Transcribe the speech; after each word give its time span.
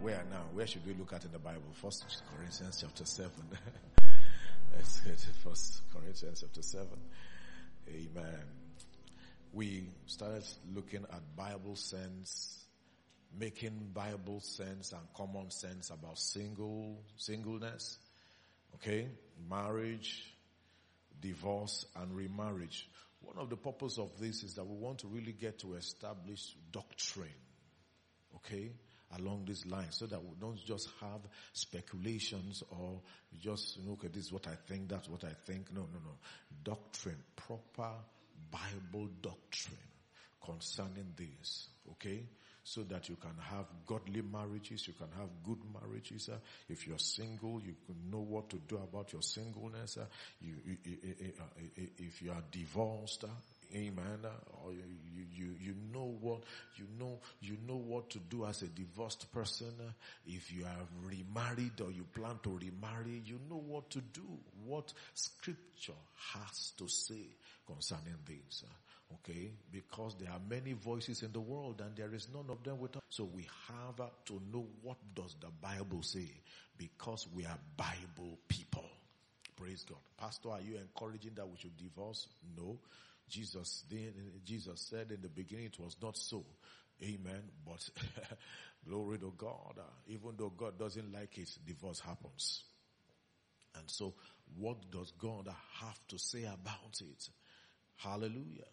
where 0.00 0.22
now? 0.30 0.44
Where 0.52 0.66
should 0.66 0.86
we 0.86 0.94
look 0.94 1.12
at 1.12 1.24
in 1.24 1.32
the 1.32 1.38
Bible? 1.38 1.62
First 1.72 2.04
Corinthians 2.34 2.78
chapter 2.80 3.04
7. 3.04 3.30
Let's 4.74 5.00
get 5.00 5.18
First 5.42 5.82
Corinthians 5.92 6.40
chapter 6.40 6.62
7. 6.62 6.86
Amen. 7.88 8.42
We 9.52 9.88
started 10.06 10.44
looking 10.74 11.04
at 11.12 11.36
Bible 11.36 11.76
sense, 11.76 12.64
making 13.38 13.90
Bible 13.92 14.40
sense 14.40 14.92
and 14.92 15.02
common 15.16 15.50
sense 15.50 15.90
about 15.90 16.18
single, 16.18 16.98
singleness. 17.16 17.98
Okay? 18.76 19.08
Marriage, 19.48 20.34
divorce 21.20 21.86
and 21.96 22.14
remarriage. 22.16 22.88
One 23.20 23.38
of 23.38 23.48
the 23.48 23.56
purpose 23.56 23.98
of 23.98 24.10
this 24.18 24.42
is 24.42 24.54
that 24.54 24.64
we 24.64 24.76
want 24.76 24.98
to 24.98 25.06
really 25.08 25.32
get 25.32 25.60
to 25.60 25.74
establish 25.74 26.54
doctrine. 26.72 27.28
Okay? 28.36 28.72
Along 29.18 29.44
this 29.46 29.66
line 29.66 29.90
so 29.90 30.06
that 30.06 30.22
we 30.22 30.30
don't 30.40 30.62
just 30.64 30.88
have 31.00 31.20
speculations 31.52 32.62
or 32.70 33.00
just, 33.40 33.76
you 33.76 33.86
know, 33.86 33.92
okay, 33.92 34.08
this 34.08 34.26
is 34.26 34.32
what 34.32 34.46
I 34.46 34.56
think, 34.66 34.88
that's 34.88 35.08
what 35.08 35.24
I 35.24 35.34
think. 35.46 35.72
No, 35.72 35.82
no, 35.82 35.98
no. 36.04 36.16
Doctrine, 36.62 37.22
proper 37.36 37.90
Bible 38.50 39.08
doctrine 39.20 39.76
concerning 40.42 41.12
this. 41.16 41.68
Okay? 41.92 42.26
so 42.64 42.82
that 42.84 43.10
you 43.10 43.16
can 43.16 43.36
have 43.50 43.66
godly 43.86 44.22
marriages, 44.22 44.88
you 44.88 44.94
can 44.94 45.08
have 45.18 45.28
good 45.44 45.58
marriages. 45.80 46.30
Uh, 46.30 46.38
if 46.68 46.86
you're 46.86 46.98
single, 46.98 47.60
you 47.60 47.74
can 47.84 48.10
know 48.10 48.24
what 48.26 48.48
to 48.48 48.56
do 48.66 48.76
about 48.76 49.12
your 49.12 49.20
singleness. 49.20 49.98
Uh, 49.98 50.06
you, 50.40 50.54
you, 50.64 50.76
you, 50.84 51.32
if 51.98 52.22
you 52.22 52.30
are 52.30 52.42
divorced, 52.50 53.24
uh, 53.24 53.28
amen, 53.74 54.18
uh, 54.24 54.64
or 54.64 54.72
you, 54.72 55.24
you, 55.34 55.54
you 55.60 55.74
know 55.92 56.16
what, 56.20 56.42
you 56.76 56.86
know, 56.98 57.18
you 57.40 57.56
know 57.66 57.76
what 57.76 58.10
to 58.10 58.18
do 58.18 58.44
as 58.44 58.62
a 58.62 58.66
divorced 58.68 59.32
person. 59.32 59.72
Uh, 59.80 59.90
if 60.26 60.52
you 60.52 60.64
are 60.64 61.08
remarried 61.08 61.80
or 61.80 61.90
you 61.90 62.04
plan 62.14 62.38
to 62.42 62.50
remarry, 62.50 63.22
you 63.24 63.38
know 63.48 63.62
what 63.66 63.90
to 63.90 64.00
do, 64.00 64.26
what 64.64 64.92
scripture 65.14 65.92
has 66.34 66.72
to 66.78 66.88
say 66.88 67.26
concerning 67.66 68.16
this. 68.26 68.64
Uh, 68.64 69.14
okay? 69.14 69.50
Because 69.70 70.14
there 70.20 70.30
are 70.30 70.40
many 70.48 70.72
voices 70.72 71.22
in 71.22 71.32
the 71.32 71.40
world 71.40 71.80
and 71.84 71.94
there 71.96 72.14
is 72.14 72.28
none 72.34 72.46
of 72.48 72.62
them 72.64 72.78
with 72.78 72.96
us. 72.96 73.02
So 73.10 73.24
we 73.24 73.46
have 73.68 73.96
to 74.26 74.42
know 74.52 74.66
what 74.82 74.96
does 75.14 75.36
the 75.40 75.48
Bible 75.60 76.02
say 76.02 76.28
because 76.78 77.26
we 77.34 77.44
are 77.44 77.58
Bible 77.76 78.38
people. 78.48 78.84
Praise 79.56 79.84
God. 79.88 79.98
Pastor, 80.18 80.50
are 80.50 80.60
you 80.60 80.76
encouraging 80.76 81.32
that 81.36 81.48
we 81.48 81.56
should 81.56 81.76
divorce? 81.76 82.26
No. 82.56 82.78
Jesus, 83.28 83.84
Jesus 84.44 84.80
said 84.80 85.10
in 85.10 85.22
the 85.22 85.28
beginning 85.28 85.66
it 85.66 85.78
was 85.78 85.96
not 86.02 86.16
so. 86.16 86.44
Amen. 87.02 87.42
But 87.64 87.88
glory 88.88 89.18
to 89.18 89.32
God. 89.36 89.80
Even 90.06 90.34
though 90.36 90.50
God 90.50 90.78
doesn't 90.78 91.12
like 91.12 91.36
it, 91.38 91.50
divorce 91.66 92.00
happens. 92.00 92.64
And 93.76 93.90
so 93.90 94.14
what 94.56 94.90
does 94.90 95.12
God 95.18 95.48
have 95.80 96.06
to 96.08 96.18
say 96.18 96.44
about 96.44 97.00
it? 97.00 97.28
Hallelujah. 97.96 98.68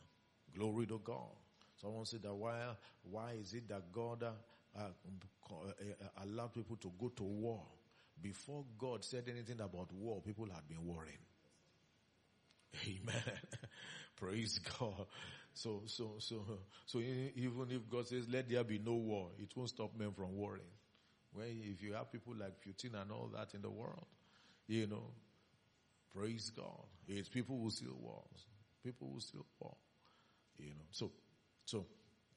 Glory 0.55 0.85
to 0.87 0.99
God. 1.03 1.35
Someone 1.81 2.05
said 2.05 2.21
that 2.23 2.33
why, 2.33 2.53
why 3.03 3.31
is 3.39 3.53
it 3.53 3.67
that 3.69 3.91
God 3.91 4.23
uh, 4.23 4.79
uh, 4.79 4.83
allowed 6.23 6.53
people 6.53 6.75
to 6.77 6.91
go 6.99 7.09
to 7.09 7.23
war? 7.23 7.63
Before 8.21 8.63
God 8.77 9.03
said 9.03 9.23
anything 9.27 9.61
about 9.61 9.91
war, 9.93 10.21
people 10.21 10.45
had 10.45 10.67
been 10.67 10.85
warring. 10.85 11.17
Amen. 12.85 13.39
Praise 14.21 14.59
God. 14.79 15.07
So, 15.53 15.81
so, 15.87 16.11
so, 16.19 16.45
so 16.85 16.99
even 16.99 17.67
if 17.71 17.89
God 17.89 18.07
says, 18.07 18.25
let 18.29 18.49
there 18.49 18.63
be 18.63 18.79
no 18.79 18.93
war, 18.93 19.29
it 19.37 19.49
won't 19.55 19.69
stop 19.69 19.91
men 19.97 20.11
from 20.13 20.35
warring. 20.37 20.61
Well, 21.33 21.45
if 21.47 21.81
you 21.81 21.93
have 21.93 22.11
people 22.11 22.35
like 22.39 22.53
Putin 22.65 23.01
and 23.01 23.11
all 23.11 23.29
that 23.35 23.53
in 23.53 23.61
the 23.61 23.69
world, 23.69 24.05
you 24.67 24.87
know, 24.87 25.03
praise 26.15 26.51
God. 26.55 26.85
It's 27.07 27.29
people 27.29 27.59
who 27.61 27.69
still 27.69 27.97
wars. 27.99 28.45
People 28.83 29.09
who 29.13 29.19
still 29.19 29.45
war. 29.59 29.75
You 30.57 30.69
know, 30.69 30.85
so, 30.91 31.11
so 31.65 31.85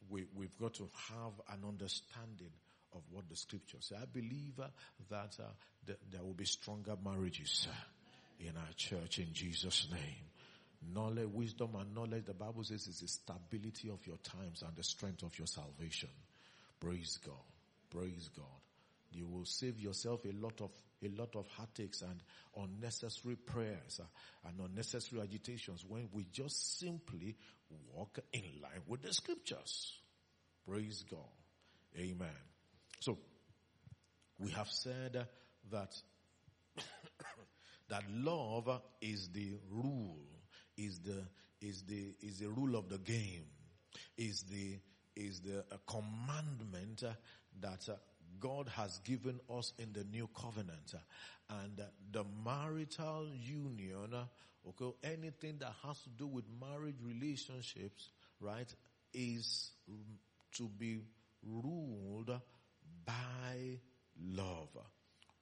we, 0.09 0.25
we've 0.35 0.57
got 0.59 0.75
to 0.75 0.89
have 1.11 1.33
an 1.53 1.67
understanding 1.67 2.53
of 2.95 3.03
what 3.11 3.29
the 3.29 3.37
scriptures 3.37 3.87
say. 3.91 3.97
I 4.01 4.07
believe 4.07 4.59
uh, 4.61 4.69
that 5.11 5.37
uh, 5.41 5.51
th- 5.87 5.99
there 6.11 6.23
will 6.23 6.35
be 6.35 6.45
stronger 6.45 6.95
marriages 7.05 7.67
uh, 7.69 8.49
in 8.49 8.57
our 8.57 8.73
church 8.77 9.19
in 9.19 9.33
Jesus' 9.33 9.89
name. 9.91 10.31
Knowledge, 10.93 11.29
wisdom 11.33 11.77
and 11.79 11.95
knowledge, 11.95 12.25
the 12.27 12.35
Bible 12.35 12.65
says 12.65 12.87
is 12.87 13.01
the 13.01 13.09
stability 13.09 13.89
of 13.91 14.07
your 14.07 14.19
times 14.19 14.63
and 14.63 14.77
the 14.77 14.83
strength 14.83 15.23
of 15.23 15.39
your 15.39 15.47
salvation. 15.47 16.11
Praise 16.81 17.19
God. 17.25 17.35
Praise 17.91 18.29
God. 18.37 18.45
You 19.13 19.27
will 19.27 19.45
save 19.45 19.79
yourself 19.79 20.25
a 20.25 20.33
lot 20.33 20.61
of 20.61 20.71
a 21.03 21.09
lot 21.21 21.37
of 21.37 21.47
heartaches 21.49 22.03
and 22.03 22.21
unnecessary 22.57 23.37
prayers 23.37 24.01
and 24.47 24.59
unnecessary 24.59 25.21
agitations 25.21 25.85
when 25.87 26.09
we 26.13 26.27
just 26.33 26.79
simply 26.79 27.37
walk 27.93 28.19
in 28.33 28.43
line 28.63 28.81
with 28.87 29.03
the 29.03 29.13
scriptures. 29.13 29.99
Praise 30.67 31.05
God. 31.11 31.21
Amen. 31.99 32.29
So, 33.01 33.19
we 34.39 34.51
have 34.53 34.69
said 34.69 35.27
that, 35.71 35.95
that 37.89 38.03
love 38.11 38.81
is 39.01 39.29
the 39.33 39.53
rule, 39.71 40.19
is 40.77 41.01
the, 41.01 41.23
is 41.61 41.83
the, 41.83 42.15
is 42.23 42.39
the 42.41 42.49
rule 42.49 42.77
of 42.77 42.89
the 42.89 42.99
game, 42.99 43.45
is 44.17 44.43
the, 44.43 44.79
is 45.17 45.41
the 45.41 45.61
uh, 45.61 45.77
commandment 45.87 47.03
uh, 47.05 47.13
that 47.61 47.89
uh, 47.89 47.97
God 48.41 48.69
has 48.77 48.99
given 49.05 49.41
us 49.57 49.73
in 49.79 49.93
the 49.93 50.05
new 50.05 50.29
covenant. 50.39 50.95
And 51.49 51.81
the 52.11 52.25
marital 52.45 53.29
union, 53.35 54.15
okay, 54.69 54.97
anything 55.05 55.59
that 55.59 55.73
has 55.87 56.01
to 56.03 56.11
do 56.11 56.27
with 56.27 56.45
marriage 56.61 56.97
relationships, 57.03 58.11
right, 58.41 58.73
is 59.13 59.71
mm, 59.91 59.97
to 60.57 60.69
be 60.69 61.01
ruled 61.43 62.41
by 63.07 63.79
love. 64.21 64.77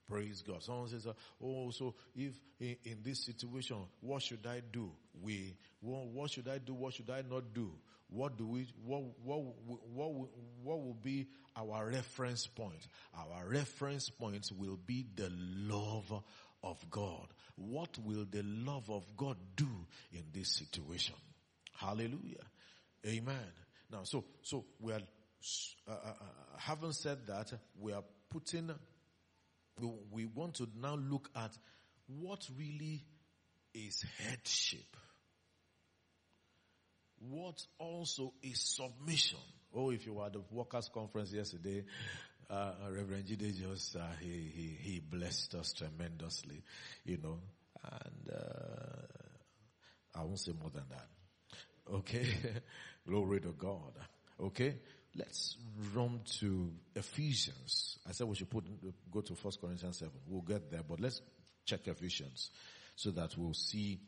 Praise 0.09 0.43
God. 0.45 0.61
Someone 0.61 0.87
says, 0.89 1.07
oh, 1.41 1.71
so 1.71 1.95
if 2.15 2.33
in, 2.59 2.75
in, 2.83 2.97
this 3.03 3.25
situation, 3.25 3.77
what 4.01 4.21
should 4.21 4.45
I 4.45 4.61
do? 4.71 4.91
We, 5.21 5.55
what, 5.79 6.07
what 6.07 6.31
should 6.31 6.47
I 6.47 6.57
do? 6.57 6.73
What 6.73 6.93
should 6.93 7.09
I 7.09 7.23
not 7.29 7.53
do? 7.53 7.71
What 8.09 8.37
do 8.37 8.45
we, 8.45 8.67
what, 8.85 9.03
what, 9.23 9.43
what, 9.93 10.11
what 10.61 10.83
will 10.83 10.97
be 11.01 11.27
our 11.55 11.87
reference 11.89 12.45
point? 12.47 12.87
Our 13.17 13.47
reference 13.47 14.09
point 14.09 14.51
will 14.57 14.77
be 14.85 15.05
the 15.15 15.31
love 15.31 16.11
of 16.63 16.89
God. 16.91 17.27
What 17.55 17.97
will 18.03 18.25
the 18.29 18.43
love 18.43 18.89
of 18.89 19.05
God 19.17 19.37
do 19.55 19.69
in 20.11 20.23
this 20.33 20.49
situation? 20.49 21.15
Hallelujah. 21.75 22.43
Amen. 23.05 23.51
Now, 23.91 24.01
so, 24.03 24.23
so 24.41 24.65
we 24.79 24.93
are, 24.93 25.01
uh, 25.87 25.91
uh, 25.91 26.09
uh, 26.09 26.13
having 26.57 26.93
said 26.93 27.27
that, 27.27 27.51
we 27.79 27.93
are 27.93 28.03
putting, 28.29 28.71
we, 30.11 30.25
want 30.25 30.55
to 30.55 30.67
now 30.79 30.95
look 30.95 31.29
at 31.35 31.51
what 32.07 32.47
really 32.57 33.03
is 33.73 34.03
headship 34.19 34.95
what 37.29 37.61
also 37.79 38.33
is 38.41 38.59
submission. 38.59 39.39
Oh, 39.75 39.91
if 39.91 40.05
you 40.05 40.13
were 40.13 40.25
at 40.25 40.33
the 40.33 40.41
workers 40.51 40.89
conference 40.93 41.31
yesterday, 41.31 41.83
uh, 42.49 42.73
Reverend 42.91 43.25
Jide 43.25 43.55
just, 43.57 43.95
uh, 43.95 44.01
he, 44.19 44.51
he, 44.53 44.77
he 44.79 44.99
blessed 44.99 45.55
us 45.55 45.73
tremendously, 45.73 46.61
you 47.05 47.17
know, 47.17 47.39
and, 47.83 48.35
uh, 48.35 50.19
I 50.19 50.23
won't 50.23 50.39
say 50.39 50.51
more 50.59 50.69
than 50.69 50.83
that. 50.89 51.07
Okay. 51.91 52.27
Glory 53.07 53.39
to 53.41 53.53
God. 53.57 53.93
Okay. 54.39 54.75
Let's 55.15 55.57
run 55.93 56.21
to 56.39 56.71
Ephesians. 56.95 57.99
I 58.07 58.13
said 58.13 58.27
we 58.27 58.35
should 58.35 58.49
put, 58.49 58.65
go 59.11 59.21
to 59.21 59.35
First 59.35 59.61
Corinthians 59.61 59.97
7. 59.97 60.11
We'll 60.27 60.41
get 60.41 60.71
there, 60.71 60.81
but 60.87 60.99
let's 60.99 61.21
check 61.65 61.87
Ephesians 61.87 62.49
so 62.95 63.11
that 63.11 63.37
we'll 63.37 63.53
see, 63.53 63.99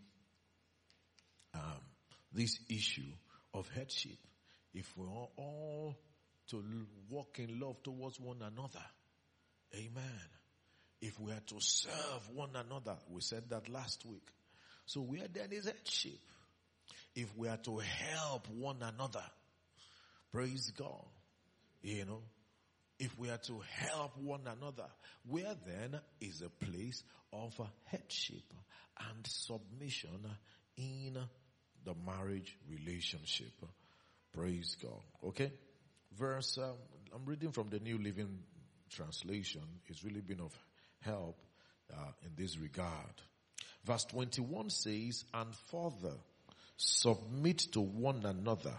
um, 1.53 1.61
this 2.33 2.59
issue 2.69 3.11
of 3.53 3.69
headship. 3.69 4.17
If 4.73 4.97
we 4.97 5.05
are 5.05 5.27
all 5.37 5.95
to 6.49 6.63
walk 7.09 7.39
in 7.39 7.59
love 7.59 7.81
towards 7.83 8.19
one 8.19 8.41
another, 8.41 8.83
amen. 9.75 10.29
If 11.01 11.19
we 11.19 11.31
are 11.31 11.41
to 11.47 11.55
serve 11.59 12.29
one 12.33 12.55
another, 12.55 12.95
we 13.09 13.21
said 13.21 13.49
that 13.49 13.69
last 13.69 14.05
week. 14.05 14.27
So 14.85 15.01
where 15.01 15.27
is 15.51 15.65
headship? 15.65 16.19
If 17.15 17.35
we 17.37 17.47
are 17.47 17.57
to 17.57 17.77
help 17.77 18.47
one 18.49 18.77
another, 18.81 19.23
praise 20.35 20.73
God, 20.77 21.05
you 21.81 22.03
know, 22.03 22.21
if 22.99 23.17
we 23.17 23.29
are 23.29 23.37
to 23.37 23.61
help 23.69 24.17
one 24.17 24.41
another, 24.41 24.89
where 25.29 25.55
then 25.65 25.97
is 26.19 26.41
a 26.41 26.49
place 26.65 27.03
of 27.31 27.57
headship 27.85 28.43
and 28.99 29.25
submission 29.25 30.09
in 30.75 31.17
the 31.85 31.93
marriage 32.05 32.57
relationship. 32.69 33.53
Praise 34.33 34.75
God. 34.81 34.99
Okay? 35.25 35.53
Verse, 36.17 36.57
um, 36.61 36.75
I'm 37.13 37.25
reading 37.25 37.53
from 37.53 37.69
the 37.69 37.79
New 37.79 37.97
Living 37.97 38.39
translation 38.89 39.61
It's 39.87 40.03
really 40.03 40.19
been 40.19 40.41
of 40.41 40.53
help 40.99 41.39
uh, 41.93 42.11
in 42.25 42.31
this 42.35 42.57
regard. 42.57 43.21
Verse 43.85 44.03
21 44.03 44.69
says, 44.69 45.23
and 45.33 45.55
further, 45.71 46.17
submit 46.75 47.59
to 47.71 47.79
one 47.79 48.25
another 48.25 48.73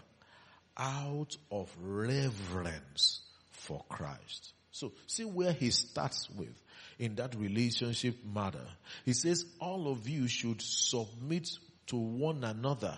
out 0.77 1.35
of 1.51 1.71
reverence 1.81 3.21
for 3.51 3.83
Christ. 3.89 4.53
So 4.71 4.91
see 5.07 5.25
where 5.25 5.53
he 5.53 5.71
starts 5.71 6.29
with 6.29 6.53
in 6.99 7.15
that 7.15 7.35
relationship 7.35 8.17
matter. 8.23 8.67
He 9.05 9.13
says 9.13 9.45
all 9.59 9.91
of 9.91 10.07
you 10.07 10.27
should 10.27 10.61
submit 10.61 11.49
to 11.87 11.95
one 11.95 12.43
another, 12.43 12.97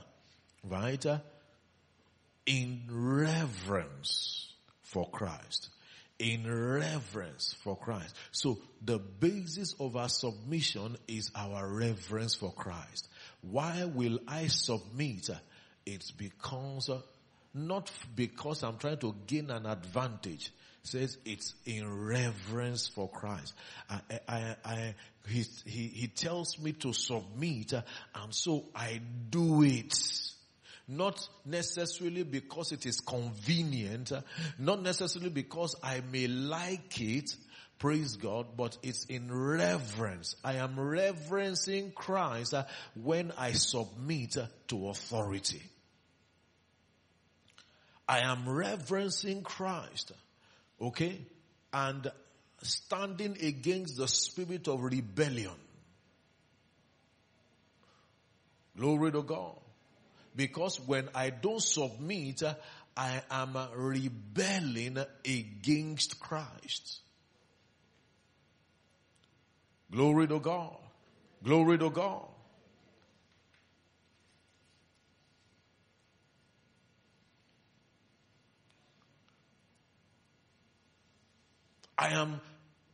right? 0.64 1.06
In 2.46 2.82
reverence 2.90 4.54
for 4.82 5.10
Christ. 5.10 5.70
In 6.18 6.52
reverence 6.52 7.56
for 7.64 7.78
Christ. 7.78 8.14
So 8.32 8.60
the 8.84 9.00
basis 9.00 9.74
of 9.80 9.96
our 9.96 10.10
submission 10.10 10.98
is 11.08 11.32
our 11.34 11.66
reverence 11.66 12.36
for 12.36 12.52
Christ. 12.52 13.08
Why 13.42 13.86
will 13.86 14.20
I 14.28 14.48
submit? 14.48 15.30
It's 15.86 16.12
because, 16.12 16.90
not 17.68 17.92
because 18.16 18.64
I'm 18.64 18.78
trying 18.78 18.98
to 19.00 19.16
gain 19.28 19.52
an 19.52 19.66
advantage 19.66 20.52
says 20.84 21.18
it's 21.26 21.54
in 21.66 22.06
reverence 22.06 22.88
for 22.88 23.10
Christ. 23.10 23.54
I, 23.90 24.00
I, 24.28 24.56
I, 24.66 24.96
he, 25.28 25.46
he, 25.66 25.88
he 25.88 26.08
tells 26.08 26.60
me 26.60 26.74
to 26.74 26.94
submit 26.94 27.74
and 27.74 28.34
so 28.34 28.66
I 28.76 29.02
do 29.30 29.64
it. 29.64 29.94
Not 30.88 31.20
necessarily 31.46 32.24
because 32.24 32.72
it 32.72 32.88
is 32.88 33.00
convenient, 33.00 34.12
not 34.58 34.82
necessarily 34.82 35.30
because 35.30 35.76
I 35.84 36.02
may 36.12 36.28
like 36.28 37.00
it, 37.00 37.36
praise 37.78 38.16
God, 38.16 38.58
but 38.58 38.76
it's 38.82 39.06
in 39.06 39.32
reverence. 39.32 40.36
I 40.44 40.56
am 40.56 40.80
reverencing 40.80 41.92
Christ 41.92 42.56
when 42.96 43.32
I 43.38 43.52
submit 43.52 44.36
to 44.70 44.90
authority. 44.90 45.62
I 48.10 48.20
am 48.20 48.50
reverencing 48.50 49.44
Christ 49.44 50.12
Okay? 50.82 51.20
And 51.74 52.12
standing 52.62 53.38
against 53.42 53.98
the 53.98 54.08
spirit 54.08 54.68
of 54.68 54.84
rebellion. 54.84 55.52
Glory 58.78 59.12
to 59.12 59.24
God. 59.24 59.56
Because 60.36 60.80
when 60.80 61.10
I 61.14 61.32
don't 61.32 61.62
submit, 61.62 62.44
I 62.96 63.22
am 63.30 63.58
rebelling 63.76 64.98
against 65.26 66.20
Christ. 66.20 67.00
Glory 69.92 70.28
to 70.28 70.40
God. 70.40 70.78
Glory 71.44 71.78
to 71.78 71.90
God. 71.90 72.28
I 82.00 82.14
am 82.14 82.40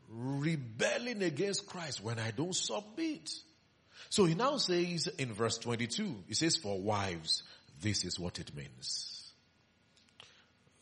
rebelling 0.09 1.21
against 1.21 1.67
Christ 1.67 2.03
when 2.03 2.17
I 2.17 2.31
don't 2.31 2.55
submit. 2.55 3.29
So 4.09 4.25
he 4.25 4.33
now 4.33 4.57
says 4.57 5.07
in 5.19 5.31
verse 5.31 5.59
22, 5.59 6.23
he 6.27 6.33
says, 6.33 6.57
for 6.57 6.81
wives, 6.81 7.43
this 7.81 8.03
is 8.03 8.19
what 8.19 8.39
it 8.39 8.55
means. 8.55 9.31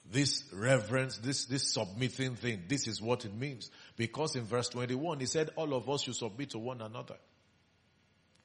This 0.09 0.43
reverence, 0.53 1.17
this, 1.17 1.45
this 1.45 1.73
submitting 1.73 2.35
thing, 2.35 2.63
this 2.67 2.87
is 2.87 3.01
what 3.01 3.25
it 3.25 3.33
means. 3.35 3.69
Because 3.97 4.35
in 4.35 4.43
verse 4.43 4.69
21, 4.69 5.19
he 5.19 5.25
said 5.25 5.49
all 5.55 5.73
of 5.73 5.89
us 5.89 6.03
should 6.03 6.15
submit 6.15 6.51
to 6.51 6.59
one 6.59 6.81
another. 6.81 7.17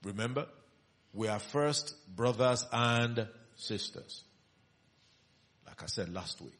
Remember? 0.02 0.46
We 1.12 1.28
are 1.28 1.38
first 1.38 1.94
brothers 2.14 2.66
and 2.72 3.28
sisters. 3.56 4.24
Like 5.66 5.82
I 5.82 5.86
said 5.86 6.12
last 6.12 6.40
week. 6.40 6.57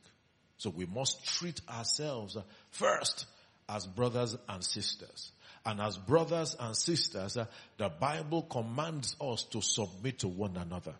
So 0.58 0.70
we 0.70 0.86
must 0.86 1.24
treat 1.24 1.60
ourselves 1.68 2.36
first 2.70 3.26
as 3.68 3.86
brothers 3.86 4.36
and 4.48 4.62
sisters. 4.62 5.32
And 5.64 5.80
as 5.80 5.96
brothers 5.96 6.56
and 6.58 6.76
sisters, 6.76 7.36
uh, 7.36 7.46
the 7.76 7.88
Bible 7.88 8.42
commands 8.42 9.16
us 9.20 9.44
to 9.44 9.60
submit 9.60 10.20
to 10.20 10.28
one 10.28 10.56
another. 10.56 10.94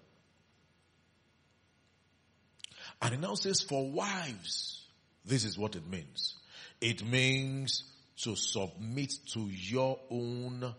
And 3.00 3.14
it 3.14 3.20
now 3.20 3.34
says 3.34 3.62
for 3.62 3.88
wives, 3.90 4.84
this 5.25 5.44
is 5.44 5.58
what 5.58 5.76
it 5.76 5.88
means. 5.88 6.34
It 6.81 7.04
means 7.04 7.84
to 8.19 8.37
submit 8.37 9.12
to 9.32 9.40
your 9.40 9.99
own 10.11 10.75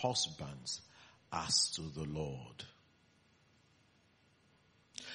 husbands 0.00 0.80
as 1.32 1.70
to 1.76 1.82
the 1.82 2.04
Lord. 2.04 2.64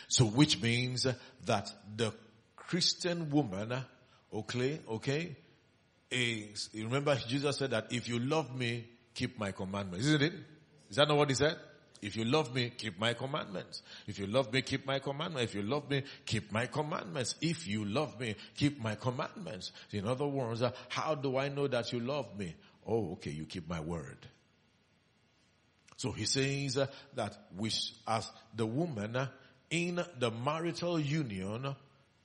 So 0.07 0.25
which 0.25 0.61
means 0.61 1.05
that 1.45 1.71
the 1.95 2.13
Christian 2.67 3.29
woman, 3.29 3.73
okay, 4.33 4.79
okay, 4.89 5.35
is, 6.11 6.69
you 6.73 6.85
remember 6.85 7.15
Jesus 7.15 7.57
said 7.57 7.71
that 7.71 7.87
if 7.91 8.07
you 8.07 8.19
love 8.19 8.55
me, 8.55 8.85
keep 9.13 9.39
my 9.39 9.51
commandments. 9.51 10.05
Isn't 10.05 10.21
it? 10.21 10.33
Is 10.89 10.97
that 10.97 11.07
not 11.07 11.17
what 11.17 11.29
he 11.29 11.35
said? 11.35 11.57
If 12.01 12.15
you 12.15 12.25
love 12.25 12.53
me, 12.53 12.71
keep 12.77 12.99
my 12.99 13.13
commandments. 13.13 13.81
If 14.05 14.19
you 14.19 14.27
love 14.27 14.53
me, 14.53 14.61
keep 14.61 14.85
my 14.85 14.99
commandments. 14.99 15.51
If 15.51 15.55
you 15.55 15.63
love 15.63 15.89
me, 15.89 16.03
keep 16.25 16.51
my 16.51 16.67
commandments. 16.67 17.35
If 17.41 17.67
you 17.67 17.85
love 17.85 18.19
me, 18.19 18.35
keep 18.55 18.79
my 18.79 18.95
commandments. 18.95 19.71
In 19.91 20.05
other 20.05 20.27
words, 20.27 20.61
uh, 20.61 20.71
how 20.89 21.15
do 21.15 21.37
I 21.37 21.49
know 21.49 21.67
that 21.67 21.91
you 21.91 21.99
love 21.99 22.37
me? 22.37 22.55
Oh, 22.85 23.13
okay, 23.13 23.31
you 23.31 23.45
keep 23.45 23.67
my 23.67 23.79
word. 23.79 24.17
So 25.95 26.11
he 26.11 26.25
says 26.25 26.77
uh, 26.77 26.87
that 27.15 27.35
we, 27.57 27.71
as 28.07 28.29
the 28.55 28.65
woman 28.65 29.17
in 29.69 30.03
the 30.19 30.31
marital 30.31 30.99
union, 30.99 31.75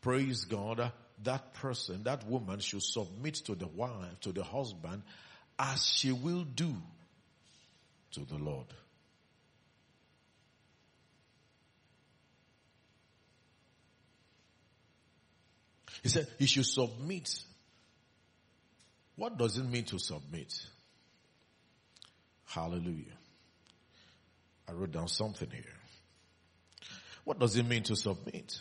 praise 0.03 0.45
God, 0.45 0.81
uh, 0.81 0.91
that 1.23 1.55
person, 1.55 2.03
that 2.03 2.27
woman 2.29 2.61
should 2.61 2.83
submit 2.83 3.37
to 3.47 3.55
the 3.55 3.69
wife, 3.69 4.21
to 4.23 4.33
the 4.33 4.43
husband, 4.43 5.03
as 5.59 5.87
she 5.87 6.13
will 6.13 6.45
do 6.45 6.75
to 8.13 8.21
the 8.21 8.37
Lord. 8.37 8.67
He 16.03 16.09
said 16.09 16.27
he 16.39 16.47
should 16.47 16.67
submit. 16.67 17.43
What 19.15 19.39
does 19.39 19.57
it 19.57 19.65
mean 19.65 19.85
to 19.85 19.99
submit? 19.99 20.53
Hallelujah. 22.47 23.17
I 24.69 24.73
wrote 24.73 24.91
down 24.91 25.07
something 25.07 25.49
here. 25.51 25.63
What 27.25 27.39
does 27.39 27.57
it 27.57 27.65
mean 27.65 27.85
to 27.85 27.95
submit? 27.95 28.59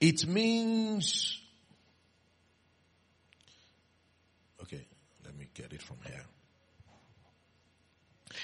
It 0.00 0.26
means, 0.26 1.40
okay, 4.62 4.86
let 5.24 5.36
me 5.36 5.48
get 5.54 5.72
it 5.72 5.82
from 5.82 5.96
here. 6.06 6.24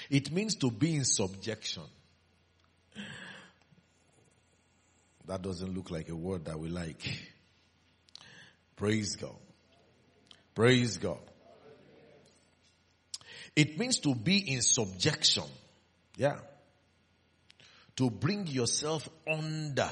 It 0.09 0.31
means 0.31 0.55
to 0.55 0.69
be 0.69 0.95
in 0.95 1.05
subjection. 1.05 1.83
That 5.27 5.41
doesn't 5.41 5.73
look 5.73 5.89
like 5.91 6.09
a 6.09 6.15
word 6.15 6.45
that 6.45 6.59
we 6.59 6.69
like. 6.69 7.01
Praise 8.75 9.15
God. 9.15 9.35
Praise 10.53 10.97
God. 10.97 11.19
It 13.55 13.79
means 13.79 13.99
to 13.99 14.13
be 14.13 14.53
in 14.53 14.61
subjection. 14.61 15.45
Yeah. 16.17 16.39
To 17.95 18.09
bring 18.09 18.47
yourself 18.47 19.07
under 19.25 19.89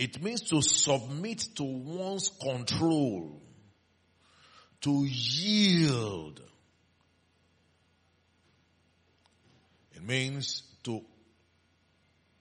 it 0.00 0.22
means 0.22 0.40
to 0.48 0.62
submit 0.62 1.44
to 1.56 1.62
one's 1.62 2.30
control, 2.30 3.38
to 4.80 5.04
yield. 5.04 6.40
It 9.94 10.02
means 10.02 10.62
to 10.84 11.02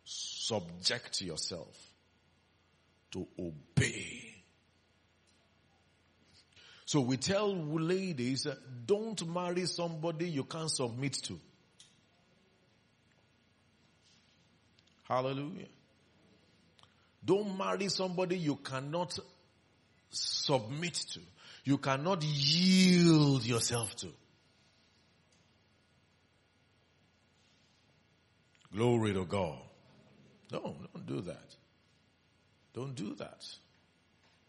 subject 0.06 1.22
yourself, 1.22 1.78
to 3.12 3.28
obey. 3.38 4.36
So 6.86 7.01
we 7.01 7.18
tell 7.18 7.54
ladies, 7.54 8.48
don't 8.86 9.28
marry 9.28 9.66
somebody 9.66 10.30
you 10.30 10.46
can't 10.46 10.72
submit 10.72 11.18
to. 11.24 11.38
Hallelujah. 15.04 15.68
Don't 17.24 17.58
marry 17.58 17.90
somebody 17.90 18.38
you 18.38 18.56
cannot 18.56 19.18
submit 20.10 20.94
to. 20.94 21.20
You 21.64 21.78
cannot 21.78 22.24
yield 22.24 23.46
yourself 23.46 23.96
to. 23.98 24.08
Glory 28.74 29.14
to 29.14 29.26
God. 29.26 29.58
No, 30.52 30.76
don't 30.94 31.06
do 31.06 31.22
that. 31.22 31.56
Don't 32.74 32.96
do 32.96 33.16
that. 33.16 33.46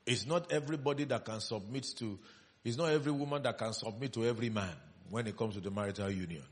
It's 0.07 0.27
not 0.27 0.53
everybody 0.53 1.05
that 1.05 1.25
can 1.25 1.41
submit 1.41 1.87
to, 1.99 2.19
it's 2.65 2.77
not 2.77 2.91
every 2.91 3.13
woman 3.13 3.43
that 3.43 3.59
can 3.59 3.73
submit 3.73 4.13
to 4.15 4.27
every 4.27 4.51
man 4.51 4.75
when 5.11 5.27
it 5.27 5.37
comes 5.37 5.55
to 5.55 5.61
the 5.61 5.71
marital 5.71 6.11
union. 6.11 6.45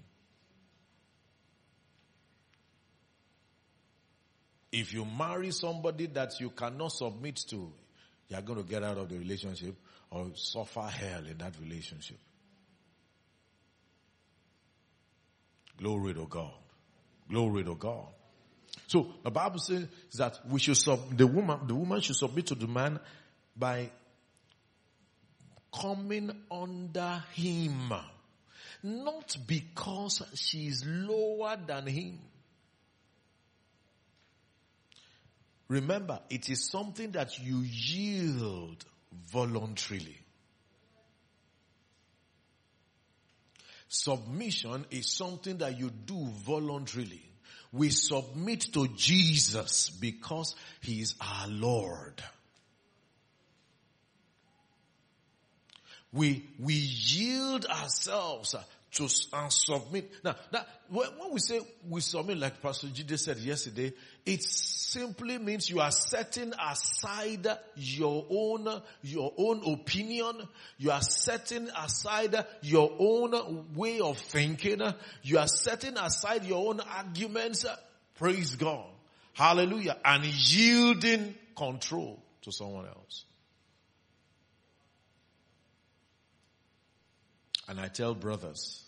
If 4.71 4.93
you 4.93 5.05
marry 5.05 5.51
somebody 5.51 6.07
that 6.07 6.41
you 6.41 6.51
cannot 6.51 6.93
submit 6.93 7.37
to, 7.49 7.73
you 8.29 8.37
are 8.37 8.43
going 8.43 8.63
to 8.63 8.69
get 8.69 8.85
out 8.85 8.99
of 8.99 9.09
the 9.09 9.19
relationship 9.19 9.75
or 10.11 10.31
suffer 10.35 10.83
hell 10.83 11.25
in 11.27 11.39
that 11.39 11.55
relationship. 11.61 12.19
Glory 15.79 16.13
to 16.15 16.27
God. 16.27 16.53
Glory 17.31 17.65
to 17.65 17.75
God. 17.75 18.07
So 18.87 19.15
the 19.23 19.31
Bible 19.31 19.59
says 19.59 19.87
that 20.17 20.39
we 20.49 20.61
should 20.61 20.77
sub, 20.77 21.17
the 21.17 21.27
woman, 21.27 21.61
the 21.67 21.75
woman 21.75 22.01
should 22.01 22.17
submit 22.17 22.47
to 22.49 22.55
the 22.55 22.67
man 22.67 22.99
by 23.57 23.91
coming 25.73 26.31
under 26.51 27.23
him. 27.35 27.93
Not 28.83 29.37
because 29.47 30.23
she 30.35 30.69
is 30.69 30.85
lower 30.87 31.57
than 31.67 31.87
him. 31.87 32.19
Remember, 35.69 36.19
it 36.31 36.49
is 36.49 36.71
something 36.71 37.13
that 37.13 37.39
you 37.39 37.59
yield 37.61 38.85
voluntarily. 39.31 40.17
Submission 43.89 44.87
is 44.91 45.07
something 45.07 45.59
that 45.59 45.79
you 45.79 45.91
do 45.91 46.27
voluntarily. 46.45 47.23
We 47.73 47.91
submit 47.91 48.73
to 48.73 48.89
Jesus 48.89 49.91
because 49.91 50.55
He 50.81 51.01
is 51.01 51.15
our 51.21 51.49
Lord. 51.49 52.23
We, 56.13 56.47
we 56.59 56.75
yield 56.75 57.67
ourselves 57.67 58.55
to 58.93 59.09
and 59.33 59.53
submit. 59.53 60.11
Now, 60.25 60.37
that, 60.51 60.67
when, 60.89 61.09
we 61.33 61.41
say 61.41 61.61
we 61.89 62.01
submit, 62.01 62.39
like 62.39 62.63
Pastor 62.63 62.87
Jide 62.89 63.19
said 63.19 63.39
yesterday, 63.39 63.93
it 64.25 64.43
simply 64.43 65.39
means 65.39 65.69
you 65.69 65.81
are 65.81 65.91
setting 65.91 66.53
aside 66.55 67.47
your 67.77 68.27
own, 68.31 68.83
your 69.03 69.33
own 69.37 69.63
opinion. 69.73 70.49
You 70.79 70.91
are 70.91 71.03
setting 71.03 71.69
aside 71.69 72.35
your 72.63 72.91
own 72.99 73.75
way 73.75 74.01
of 74.01 74.19
thinking. 74.19 74.81
You 75.23 75.39
are 75.39 75.49
setting 75.49 75.97
aside 75.99 76.45
your 76.45 76.69
own 76.69 76.81
arguments. 76.81 77.67
Praise 78.17 78.57
God. 78.57 78.87
Hallelujah. 79.35 79.97
And 80.05 80.25
yielding 80.25 81.35
control 81.55 82.23
to 82.43 82.53
someone 82.53 82.87
else. 82.87 83.25
And 87.69 87.79
I 87.79 87.89
tell 87.89 88.15
brothers, 88.15 88.83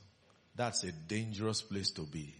that's 0.56 0.84
a 0.84 0.92
dangerous 0.92 1.60
place 1.60 1.90
to 1.92 2.02
be. 2.02 2.34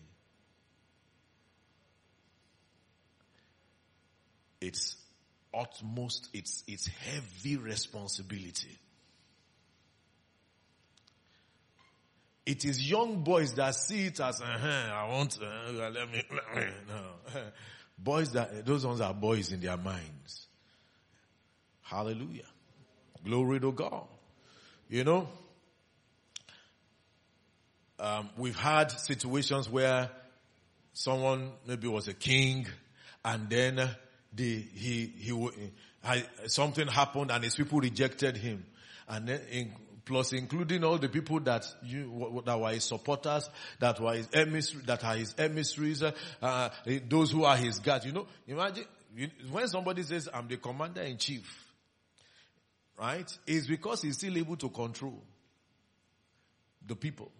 It's 4.61 4.97
utmost, 5.54 6.28
it's, 6.32 6.64
it's 6.66 6.87
heavy 6.87 7.56
responsibility. 7.56 8.78
It 12.47 12.64
is 12.64 12.90
young 12.90 13.23
boys 13.23 13.54
that 13.54 13.75
see 13.75 14.06
it 14.06 14.18
as, 14.18 14.40
uh-huh, 14.40 14.92
I 14.92 15.09
want, 15.09 15.38
uh, 15.40 15.73
let 15.73 16.11
me, 16.11 16.23
let 16.30 16.56
me, 16.56 16.73
no. 16.88 17.40
boys 17.99 18.32
that, 18.32 18.64
those 18.66 18.85
ones 18.85 19.00
are 19.00 19.14
boys 19.14 19.52
in 19.52 19.61
their 19.61 19.76
minds. 19.76 20.47
Hallelujah. 21.82 22.47
Glory 23.25 23.61
to 23.61 23.73
God. 23.73 24.06
You 24.88 25.04
know, 25.04 25.28
um, 28.00 28.30
we've 28.37 28.57
had 28.57 28.90
situations 28.90 29.69
where 29.69 30.11
someone 30.92 31.52
maybe 31.66 31.87
was 31.87 32.09
a 32.09 32.14
king 32.14 32.66
and 33.25 33.49
then 33.50 33.76
the, 34.33 34.64
he, 34.75 35.07
he, 35.07 35.50
something 36.47 36.88
happened 36.88 37.30
and 37.30 37.45
his 37.45 37.54
people 37.54 37.78
rejected 37.78 38.37
him. 38.37 38.64
And 39.07 39.28
then 39.28 39.40
in, 39.50 39.73
plus 40.07 40.33
including 40.33 40.83
all 40.83 40.99
the 40.99 41.09
people 41.09 41.40
that 41.40 41.66
you, 41.85 42.42
that 42.47 42.59
were 42.59 42.71
his 42.71 42.85
supporters, 42.85 43.50
that 43.78 44.00
were 44.00 44.14
his 44.14 44.28
emissaries, 44.33 44.87
that 44.87 45.04
are 45.04 45.16
his 45.16 45.35
emissaries, 45.37 46.02
uh, 46.02 46.69
those 47.09 47.33
who 47.33 47.45
are 47.45 47.57
his 47.57 47.78
guards. 47.80 48.07
You 48.07 48.12
know, 48.12 48.26
imagine, 48.49 48.85
when 49.50 49.69
somebody 49.69 50.02
says, 50.04 50.28
I'm 50.33 50.49
the 50.49 50.57
commander 50.57 51.02
in 51.02 51.19
chief, 51.19 51.47
right? 52.99 53.30
It's 53.47 53.66
because 53.66 54.02
he's 54.02 54.16
still 54.16 54.37
able 54.38 54.57
to 54.57 54.71
control 54.71 55.23
the 56.87 56.97
people. 56.97 57.30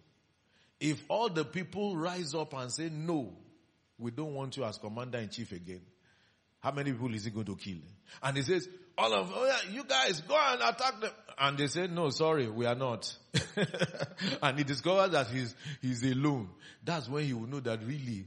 If 0.80 1.04
all 1.08 1.28
the 1.28 1.44
people 1.44 1.96
rise 1.96 2.34
up 2.34 2.54
and 2.54 2.72
say, 2.72 2.88
no, 2.90 3.32
we 3.99 4.10
don't 4.10 4.34
want 4.34 4.56
you 4.56 4.64
as 4.64 4.78
commander 4.78 5.18
in 5.18 5.28
chief 5.28 5.52
again, 5.52 5.82
how 6.60 6.72
many 6.72 6.92
people 6.92 7.14
is 7.14 7.25
he 7.25 7.30
going 7.30 7.46
to 7.46 7.56
kill? 7.56 7.78
And 8.22 8.37
he 8.37 8.42
says, 8.42 8.68
all 8.96 9.12
of, 9.12 9.30
oh 9.34 9.46
yeah, 9.46 9.72
you 9.72 9.84
guys 9.84 10.20
go 10.22 10.37
and 10.38 10.60
attack 10.62 11.00
them. 11.00 11.10
And 11.38 11.58
they 11.58 11.66
say, 11.68 11.87
no, 11.87 12.10
sorry, 12.10 12.49
we 12.49 12.66
are 12.66 12.75
not. 12.75 13.14
and 14.42 14.58
he 14.58 14.64
discovers 14.64 15.10
that 15.12 15.28
he's, 15.28 15.54
he's 15.80 16.02
alone. 16.02 16.49
That's 16.84 17.08
when 17.08 17.25
he 17.25 17.32
will 17.32 17.46
know 17.46 17.60
that 17.60 17.80
really 17.84 18.26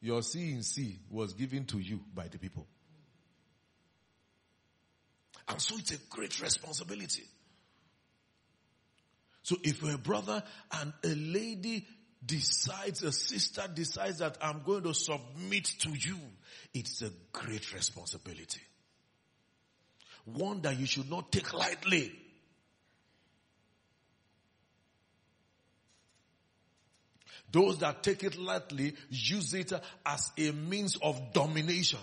your 0.00 0.22
C 0.22 0.98
was 1.10 1.32
given 1.32 1.64
to 1.66 1.78
you 1.78 2.00
by 2.14 2.28
the 2.28 2.38
people. 2.38 2.66
And 5.48 5.60
so 5.60 5.76
it's 5.78 5.92
a 5.92 5.98
great 6.10 6.40
responsibility. 6.40 7.24
So 9.48 9.56
if 9.62 9.82
a 9.82 9.96
brother 9.96 10.42
and 10.72 10.92
a 11.02 11.14
lady 11.14 11.86
decides, 12.22 13.02
a 13.02 13.10
sister 13.10 13.62
decides 13.74 14.18
that 14.18 14.36
I'm 14.42 14.60
going 14.62 14.82
to 14.82 14.92
submit 14.92 15.64
to 15.78 15.88
you, 15.88 16.18
it's 16.74 17.00
a 17.00 17.08
great 17.32 17.72
responsibility. 17.72 18.60
One 20.26 20.60
that 20.60 20.78
you 20.78 20.84
should 20.84 21.08
not 21.08 21.32
take 21.32 21.54
lightly. 21.54 22.12
Those 27.50 27.78
that 27.78 28.02
take 28.02 28.24
it 28.24 28.36
lightly 28.36 28.96
use 29.08 29.54
it 29.54 29.72
as 30.04 30.30
a 30.36 30.50
means 30.52 30.98
of 31.02 31.32
domination. 31.32 32.00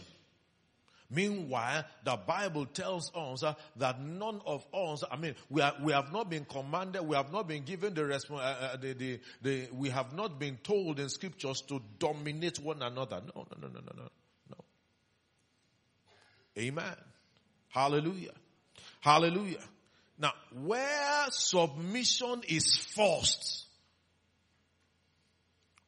Meanwhile, 1.16 1.86
the 2.04 2.18
Bible 2.18 2.66
tells 2.66 3.10
us 3.16 3.42
uh, 3.42 3.54
that 3.78 4.02
none 4.02 4.42
of 4.46 4.66
us, 4.74 5.04
I 5.10 5.16
mean, 5.16 5.36
we, 5.50 5.62
are, 5.62 5.74
we 5.82 5.94
have 5.94 6.12
not 6.12 6.30
been 6.30 6.44
commanded, 6.44 7.04
we 7.04 7.16
have 7.16 7.32
not 7.32 7.48
been 7.48 7.64
given 7.64 7.94
the, 7.94 8.04
response, 8.04 8.42
uh, 8.42 8.72
uh, 8.74 8.78
the, 8.78 8.94
the, 8.94 9.20
the, 9.42 9.70
we 9.72 9.90
have 9.90 10.14
not 10.14 10.40
been 10.40 10.58
told 10.58 11.00
in 11.00 11.08
scriptures 11.08 11.62
to 11.70 11.82
dominate 12.00 12.60
one 12.60 12.82
another. 12.82 13.22
No, 13.34 13.48
no, 13.50 13.58
no, 13.62 13.68
no, 13.70 13.80
no, 13.80 13.92
no, 13.96 14.10
no. 14.50 14.64
Amen. 16.58 16.96
Hallelujah. 17.70 18.34
Hallelujah. 19.00 19.64
Now, 20.18 20.34
where 20.64 21.26
submission 21.30 22.42
is 22.48 22.76
forced, 22.76 23.66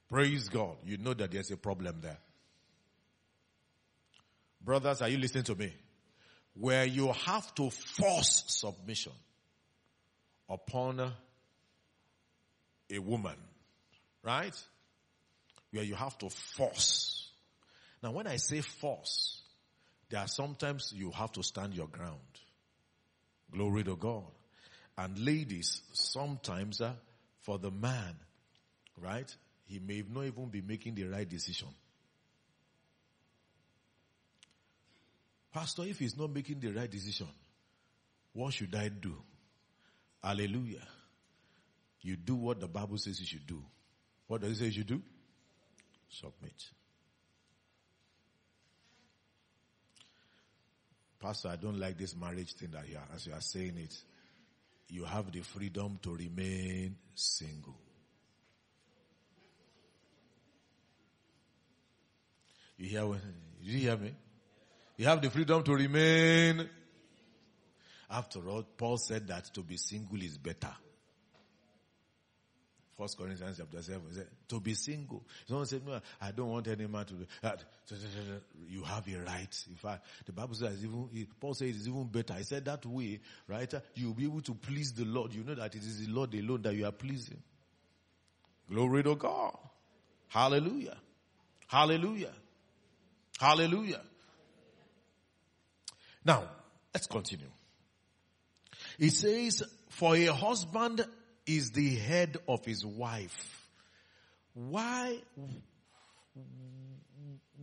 praise 0.09 0.47
God, 0.47 0.77
you 0.85 0.97
know 0.97 1.13
that 1.13 1.31
there's 1.31 1.51
a 1.51 1.57
problem 1.57 1.99
there. 2.01 2.19
Brothers, 4.67 5.01
are 5.01 5.07
you 5.07 5.17
listening 5.17 5.45
to 5.45 5.55
me? 5.55 5.71
Where 6.53 6.83
you 6.83 7.13
have 7.13 7.55
to 7.55 7.69
force 7.69 8.43
submission 8.47 9.13
upon 10.49 11.13
a 12.91 12.99
woman, 12.99 13.37
right? 14.23 14.53
Where 15.71 15.85
you 15.85 15.95
have 15.95 16.17
to 16.17 16.29
force. 16.29 17.29
Now 18.03 18.11
when 18.11 18.27
I 18.27 18.35
say 18.35 18.59
force, 18.59 19.41
there 20.09 20.19
are 20.19 20.27
sometimes 20.27 20.91
you 20.93 21.11
have 21.11 21.31
to 21.31 21.43
stand 21.43 21.73
your 21.73 21.87
ground. 21.87 22.19
Glory 23.49 23.85
to 23.85 23.95
God. 23.95 24.25
And 24.97 25.17
ladies, 25.17 25.81
sometimes 25.93 26.81
uh, 26.81 26.91
for 27.39 27.57
the 27.57 27.71
man, 27.71 28.15
right? 29.01 29.33
He 29.63 29.79
may 29.79 30.03
not 30.13 30.25
even 30.25 30.49
be 30.49 30.59
making 30.59 30.95
the 30.95 31.05
right 31.05 31.29
decision. 31.29 31.69
Pastor, 35.57 35.85
if 35.85 35.97
he's 35.97 36.15
not 36.15 36.31
making 36.31 36.59
the 36.59 36.67
right 36.67 36.91
decision, 36.91 37.25
what 38.31 38.53
should 38.53 38.75
I 38.75 38.89
do? 38.89 39.15
Hallelujah. 40.23 40.87
You 42.01 42.15
do 42.15 42.35
what 42.35 42.59
the 42.59 42.67
Bible 42.67 42.99
says 42.99 43.19
you 43.19 43.25
should 43.25 43.47
do. 43.47 43.63
What 44.27 44.41
does 44.41 44.51
it 44.51 44.55
say 44.57 44.65
you 44.65 44.71
should 44.73 44.85
do? 44.85 45.01
Submit. 46.09 46.63
Pastor, 51.19 51.47
I 51.47 51.55
don't 51.55 51.79
like 51.79 51.97
this 51.97 52.15
marriage 52.15 52.53
thing 52.53 52.69
that 52.73 52.87
you 52.87 52.97
are, 52.97 53.15
as 53.15 53.25
you 53.25 53.33
are 53.33 53.41
saying 53.41 53.79
it. 53.79 53.97
You 54.89 55.05
have 55.05 55.31
the 55.31 55.41
freedom 55.41 55.97
to 56.03 56.13
remain 56.13 56.97
single. 57.15 57.79
You 62.77 62.89
hear, 62.89 63.19
you 63.63 63.79
hear 63.79 63.97
me? 63.97 64.13
You 64.97 65.05
have 65.05 65.21
the 65.21 65.29
freedom 65.29 65.63
to 65.63 65.73
remain. 65.73 66.67
After 68.09 68.47
all, 68.49 68.63
Paul 68.63 68.97
said 68.97 69.27
that 69.27 69.53
to 69.53 69.61
be 69.61 69.77
single 69.77 70.21
is 70.21 70.37
better. 70.37 70.73
First 72.97 73.15
Corinthians 73.19 73.57
chapter 73.59 73.79
7 73.79 74.01
said, 74.11 74.27
to 74.47 74.59
be 74.59 74.73
single. 74.73 75.23
Someone 75.45 75.67
said, 75.67 75.85
no, 75.85 75.99
I 76.19 76.31
don't 76.31 76.49
want 76.49 76.67
any 76.67 76.87
man 76.87 77.05
to 77.05 77.13
be, 77.13 77.27
uh, 77.43 77.51
you 78.67 78.81
have 78.81 79.07
a 79.07 79.19
right. 79.19 79.65
In 79.69 79.75
fact, 79.75 80.03
the 80.25 80.31
Bible 80.31 80.55
says 80.55 80.83
even, 80.83 81.27
Paul 81.39 81.53
says 81.53 81.75
it's 81.75 81.87
even 81.87 82.05
better. 82.05 82.33
I 82.33 82.41
said 82.41 82.65
that 82.65 82.83
way, 82.87 83.19
right? 83.47 83.71
You'll 83.93 84.15
be 84.15 84.23
able 84.23 84.41
to 84.41 84.55
please 84.55 84.93
the 84.93 85.05
Lord. 85.05 85.31
You 85.31 85.43
know 85.43 85.53
that 85.53 85.75
it 85.75 85.83
is 85.83 86.07
the 86.07 86.11
Lord 86.11 86.33
alone 86.33 86.63
that 86.63 86.73
you 86.73 86.87
are 86.87 86.91
pleasing. 86.91 87.37
Glory 88.67 89.03
to 89.03 89.15
God. 89.15 89.55
Hallelujah. 90.29 90.97
Hallelujah. 91.67 92.33
Hallelujah. 93.39 94.01
Now, 96.27 96.43
let's 96.93 97.07
continue. 97.07 97.47
He 98.99 99.09
says, 99.09 99.63
for 99.87 100.13
a 100.13 100.25
husband 100.25 101.05
is 101.45 101.71
the 101.71 101.95
head 101.95 102.35
of 102.49 102.65
his 102.65 102.85
wife. 102.85 103.69
Why? 104.53 105.19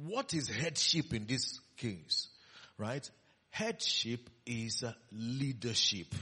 What 0.02 0.32
is 0.32 0.48
headship 0.48 1.12
in 1.12 1.26
this 1.26 1.60
case? 1.76 2.28
Right? 2.78 3.08
Headship 3.50 4.30
is 4.46 4.82
leadership. 5.12 6.14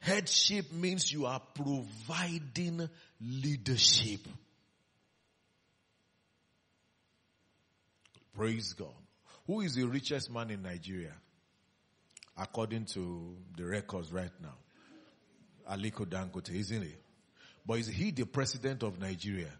Headship 0.00 0.72
means 0.72 1.12
you 1.12 1.26
are 1.26 1.40
providing 1.54 2.88
leadership. 3.20 4.26
Praise 8.34 8.72
God. 8.72 8.88
Who 9.46 9.60
is 9.60 9.74
the 9.74 9.84
richest 9.84 10.30
man 10.30 10.50
in 10.50 10.62
Nigeria? 10.62 11.12
according 12.36 12.86
to 12.86 13.36
the 13.56 13.64
records 13.64 14.12
right 14.12 14.30
now. 14.40 14.54
Aliko 15.70 16.04
Dangote, 16.06 16.54
isn't 16.54 16.82
he? 16.82 16.94
But 17.64 17.78
is 17.78 17.86
he 17.86 18.10
the 18.10 18.24
president 18.26 18.82
of 18.82 18.98
Nigeria? 19.00 19.50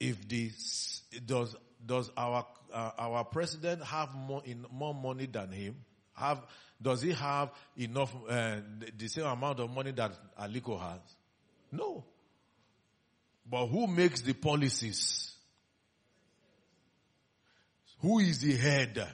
If 0.00 0.28
this 0.28 1.02
does 1.24 1.54
does 1.84 2.10
our 2.16 2.44
uh, 2.72 2.90
our 2.98 3.24
president 3.24 3.84
have 3.84 4.14
more 4.14 4.42
in, 4.44 4.66
more 4.72 4.94
money 4.94 5.26
than 5.26 5.52
him? 5.52 5.76
Have 6.14 6.40
does 6.82 7.02
he 7.02 7.12
have 7.12 7.50
enough 7.76 8.12
uh, 8.28 8.56
the 8.96 9.08
same 9.08 9.24
amount 9.26 9.60
of 9.60 9.70
money 9.70 9.92
that 9.92 10.12
Aliko 10.40 10.80
has? 10.80 11.00
No. 11.70 12.04
But 13.48 13.66
who 13.66 13.86
makes 13.86 14.20
the 14.22 14.32
policies? 14.32 15.33
Who 18.04 18.18
is 18.18 18.40
the 18.40 18.54
head? 18.54 19.06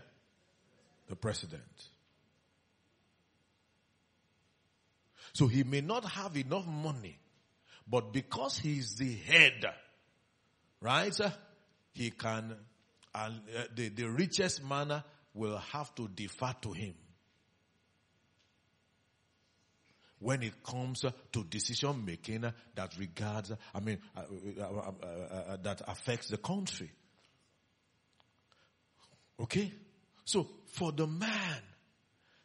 the 1.11 1.17
president. 1.17 1.63
So 5.33 5.49
he 5.49 5.65
may 5.65 5.81
not 5.81 6.05
have 6.05 6.37
enough 6.37 6.67
money, 6.67 7.19
but 7.87 8.13
because 8.13 8.59
he 8.59 8.79
is 8.79 8.95
the 8.95 9.13
head, 9.13 9.67
right, 10.81 11.21
he 11.93 12.11
can, 12.11 12.55
uh, 13.15 13.31
the, 13.75 13.89
the 13.89 14.05
richest 14.05 14.65
man 14.65 15.03
will 15.35 15.59
have 15.73 15.95
to 15.97 16.09
defer 16.09 16.55
to 16.63 16.73
him. 16.73 16.95
when 20.21 20.43
it 20.43 20.63
comes 20.63 21.03
to 21.33 21.45
decision 21.45 22.05
making 22.05 22.43
that 22.75 22.95
regards, 22.99 23.53
I 23.75 23.81
mean, 23.81 23.99
uh, 24.15 24.21
uh, 24.61 24.93
uh, 25.03 25.57
that 25.63 25.81
affects 25.89 26.29
the 26.29 26.37
country. 26.37 26.91
Okay? 29.41 29.73
So 30.25 30.47
for 30.67 30.93
the 30.93 31.07
man, 31.07 31.63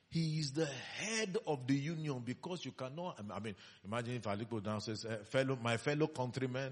he 0.10 0.40
is 0.40 0.54
the 0.54 0.66
head 0.66 1.38
of 1.46 1.68
the 1.68 1.76
union 1.76 2.22
because 2.26 2.64
you 2.64 2.72
cannot, 2.72 3.20
I 3.34 3.40
mean, 3.40 3.56
imagine 3.84 4.16
if 4.16 4.24
Aliko 4.24 4.64
now 4.64 4.80
says, 4.80 5.06
uh, 5.06 5.18
fellow, 5.26 5.58
my 5.62 5.78
fellow 5.78 6.08
countrymen, 6.08 6.72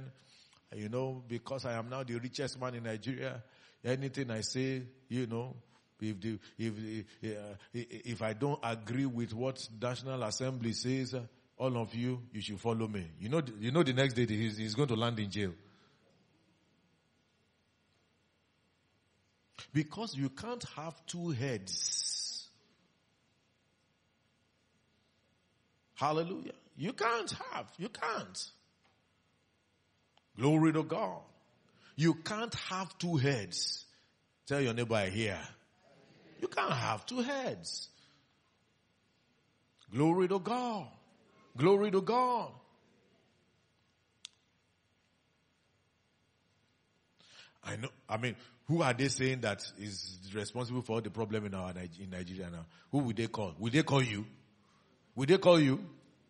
you 0.76 0.88
know, 0.90 1.22
because 1.28 1.66
I 1.66 1.74
am 1.74 1.90
now 1.90 2.04
the 2.04 2.16
richest 2.16 2.60
man 2.60 2.76
in 2.76 2.84
Nigeria, 2.84 3.44
anything 3.84 4.32
I 4.32 4.42
say, 4.42 4.84
you 5.10 5.28
know, 5.28 5.56
if 6.00 6.20
the, 6.20 6.40
if, 6.58 7.06
uh, 7.38 7.56
if 7.74 8.22
I 8.22 8.34
don't 8.34 8.60
agree 8.64 9.06
with 9.06 9.34
what 9.34 9.68
National 9.82 10.24
Assembly 10.24 10.74
says, 10.74 11.16
all 11.58 11.78
of 11.78 11.94
you, 11.94 12.22
you 12.32 12.42
should 12.42 12.60
follow 12.60 12.88
me. 12.88 13.06
You 13.20 13.30
know, 13.30 13.42
you 13.60 13.72
know 13.72 13.84
the 13.84 13.94
next 13.94 14.14
day 14.14 14.26
he's, 14.26 14.58
he's 14.58 14.74
going 14.74 14.88
to 14.88 14.96
land 14.96 15.20
in 15.20 15.30
jail. 15.30 15.52
Because 19.74 20.16
you 20.16 20.30
can't 20.30 20.64
have 20.76 20.94
two 21.08 21.32
heads. 21.32 22.48
Hallelujah. 25.96 26.54
You 26.78 26.94
can't 26.94 27.32
have. 27.52 27.72
You 27.78 27.90
can't. 27.90 28.52
Glory 30.38 30.74
to 30.74 30.84
God. 30.84 31.22
You 31.96 32.14
can't 32.16 32.54
have 32.70 32.98
two 32.98 33.18
heads. 33.18 33.86
Tell 34.48 34.62
your 34.62 34.74
neighbor 34.74 35.06
here. 35.06 35.40
You 36.42 36.48
can't 36.48 36.74
have 36.74 37.06
two 37.06 37.22
heads. 37.22 37.90
Glory 39.94 40.28
to 40.28 40.40
God. 40.40 40.88
Glory 41.56 41.92
to 41.92 42.02
God. 42.02 42.52
I 47.64 47.78
know, 47.78 47.90
I 48.10 48.18
mean, 48.18 48.36
who 48.68 48.82
are 48.82 48.94
they 48.94 49.10
saying 49.10 49.42
that 49.42 49.62
is 49.80 50.20
responsible 50.34 50.82
for 50.82 51.02
the 51.02 51.10
problem 51.10 51.46
in 51.46 51.54
our 51.54 51.72
in 51.72 52.10
Nigeria 52.10 52.50
now? 52.50 52.66
Who 52.92 53.00
would 53.00 53.16
they 53.18 53.28
call? 53.28 53.54
Will 53.60 53.72
they 53.72 53.84
call 53.84 54.02
you? 54.02 54.26
Will 55.16 55.26
they 55.26 55.38
call 55.38 55.60
you? 55.60 55.80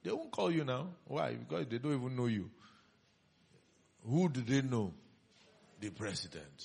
They 0.03 0.11
won't 0.11 0.31
call 0.31 0.51
you 0.51 0.63
now. 0.65 0.87
Why? 1.05 1.33
Because 1.35 1.67
they 1.67 1.77
don't 1.77 1.93
even 1.93 2.15
know 2.15 2.25
you. 2.25 2.49
Who 4.05 4.27
do 4.29 4.41
they 4.41 4.61
know? 4.61 4.93
The 5.79 5.89
president. 5.91 6.63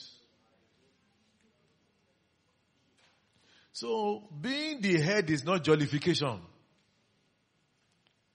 So 3.72 4.24
being 4.40 4.80
the 4.80 5.00
head 5.00 5.30
is 5.30 5.44
not 5.44 5.62
jollification. 5.64 6.40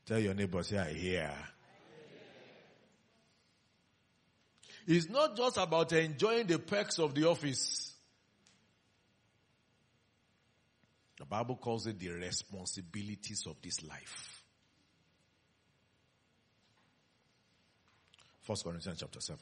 Tell 0.06 0.20
your 0.20 0.34
neighbor, 0.34 0.62
say 0.64 0.78
I 0.78 0.94
hear. 0.94 1.34
It's 4.86 5.10
not 5.10 5.38
just 5.38 5.58
about 5.58 5.92
enjoying 5.94 6.48
the 6.48 6.60
perks 6.60 7.00
of 7.00 7.16
the 7.16 7.28
office. 7.28 7.94
The 11.18 11.26
Bible 11.26 11.56
calls 11.56 11.88
it 11.88 12.00
the 12.00 12.10
responsibilities 12.10 13.46
of 13.48 13.56
this 13.62 13.82
life. 13.84 14.44
First 18.42 18.66
Corinthians 18.66 19.00
chapter 19.00 19.22
7. 19.22 19.40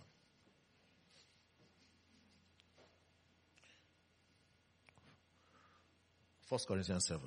First 6.45 6.67
Corinthians 6.67 7.07
7. 7.07 7.21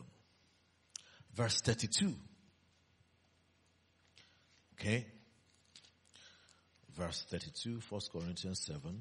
Verse 1.35 1.61
32. 1.63 2.15
Okay 4.75 5.14
verse 6.97 7.25
32, 7.31 7.81
1 7.89 8.01
Corinthians 8.13 8.61
7. 8.61 9.01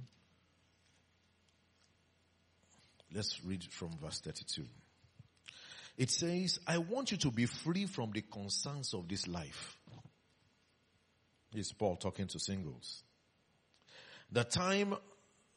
Let's 3.13 3.43
read 3.45 3.63
from 3.71 3.91
verse 4.01 4.21
32. 4.21 4.65
It 5.97 6.10
says, 6.10 6.60
I 6.65 6.79
want 6.79 7.12
you 7.12 7.17
to 7.17 7.32
be 7.32 7.45
free 7.45 7.86
from 7.86 8.12
the 8.12 8.21
concerns 8.21 8.93
of 8.93 9.08
this 9.08 9.27
life. 9.27 9.77
Is 11.53 11.71
Paul 11.71 11.97
talking 11.97 12.25
to 12.27 12.39
singles. 12.39 13.03
The 14.32 14.43
time, 14.43 14.95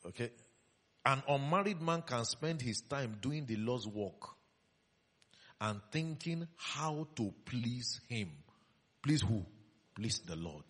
okay, 0.07 0.31
an 1.07 1.23
unmarried 1.27 1.81
man 1.81 2.03
can 2.03 2.27
spend 2.27 2.61
his 2.61 2.83
time 2.83 3.17
doing 3.23 3.47
the 3.47 3.57
Lord's 3.57 3.87
work 3.87 4.37
and 5.59 5.81
thinking 5.91 6.47
how 6.57 7.09
to 7.17 7.33
please 7.47 8.03
him. 8.09 8.29
Please 9.03 9.23
who? 9.23 9.47
Please 9.95 10.19
the 10.19 10.37
Lord. 10.37 10.65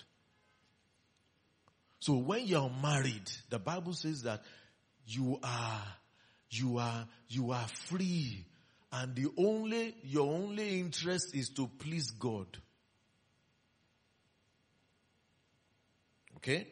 So 2.06 2.12
when 2.12 2.46
you're 2.46 2.70
married, 2.70 3.28
the 3.50 3.58
Bible 3.58 3.92
says 3.92 4.22
that 4.22 4.40
you 5.08 5.40
are, 5.42 5.82
you 6.50 6.78
are, 6.78 7.04
you 7.28 7.50
are 7.50 7.66
free. 7.66 8.46
And 8.92 9.12
the 9.16 9.26
only, 9.36 9.92
your 10.04 10.32
only 10.32 10.78
interest 10.78 11.34
is 11.34 11.48
to 11.56 11.66
please 11.66 12.12
God. 12.12 12.46
Okay? 16.36 16.68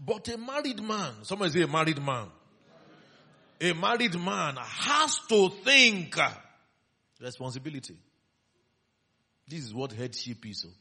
But 0.00 0.26
a 0.26 0.36
married 0.36 0.82
man, 0.82 1.22
somebody 1.22 1.52
say 1.52 1.62
a 1.62 1.68
married 1.68 2.02
man. 2.02 2.26
A 3.60 3.72
married 3.72 4.18
man 4.18 4.56
has 4.56 5.16
to 5.28 5.48
think 5.62 6.18
responsibility. 7.20 7.98
This 9.46 9.60
is 9.60 9.72
what 9.72 9.92
headship 9.92 10.44
is. 10.44 10.66
Oh. 10.66 10.72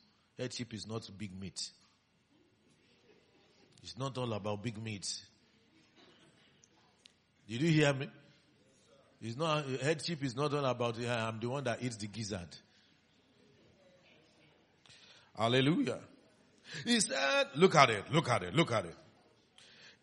Headship 0.42 0.74
is 0.74 0.88
not 0.88 1.08
big 1.20 1.40
meat. 1.40 1.62
It's 3.88 3.98
not 3.98 4.18
all 4.18 4.34
about 4.34 4.62
big 4.62 4.78
meats. 4.84 5.24
Did 7.48 7.62
you 7.62 7.70
hear 7.70 7.94
me? 7.94 8.10
It's 9.22 9.38
not, 9.38 9.64
headship 9.82 10.22
is 10.26 10.36
not 10.36 10.54
all 10.54 10.66
about, 10.66 11.00
I'm 11.00 11.40
the 11.40 11.48
one 11.48 11.64
that 11.64 11.82
eats 11.82 11.96
the 11.96 12.08
gizzard. 12.08 12.50
Hallelujah. 15.38 16.00
He 16.84 17.00
said, 17.00 17.46
look 17.56 17.76
at 17.76 17.90
it, 17.90 18.12
look 18.12 18.28
at 18.28 18.44
it, 18.44 18.54
look 18.54 18.74
at 18.74 18.88
it. 18.88 18.96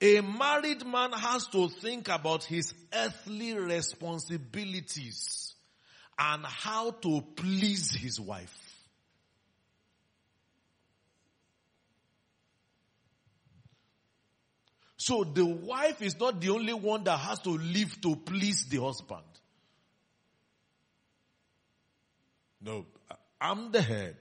A 0.00 0.22
married 0.22 0.86
man 0.86 1.12
has 1.12 1.46
to 1.48 1.68
think 1.68 2.08
about 2.08 2.44
his 2.44 2.72
earthly 2.90 3.52
responsibilities 3.52 5.52
and 6.18 6.42
how 6.46 6.90
to 6.90 7.22
please 7.36 7.92
his 7.92 8.18
wife. 8.18 8.63
So 15.04 15.22
the 15.22 15.44
wife 15.44 16.00
is 16.00 16.18
not 16.18 16.40
the 16.40 16.48
only 16.48 16.72
one 16.72 17.04
that 17.04 17.18
has 17.18 17.38
to 17.40 17.50
live 17.50 18.00
to 18.00 18.16
please 18.16 18.64
the 18.70 18.80
husband. 18.80 19.20
No, 22.62 22.86
I'm 23.38 23.70
the 23.70 23.82
head. 23.82 24.16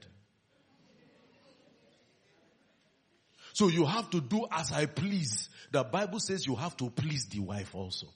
So 3.54 3.68
you 3.68 3.86
have 3.86 4.10
to 4.10 4.20
do 4.20 4.46
as 4.52 4.72
I 4.72 4.84
please. 4.84 5.48
The 5.72 5.84
Bible 5.84 6.20
says 6.20 6.46
you 6.46 6.54
have 6.54 6.76
to 6.76 6.90
please 6.90 7.24
the 7.30 7.40
wife 7.40 7.74
also. 7.74 8.08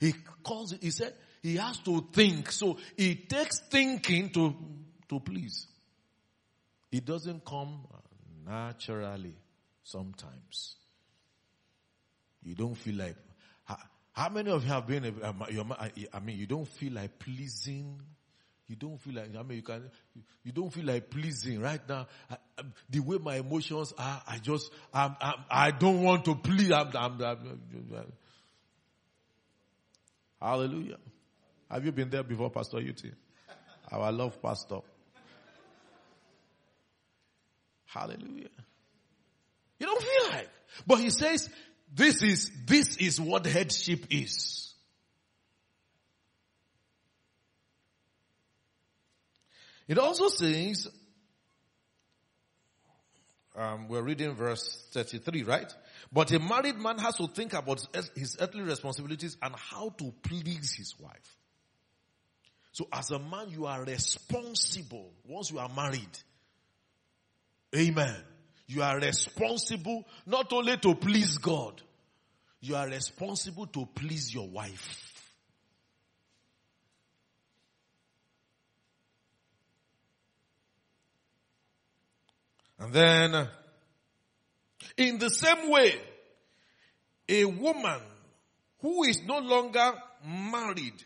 He 0.00 0.14
calls 0.42 0.74
he 0.80 0.90
said, 0.90 1.14
he 1.44 1.58
has 1.58 1.78
to 1.78 2.08
think. 2.12 2.50
So 2.50 2.76
it 2.96 3.28
takes 3.28 3.60
thinking 3.60 4.30
to, 4.30 4.56
to 5.10 5.20
please. 5.20 5.68
It 6.90 7.04
doesn't 7.04 7.44
come 7.44 7.86
naturally 8.44 9.36
sometimes. 9.82 10.76
You 12.42 12.54
don't 12.54 12.74
feel 12.74 12.96
like, 12.96 13.16
how 14.12 14.28
many 14.28 14.50
of 14.50 14.64
you 14.64 14.68
have 14.70 14.86
been, 14.86 15.04
um, 15.22 15.42
I 16.12 16.20
mean, 16.20 16.38
you 16.38 16.46
don't 16.46 16.68
feel 16.68 16.92
like 16.92 17.18
pleasing 17.18 18.00
you 18.72 18.76
don't 18.76 18.98
feel 18.98 19.16
like, 19.16 19.36
I 19.38 19.42
mean, 19.42 19.56
you 19.56 19.62
can, 19.62 19.90
you 20.42 20.50
don't 20.50 20.72
feel 20.72 20.86
like 20.86 21.10
pleasing 21.10 21.60
right 21.60 21.86
now. 21.86 22.06
I, 22.30 22.36
I, 22.58 22.62
the 22.88 23.00
way 23.00 23.18
my 23.18 23.36
emotions 23.36 23.92
are, 23.98 24.22
I 24.26 24.38
just, 24.38 24.70
I'm, 24.94 25.14
I'm, 25.20 25.44
I 25.50 25.70
do 25.72 25.92
not 25.92 26.02
want 26.02 26.24
to 26.24 26.34
please. 26.36 26.72
Hallelujah. 30.40 30.96
Have 31.70 31.84
you 31.84 31.92
been 31.92 32.08
there 32.08 32.22
before, 32.22 32.48
Pastor 32.48 32.80
Uti? 32.80 33.12
Our 33.90 34.10
love 34.10 34.40
pastor. 34.40 34.78
Hallelujah. 37.92 38.48
You 39.78 39.86
don't 39.86 40.02
feel 40.02 40.30
like. 40.30 40.48
But 40.86 41.00
he 41.00 41.10
says, 41.10 41.50
this 41.94 42.22
is, 42.22 42.50
this 42.66 42.96
is 42.96 43.20
what 43.20 43.44
headship 43.46 44.06
is. 44.10 44.72
It 49.88 49.98
also 49.98 50.28
says, 50.28 50.88
um, 53.54 53.88
we're 53.88 54.00
reading 54.00 54.34
verse 54.34 54.86
33, 54.92 55.42
right? 55.42 55.70
But 56.10 56.32
a 56.32 56.38
married 56.38 56.78
man 56.78 56.98
has 56.98 57.16
to 57.16 57.26
think 57.26 57.52
about 57.52 57.84
his 58.14 58.38
earthly 58.40 58.62
responsibilities 58.62 59.36
and 59.42 59.54
how 59.54 59.90
to 59.98 60.14
please 60.22 60.72
his 60.72 60.94
wife. 60.98 61.36
So 62.72 62.88
as 62.90 63.10
a 63.10 63.18
man, 63.18 63.50
you 63.50 63.66
are 63.66 63.84
responsible 63.84 65.12
once 65.26 65.50
you 65.50 65.58
are 65.58 65.68
married. 65.68 66.18
Amen. 67.74 68.16
You 68.66 68.82
are 68.82 68.98
responsible 68.98 70.04
not 70.26 70.52
only 70.52 70.76
to 70.78 70.94
please 70.94 71.38
God, 71.38 71.80
you 72.60 72.76
are 72.76 72.86
responsible 72.86 73.66
to 73.66 73.86
please 73.94 74.32
your 74.32 74.48
wife. 74.48 75.12
And 82.78 82.92
then, 82.92 83.48
in 84.96 85.18
the 85.18 85.30
same 85.30 85.70
way, 85.70 85.94
a 87.28 87.44
woman 87.44 88.00
who 88.80 89.04
is 89.04 89.22
no 89.22 89.38
longer 89.38 89.92
married 90.26 91.04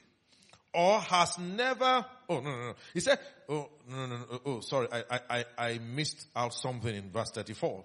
or 0.77 1.01
has 1.01 1.39
never, 1.39 2.05
oh 2.29 2.41
no, 2.41 2.51
no, 2.51 2.67
no. 2.67 2.75
He 2.93 3.01
said, 3.01 3.19
oh, 3.49 3.71
no, 3.89 4.07
no, 4.07 4.17
no, 4.19 4.41
oh, 4.45 4.61
sorry, 4.61 4.89
I, 4.93 5.21
I, 5.31 5.45
I 5.57 5.79
missed 5.79 6.27
out 6.37 6.53
something 6.53 6.95
in 6.95 7.11
verse 7.11 7.31
34. 7.31 7.83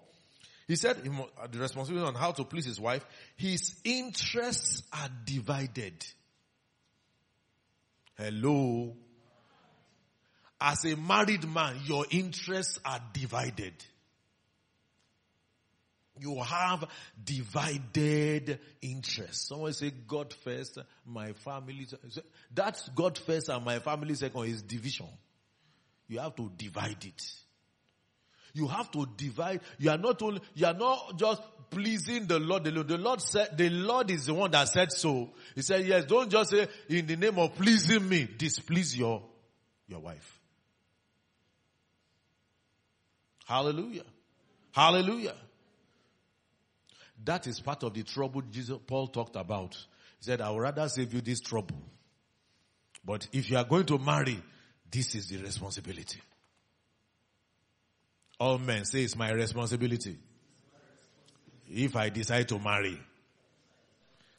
He 0.67 0.75
said 0.75 0.97
the 0.97 1.59
responsibility 1.59 2.05
on 2.05 2.15
how 2.15 2.33
to 2.33 2.43
please 2.43 2.65
his 2.65 2.81
wife, 2.81 3.05
his 3.37 3.79
interests 3.85 4.83
are 4.91 5.09
divided. 5.23 6.05
Hello. 8.17 8.93
As 10.59 10.83
a 10.85 10.97
married 10.97 11.49
man, 11.49 11.77
your 11.85 12.05
interests 12.11 12.77
are 12.85 12.99
divided. 13.13 13.73
You 16.21 16.39
have 16.39 16.87
divided 17.23 18.59
interests. 18.79 19.47
Someone 19.47 19.73
say 19.73 19.91
God 20.07 20.31
first, 20.43 20.77
my 21.03 21.33
family. 21.33 21.87
That's 22.53 22.87
God 22.89 23.17
first 23.17 23.49
and 23.49 23.65
my 23.65 23.79
family 23.79 24.13
second 24.13 24.45
is 24.45 24.61
division. 24.61 25.07
You 26.07 26.19
have 26.19 26.35
to 26.35 26.51
divide 26.55 27.03
it. 27.03 27.31
You 28.53 28.67
have 28.67 28.91
to 28.91 29.07
divide. 29.17 29.61
You 29.79 29.89
are 29.89 29.97
not 29.97 30.21
only, 30.21 30.41
you 30.53 30.67
are 30.67 30.75
not 30.75 31.17
just 31.17 31.41
pleasing 31.71 32.27
the 32.27 32.37
Lord. 32.37 32.65
The 32.65 32.71
Lord, 32.71 32.87
the 32.87 32.99
Lord 32.99 33.19
said, 33.19 33.57
the 33.57 33.71
Lord 33.71 34.11
is 34.11 34.27
the 34.27 34.35
one 34.35 34.51
that 34.51 34.67
said 34.67 34.91
so. 34.91 35.31
He 35.55 35.63
said, 35.63 35.87
yes, 35.87 36.05
don't 36.05 36.29
just 36.29 36.51
say 36.51 36.67
in 36.87 37.07
the 37.07 37.15
name 37.15 37.39
of 37.39 37.55
pleasing 37.55 38.07
me, 38.07 38.29
displease 38.37 38.95
your, 38.95 39.23
your 39.87 40.01
wife. 40.01 40.39
Hallelujah. 43.47 44.05
Hallelujah. 44.71 45.33
That 47.23 47.47
is 47.47 47.59
part 47.59 47.83
of 47.83 47.93
the 47.93 48.03
trouble 48.03 48.41
Jesus, 48.41 48.77
Paul 48.87 49.07
talked 49.07 49.35
about. 49.35 49.75
He 50.19 50.25
said, 50.25 50.41
I 50.41 50.49
would 50.49 50.61
rather 50.61 50.87
save 50.89 51.13
you 51.13 51.21
this 51.21 51.39
trouble. 51.39 51.77
But 53.03 53.27
if 53.31 53.49
you 53.49 53.57
are 53.57 53.63
going 53.63 53.85
to 53.87 53.97
marry, 53.97 54.41
this 54.89 55.15
is 55.15 55.27
the 55.27 55.37
responsibility. 55.37 56.19
All 58.39 58.57
men 58.57 58.85
say 58.85 59.03
it's 59.03 59.15
my 59.15 59.31
responsibility. 59.31 60.17
If 61.69 61.95
I 61.95 62.09
decide 62.09 62.49
to 62.49 62.59
marry. 62.59 62.99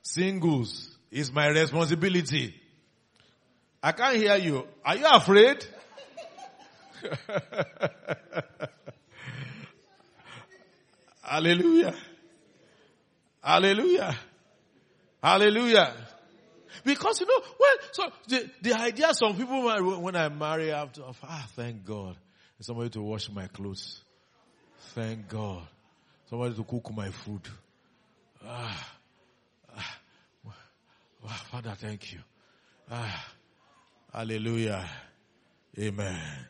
Singles 0.02 0.98
is 1.10 1.32
my 1.32 1.48
responsibility. 1.48 2.54
I 3.82 3.92
can't 3.92 4.16
hear 4.16 4.36
you. 4.36 4.66
Are 4.84 4.96
you 4.96 5.06
afraid? 5.06 5.64
Hallelujah. 11.22 11.94
Hallelujah. 13.42 14.16
Hallelujah. 15.22 15.94
Because 16.84 17.20
you 17.20 17.26
know, 17.26 17.42
well, 17.58 17.76
so 17.92 18.12
the, 18.28 18.50
the 18.62 18.74
idea 18.74 19.12
some 19.14 19.36
people 19.36 19.62
when 20.00 20.16
I 20.16 20.28
marry 20.28 20.72
after, 20.72 21.02
ah, 21.22 21.48
thank 21.54 21.84
God. 21.84 22.16
Somebody 22.60 22.90
to 22.90 23.02
wash 23.02 23.28
my 23.28 23.48
clothes. 23.48 24.00
Thank 24.94 25.28
God. 25.28 25.66
Somebody 26.30 26.54
to 26.54 26.62
cook 26.62 26.94
my 26.94 27.10
food. 27.10 27.42
Ah, 28.46 28.92
ah, 29.76 29.98
ah 31.26 31.44
Father, 31.50 31.74
thank 31.76 32.12
you. 32.12 32.20
Ah, 32.88 33.32
hallelujah. 34.12 34.88
Amen. 35.76 36.46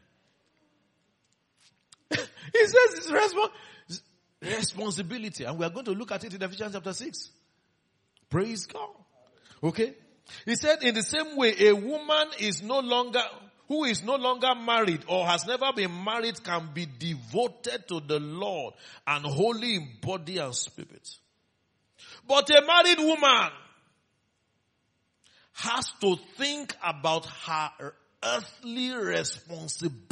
he 2.11 2.67
says 2.67 2.95
it's 2.95 3.11
responsible. 3.11 3.51
Responsibility. 4.43 5.45
And 5.45 5.59
we 5.59 5.65
are 5.65 5.71
going 5.71 5.85
to 5.87 5.93
look 5.93 6.13
at 6.13 6.25
it 6.25 6.35
in 6.35 6.43
Ephesians 6.43 6.75
chapter 6.75 6.93
6. 6.93 7.31
Praise 8.29 8.67
God. 8.67 8.89
Okay. 9.63 9.95
He 10.45 10.57
said 10.57 10.83
in 10.83 10.95
the 10.95 11.03
same 11.03 11.37
way, 11.37 11.55
a 11.69 11.73
woman 11.75 12.29
is 12.39 12.63
no 12.63 12.81
longer, 12.81 13.23
who 13.69 13.85
is 13.85 14.03
no 14.03 14.17
longer 14.17 14.55
married 14.55 15.05
or 15.07 15.27
has 15.27 15.47
never 15.47 15.73
been 15.73 16.05
married 16.05 16.43
can 16.43 16.71
be 16.75 16.87
devoted 16.99 17.87
to 17.89 18.01
the 18.01 18.19
Lord 18.19 18.75
and 19.07 19.25
holy 19.25 19.77
in 19.77 19.89
body 20.01 20.39
and 20.39 20.55
spirit. 20.55 21.17
But 22.27 22.51
a 22.51 22.63
married 22.67 22.99
woman 22.99 23.51
has 25.55 25.93
to 26.01 26.17
think 26.37 26.75
about 26.83 27.27
her 27.27 27.95
earthly 28.25 28.93
responsibilities. 28.93 30.12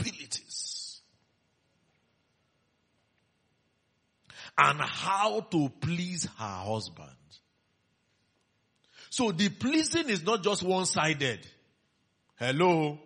And 4.62 4.80
how 4.80 5.40
to 5.40 5.70
please 5.80 6.28
her 6.38 6.64
husband. 6.64 7.08
So 9.08 9.32
the 9.32 9.48
pleasing 9.48 10.08
is 10.08 10.22
not 10.22 10.42
just 10.42 10.62
one-sided. 10.62 11.46
Hello? 12.36 12.98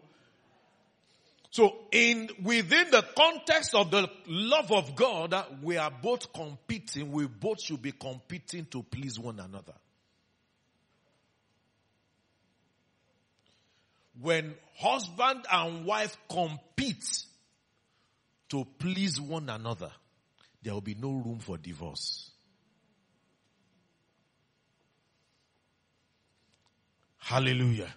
So 1.51 1.73
in, 1.93 2.29
within 2.43 2.91
the 2.91 3.05
context 3.17 3.75
of 3.75 3.93
the 3.93 4.11
love 4.27 4.73
of 4.73 4.97
God, 4.97 5.35
we 5.63 5.77
are 5.77 5.93
both 5.93 6.33
competing, 6.33 7.13
we 7.13 7.27
both 7.29 7.63
should 7.63 7.81
be 7.81 7.93
competing 7.93 8.67
to 8.67 8.83
please 8.83 9.19
one 9.19 9.39
another. 9.39 9.75
When 14.21 14.55
husband 14.77 15.45
and 15.51 15.85
wife 15.85 16.17
compete 16.29 17.25
to 18.49 18.67
please 18.79 19.21
one 19.21 19.49
another, 19.49 19.91
there 20.65 20.73
will 20.73 20.81
be 20.81 20.97
no 20.99 21.11
room 21.11 21.39
for 21.39 21.59
divorce. 21.59 22.31
Hallelujah. 27.19 27.95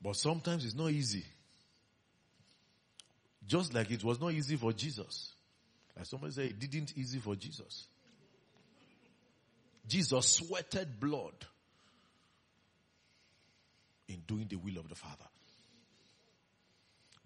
But 0.00 0.14
sometimes 0.14 0.64
it's 0.64 0.74
not 0.74 0.90
easy. 0.90 1.24
Just 3.44 3.74
like 3.74 3.90
it 3.90 4.04
was 4.04 4.20
not 4.20 4.32
easy 4.32 4.56
for 4.56 4.72
Jesus. 4.72 5.34
Like 5.96 6.06
somebody 6.06 6.32
said, 6.32 6.44
it 6.46 6.58
didn't 6.58 6.96
easy 6.96 7.18
for 7.18 7.34
Jesus. 7.34 7.86
Jesus 9.88 10.26
sweated 10.26 11.00
blood 11.00 11.34
in 14.08 14.20
doing 14.26 14.46
the 14.48 14.56
will 14.56 14.78
of 14.78 14.88
the 14.88 14.94
Father. 14.94 15.24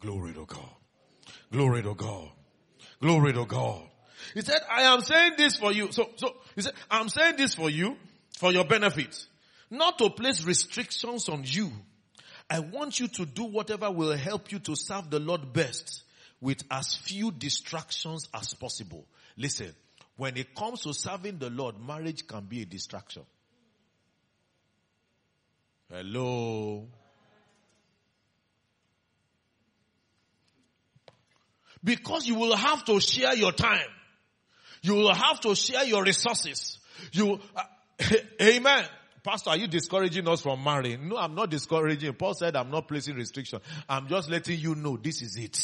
Glory 0.00 0.32
to 0.32 0.46
God. 0.46 0.74
Glory 1.50 1.82
to 1.82 1.94
God. 1.94 2.30
Glory 3.00 3.32
to 3.32 3.44
God. 3.46 3.82
He 4.34 4.42
said, 4.42 4.60
I 4.70 4.82
am 4.82 5.00
saying 5.00 5.34
this 5.36 5.56
for 5.56 5.72
you. 5.72 5.90
So, 5.92 6.10
so, 6.16 6.34
he 6.54 6.62
said, 6.62 6.74
I'm 6.90 7.08
saying 7.08 7.36
this 7.36 7.54
for 7.54 7.70
you, 7.70 7.96
for 8.38 8.52
your 8.52 8.64
benefit. 8.64 9.26
Not 9.70 9.98
to 9.98 10.10
place 10.10 10.44
restrictions 10.44 11.28
on 11.28 11.42
you. 11.44 11.70
I 12.48 12.60
want 12.60 12.98
you 12.98 13.08
to 13.08 13.26
do 13.26 13.44
whatever 13.44 13.90
will 13.90 14.16
help 14.16 14.50
you 14.50 14.58
to 14.60 14.74
serve 14.74 15.10
the 15.10 15.20
Lord 15.20 15.52
best 15.52 16.02
with 16.40 16.62
as 16.70 16.96
few 16.96 17.30
distractions 17.30 18.28
as 18.34 18.54
possible. 18.54 19.06
Listen, 19.36 19.72
when 20.16 20.36
it 20.36 20.54
comes 20.54 20.80
to 20.82 20.92
serving 20.92 21.38
the 21.38 21.50
Lord, 21.50 21.76
marriage 21.80 22.26
can 22.26 22.44
be 22.44 22.62
a 22.62 22.66
distraction. 22.66 23.22
Hello. 25.88 26.88
Because 31.82 32.26
you 32.26 32.34
will 32.34 32.54
have 32.54 32.84
to 32.86 33.00
share 33.00 33.34
your 33.34 33.52
time. 33.52 33.88
You 34.82 34.94
will 34.94 35.14
have 35.14 35.40
to 35.40 35.54
share 35.54 35.84
your 35.84 36.02
resources. 36.02 36.78
You, 37.12 37.40
uh, 37.56 37.62
amen. 38.42 38.84
Pastor, 39.22 39.50
are 39.50 39.56
you 39.56 39.66
discouraging 39.66 40.26
us 40.28 40.40
from 40.40 40.64
marrying? 40.64 41.08
No, 41.08 41.16
I'm 41.16 41.34
not 41.34 41.50
discouraging. 41.50 42.14
Paul 42.14 42.34
said 42.34 42.56
I'm 42.56 42.70
not 42.70 42.88
placing 42.88 43.16
restriction. 43.16 43.60
I'm 43.88 44.08
just 44.08 44.30
letting 44.30 44.58
you 44.58 44.74
know 44.74 44.96
this 44.96 45.20
is 45.20 45.36
it. 45.36 45.56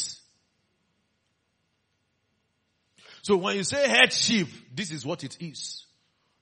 So 3.23 3.37
when 3.37 3.55
you 3.55 3.63
say 3.63 3.89
headship, 3.89 4.47
this 4.73 4.91
is 4.91 5.05
what 5.05 5.23
it 5.23 5.37
is. 5.41 5.85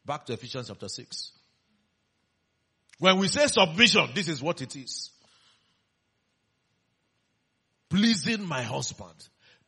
Back 0.06 0.26
to 0.26 0.34
Ephesians 0.34 0.68
chapter 0.68 0.88
6. 0.88 1.32
When 3.00 3.18
we 3.18 3.28
say 3.28 3.48
submission, 3.48 4.10
this 4.14 4.28
is 4.28 4.42
what 4.42 4.62
it 4.62 4.76
is. 4.76 5.10
Pleasing 7.90 8.46
my 8.46 8.62
husband, 8.62 9.16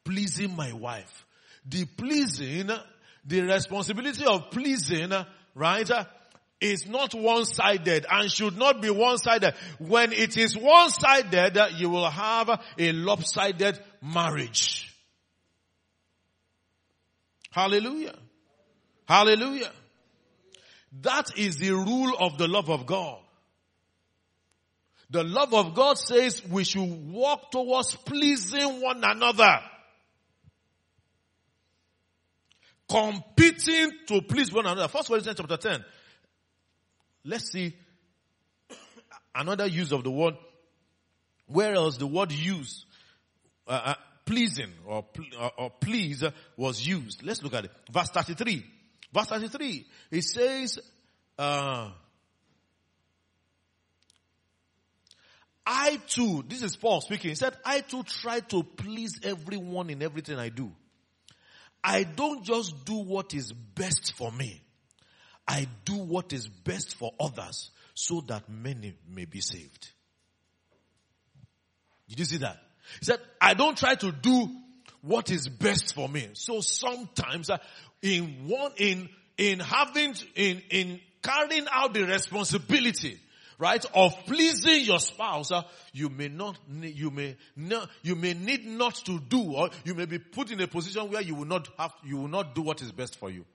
pleasing 0.08 0.56
my 0.56 0.72
wife. 0.72 1.26
The 1.65 1.84
pleasing, 1.84 2.72
the 3.26 3.41
responsibility 3.41 4.26
of 4.26 4.52
pleasing, 4.52 5.12
right, 5.54 5.91
is 6.62 6.88
not 6.88 7.13
one-sided 7.13 8.06
and 8.10 8.32
should 8.32 8.58
not 8.58 8.82
be 8.82 8.89
one-sided. 8.89 9.54
When 9.80 10.13
it 10.13 10.38
is 10.38 10.58
one-sided, 10.58 11.60
you 11.76 11.89
will 11.89 12.10
have 12.10 12.50
a 12.78 12.91
lopsided 12.93 13.80
marriage. 14.02 14.96
Hallelujah. 17.52 18.15
Hallelujah. 19.08 19.72
That 21.02 21.38
is 21.38 21.58
the 21.58 21.72
rule 21.72 22.15
of 22.17 22.38
the 22.38 22.48
love 22.48 22.70
of 22.70 22.86
God. 22.86 23.20
The 25.10 25.24
love 25.24 25.54
of 25.54 25.74
God 25.74 25.98
says 25.98 26.41
we 26.50 26.63
should 26.63 27.12
walk 27.12 27.52
towards 27.52 27.96
pleasing 27.96 28.82
one 28.82 29.04
another. 29.04 29.60
Competing 32.89 33.91
to 34.08 34.21
please 34.21 34.52
one 34.54 34.65
another. 34.65 34.88
First 34.88 35.10
Corinthians 35.10 35.38
chapter 35.38 35.58
10. 35.58 35.84
Let's 37.26 37.52
see 37.52 37.76
another 39.36 39.67
use 39.67 39.91
of 39.91 40.04
the 40.04 40.12
word. 40.12 40.36
Where 41.47 41.76
else 41.76 41.97
the 41.97 42.08
word 42.08 42.32
use, 42.32 42.86
uh, 43.67 43.82
uh, 43.86 43.93
pleasing 44.26 44.71
or, 44.86 45.06
or, 45.39 45.52
or 45.58 45.69
please 45.69 46.23
was 46.58 46.86
used. 46.86 47.23
Let's 47.23 47.41
look 47.41 47.54
at 47.54 47.65
it. 47.65 47.71
Verse 47.91 48.10
33. 48.10 48.65
Verse 49.13 49.28
33. 49.28 49.86
It 50.12 50.23
says, 50.23 50.80
uh, 51.38 51.91
I 55.65 56.00
too, 56.08 56.43
this 56.47 56.63
is 56.63 56.76
Paul 56.76 57.02
speaking, 57.02 57.30
he 57.30 57.36
said, 57.36 57.56
I 57.65 57.82
too 57.82 58.04
try 58.04 58.39
to 58.39 58.63
please 58.63 59.19
everyone 59.23 59.89
in 59.89 60.02
everything 60.02 60.38
I 60.38 60.50
do. 60.50 60.71
I 61.84 62.04
don't 62.04 62.44
just 62.44 62.86
do 62.86 62.96
what 62.96 63.34
is 63.34 63.52
best 63.52 64.13
for 64.13 64.32
me. 64.32 64.62
I 65.48 65.68
do 65.86 65.96
what 65.96 66.34
is 66.34 66.48
best 66.48 66.96
for 66.98 67.13
others 67.20 67.72
so 67.94 68.22
that 68.28 68.50
many 68.50 68.94
may 69.10 69.26
be 69.26 69.40
saved. 69.42 69.90
Did 72.10 72.20
you 72.20 72.26
see 72.26 72.38
that? 72.38 72.58
He 73.00 73.06
said, 73.06 73.20
I 73.40 73.54
don't 73.54 73.78
try 73.78 73.96
to 73.96 74.12
do 74.12 74.50
what 75.02 75.32
is 75.32 75.48
best 75.48 75.94
for 75.94 76.08
me. 76.08 76.30
So 76.34 76.62
sometimes 76.62 77.50
uh, 77.50 77.58
in 78.02 78.48
one, 78.48 78.72
in, 78.78 79.10
in 79.38 79.60
having, 79.60 80.16
in, 80.36 80.62
in 80.70 81.00
carrying 81.22 81.68
out 81.72 81.94
the 81.94 82.06
responsibility, 82.06 83.20
right, 83.58 83.84
of 83.93 84.13
pleasing 84.26 84.84
your 84.86 85.00
spouse, 85.00 85.52
uh, 85.52 85.63
you 85.93 86.10
may 86.10 86.28
not, 86.28 86.58
you 86.70 87.10
may 87.12 87.38
not, 87.56 87.89
you 88.04 88.15
may 88.15 88.34
need 88.34 88.65
not 88.65 88.96
to 89.06 89.20
do, 89.20 89.54
or 89.54 89.70
you 89.84 89.96
may 89.96 90.06
be 90.06 90.20
put 90.20 90.52
in 90.52 90.62
a 90.62 90.67
position 90.67 91.10
where 91.10 91.22
you 91.22 91.36
will 91.36 91.46
not 91.46 91.67
have, 91.78 91.93
you 92.04 92.17
will 92.17 92.28
not 92.28 92.54
do 92.56 92.62
what 92.62 92.82
is 92.82 92.91
best 92.91 93.17
for 93.17 93.30
you. 93.30 93.46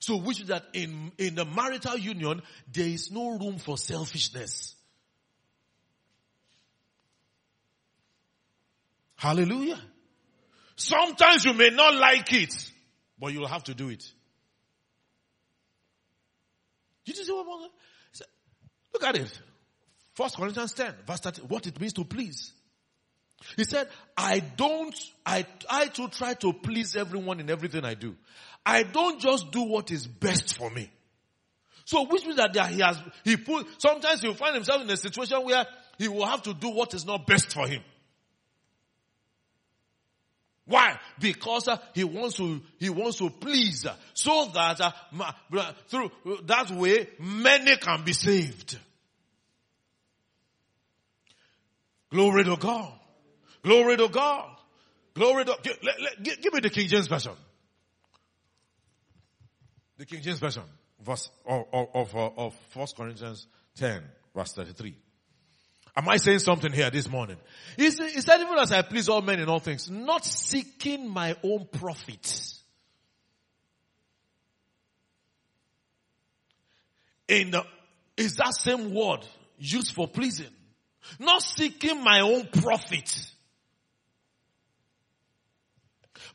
So 0.00 0.16
which 0.16 0.40
that 0.44 0.64
in, 0.72 1.12
in 1.18 1.34
the 1.34 1.44
marital 1.44 1.98
union, 1.98 2.40
there 2.72 2.86
is 2.86 3.10
no 3.10 3.36
room 3.36 3.58
for 3.58 3.76
selfishness. 3.76 4.74
Hallelujah. 9.16 9.80
Sometimes 10.76 11.44
you 11.44 11.52
may 11.52 11.70
not 11.70 11.94
like 11.96 12.32
it, 12.32 12.54
but 13.18 13.32
you'll 13.32 13.48
have 13.48 13.64
to 13.64 13.74
do 13.74 13.88
it. 13.88 14.08
Did 17.08 17.16
you 17.16 17.24
see 17.24 17.32
what 17.32 17.46
I'm 17.50 17.70
Look 18.92 19.04
at 19.04 19.16
it. 19.16 19.40
First 20.12 20.36
Corinthians 20.36 20.72
10, 20.72 20.94
verse 21.06 21.20
30, 21.20 21.42
what 21.42 21.66
it 21.66 21.80
means 21.80 21.94
to 21.94 22.04
please. 22.04 22.52
He 23.56 23.64
said, 23.64 23.88
I 24.14 24.40
don't, 24.40 24.94
I, 25.24 25.46
I 25.70 25.86
too 25.86 26.08
try 26.08 26.34
to 26.34 26.52
please 26.52 26.96
everyone 26.96 27.40
in 27.40 27.48
everything 27.48 27.84
I 27.84 27.94
do. 27.94 28.14
I 28.66 28.82
don't 28.82 29.20
just 29.20 29.50
do 29.52 29.62
what 29.62 29.90
is 29.90 30.06
best 30.06 30.58
for 30.58 30.68
me. 30.70 30.90
So 31.86 32.04
which 32.08 32.24
means 32.24 32.36
that 32.36 32.54
he 32.70 32.80
has, 32.80 32.98
he 33.24 33.38
put, 33.38 33.66
sometimes 33.80 34.20
he'll 34.20 34.34
find 34.34 34.54
himself 34.54 34.82
in 34.82 34.90
a 34.90 34.96
situation 34.96 35.42
where 35.44 35.66
he 35.96 36.08
will 36.08 36.26
have 36.26 36.42
to 36.42 36.52
do 36.52 36.68
what 36.68 36.92
is 36.92 37.06
not 37.06 37.26
best 37.26 37.54
for 37.54 37.66
him. 37.66 37.82
Why? 40.68 40.98
Because 41.18 41.66
uh, 41.66 41.78
he 41.94 42.04
wants 42.04 42.36
to, 42.36 42.60
he 42.78 42.90
wants 42.90 43.16
to 43.18 43.30
please 43.30 43.86
uh, 43.86 43.94
so 44.12 44.50
that 44.52 44.80
uh, 44.80 45.72
through 45.88 46.10
that 46.44 46.70
way 46.70 47.08
many 47.18 47.76
can 47.78 48.04
be 48.04 48.12
saved. 48.12 48.78
Glory 52.10 52.44
to 52.44 52.56
God. 52.56 52.92
Glory 53.62 53.96
to 53.96 54.08
God. 54.08 54.56
Glory 55.14 55.46
to, 55.46 55.56
give, 55.62 55.78
let, 55.82 56.22
give, 56.22 56.40
give 56.42 56.52
me 56.52 56.60
the 56.60 56.70
King 56.70 56.86
James 56.86 57.08
Version. 57.08 57.32
The 59.96 60.06
King 60.06 60.22
James 60.22 60.38
Version, 60.38 60.62
verse 61.02 61.30
of, 61.46 61.64
of, 61.72 62.14
of 62.14 62.54
1 62.74 62.86
Corinthians 62.96 63.46
10, 63.76 64.02
verse 64.34 64.52
33. 64.52 64.96
Am 65.98 66.08
I 66.08 66.16
saying 66.16 66.38
something 66.38 66.72
here 66.72 66.90
this 66.90 67.10
morning? 67.10 67.38
He 67.76 67.90
said, 67.90 68.40
even 68.40 68.56
as 68.56 68.70
I 68.70 68.82
please 68.82 69.08
all 69.08 69.20
men 69.20 69.40
in 69.40 69.48
all 69.48 69.58
things, 69.58 69.90
not 69.90 70.24
seeking 70.24 71.08
my 71.08 71.34
own 71.42 71.66
profit. 71.72 72.54
In 77.26 77.50
the, 77.50 77.64
is 78.16 78.36
that 78.36 78.54
same 78.54 78.94
word 78.94 79.26
used 79.58 79.92
for 79.92 80.06
pleasing? 80.06 80.46
Not 81.18 81.42
seeking 81.42 82.04
my 82.04 82.20
own 82.20 82.46
profit, 82.46 83.32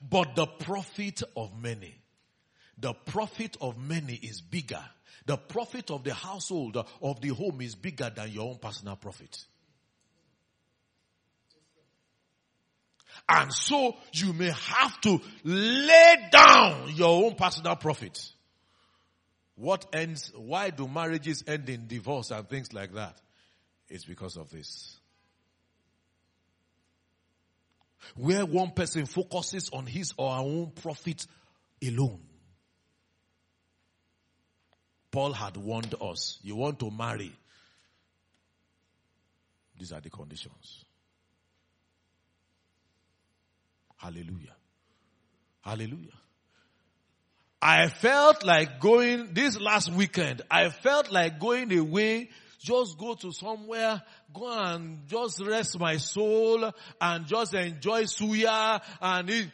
but 0.01 0.35
the 0.35 0.45
profit 0.45 1.23
of 1.37 1.57
many. 1.57 1.95
The 2.77 2.93
profit 2.93 3.55
of 3.61 3.77
many 3.77 4.15
is 4.15 4.41
bigger 4.41 4.83
The 5.25 5.37
profit 5.37 5.89
of 5.89 6.03
the 6.03 6.13
household 6.13 6.77
of 7.01 7.21
the 7.21 7.29
home 7.29 7.61
is 7.61 7.75
bigger 7.75 8.11
than 8.13 8.29
your 8.31 8.49
own 8.49 8.57
personal 8.57 8.97
profit. 8.97 9.45
And 13.27 13.53
so 13.53 13.95
you 14.11 14.33
may 14.33 14.51
have 14.51 14.99
to 15.01 15.19
lay 15.43 16.29
down 16.31 16.91
your 16.95 17.25
own 17.25 17.35
personal 17.35 17.75
profit. 17.75 18.31
What 19.55 19.85
ends, 19.93 20.31
why 20.35 20.71
do 20.71 20.87
marriages 20.87 21.43
end 21.47 21.69
in 21.69 21.87
divorce 21.87 22.31
and 22.31 22.47
things 22.49 22.73
like 22.73 22.93
that? 22.93 23.17
It's 23.89 24.05
because 24.05 24.35
of 24.35 24.49
this. 24.49 24.99
Where 28.15 28.45
one 28.45 28.71
person 28.71 29.05
focuses 29.05 29.69
on 29.71 29.85
his 29.85 30.13
or 30.17 30.33
her 30.33 30.41
own 30.41 30.71
profit 30.71 31.25
alone. 31.81 32.19
Paul 35.11 35.31
had 35.31 35.55
warned 35.57 35.93
us, 36.01 36.39
you 36.41 36.55
want 36.55 36.79
to 36.79 36.89
marry. 36.89 37.31
These 39.77 39.93
are 39.93 40.01
the 40.01 40.09
conditions. 40.09 40.85
Hallelujah. 44.03 44.55
Hallelujah. 45.61 46.19
I 47.61 47.87
felt 47.87 48.43
like 48.43 48.81
going 48.81 49.33
this 49.33 49.57
last 49.57 49.89
weekend. 49.93 50.41
I 50.51 50.67
felt 50.67 51.09
like 51.09 51.39
going 51.39 51.71
away, 51.71 52.29
just 52.59 52.97
go 52.97 53.13
to 53.13 53.31
somewhere, 53.31 54.01
go 54.33 54.51
and 54.51 55.07
just 55.07 55.41
rest 55.45 55.79
my 55.79 55.95
soul 55.95 56.69
and 56.99 57.25
just 57.27 57.53
enjoy 57.53 58.03
suya 58.03 58.81
and 59.01 59.51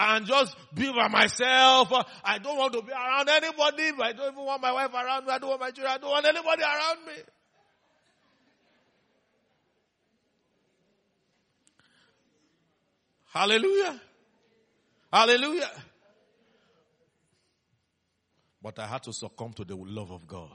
and 0.00 0.26
just 0.26 0.56
be 0.74 0.90
by 0.92 1.06
myself. 1.06 1.92
I 2.24 2.38
don't 2.38 2.56
want 2.58 2.72
to 2.72 2.82
be 2.82 2.90
around 2.90 3.28
anybody. 3.28 3.92
I 4.02 4.12
don't 4.14 4.32
even 4.32 4.44
want 4.44 4.62
my 4.62 4.72
wife 4.72 4.92
around 4.92 5.26
me. 5.26 5.32
I 5.32 5.38
don't 5.38 5.50
want 5.50 5.60
my 5.60 5.70
children. 5.70 5.94
I 5.94 5.98
don't 5.98 6.10
want 6.10 6.26
anybody 6.26 6.62
around 6.62 7.06
me. 7.06 7.22
Hallelujah. 13.32 14.00
Hallelujah. 15.12 15.70
But 18.62 18.78
I 18.78 18.86
had 18.86 19.02
to 19.04 19.12
succumb 19.12 19.52
to 19.54 19.64
the 19.64 19.76
love 19.76 20.10
of 20.10 20.26
God. 20.26 20.50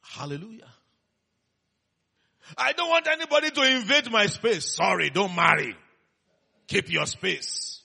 Hallelujah. 0.00 0.68
I 2.56 2.72
don't 2.72 2.88
want 2.88 3.06
anybody 3.06 3.50
to 3.50 3.76
invade 3.76 4.10
my 4.10 4.26
space. 4.26 4.74
Sorry, 4.76 5.10
don't 5.10 5.34
marry. 5.34 5.76
Keep 6.66 6.92
your 6.92 7.06
space. 7.06 7.80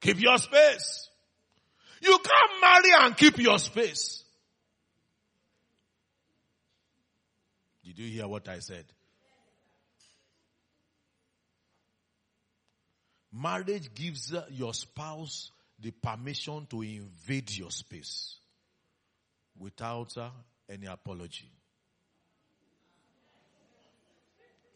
Keep 0.00 0.20
your 0.20 0.38
space. 0.38 1.08
You 2.02 2.18
can't 2.18 2.60
marry 2.60 3.04
and 3.04 3.16
keep 3.16 3.38
your 3.38 3.58
space. 3.58 4.22
Did 7.96 8.02
you 8.02 8.10
hear 8.10 8.28
what 8.28 8.46
I 8.48 8.58
said? 8.58 8.84
Marriage 13.32 13.94
gives 13.94 14.34
your 14.50 14.74
spouse 14.74 15.50
the 15.80 15.90
permission 15.90 16.66
to 16.70 16.82
invade 16.82 17.50
your 17.56 17.70
space 17.70 18.36
without 19.58 20.16
uh, 20.16 20.28
any 20.70 20.86
apology. 20.86 21.50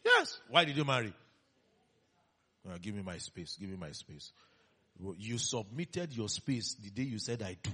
Yes. 0.03 0.39
Why 0.49 0.65
did 0.65 0.77
you 0.77 0.85
marry? 0.85 1.13
Uh, 2.67 2.77
give 2.81 2.95
me 2.95 3.03
my 3.03 3.17
space. 3.17 3.57
Give 3.59 3.69
me 3.69 3.77
my 3.77 3.91
space. 3.91 4.31
You 5.17 5.37
submitted 5.37 6.13
your 6.13 6.29
space 6.29 6.75
the 6.75 6.89
day 6.89 7.03
you 7.03 7.19
said 7.19 7.41
I 7.41 7.57
do. 7.61 7.71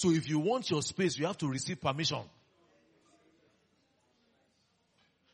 So 0.00 0.10
if 0.10 0.30
you 0.30 0.38
want 0.38 0.70
your 0.70 0.80
space, 0.80 1.18
you 1.18 1.26
have 1.26 1.36
to 1.36 1.46
receive 1.46 1.78
permission. 1.78 2.20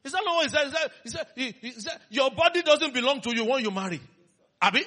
Is 0.03 0.11
that 0.11 0.23
not 0.25 0.35
what 0.35 0.51
he 0.51 0.57
said? 0.57 0.67
He 0.67 0.71
said, 0.73 0.91
he 1.05 1.09
said, 1.09 1.27
he, 1.37 1.55
he 1.61 1.81
said 1.81 2.01
your 2.11 2.33
body 2.33 2.63
doesn't 2.63 2.93
belong 2.93 3.21
to 3.21 3.33
you 3.33 3.45
when 3.45 3.63
you 3.63 3.71
marry. 3.71 4.01
Abi? 4.61 4.83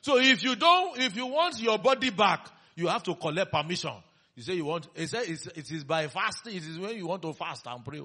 So 0.00 0.18
if 0.18 0.42
you 0.42 0.56
don't, 0.56 0.98
if 0.98 1.14
you 1.14 1.26
want 1.26 1.60
your 1.60 1.78
body 1.78 2.10
back, 2.10 2.48
you 2.74 2.88
have 2.88 3.04
to 3.04 3.14
collect 3.14 3.52
permission. 3.52 3.94
You 4.34 4.42
say 4.42 4.54
you 4.54 4.64
want, 4.64 4.88
he 4.96 5.06
said 5.06 5.22
it 5.28 5.70
is 5.70 5.84
by 5.84 6.08
fasting, 6.08 6.56
it 6.56 6.64
is 6.64 6.80
when 6.80 6.96
you 6.96 7.06
want 7.06 7.22
to 7.22 7.32
fast 7.32 7.64
and 7.68 7.84
pray. 7.84 8.02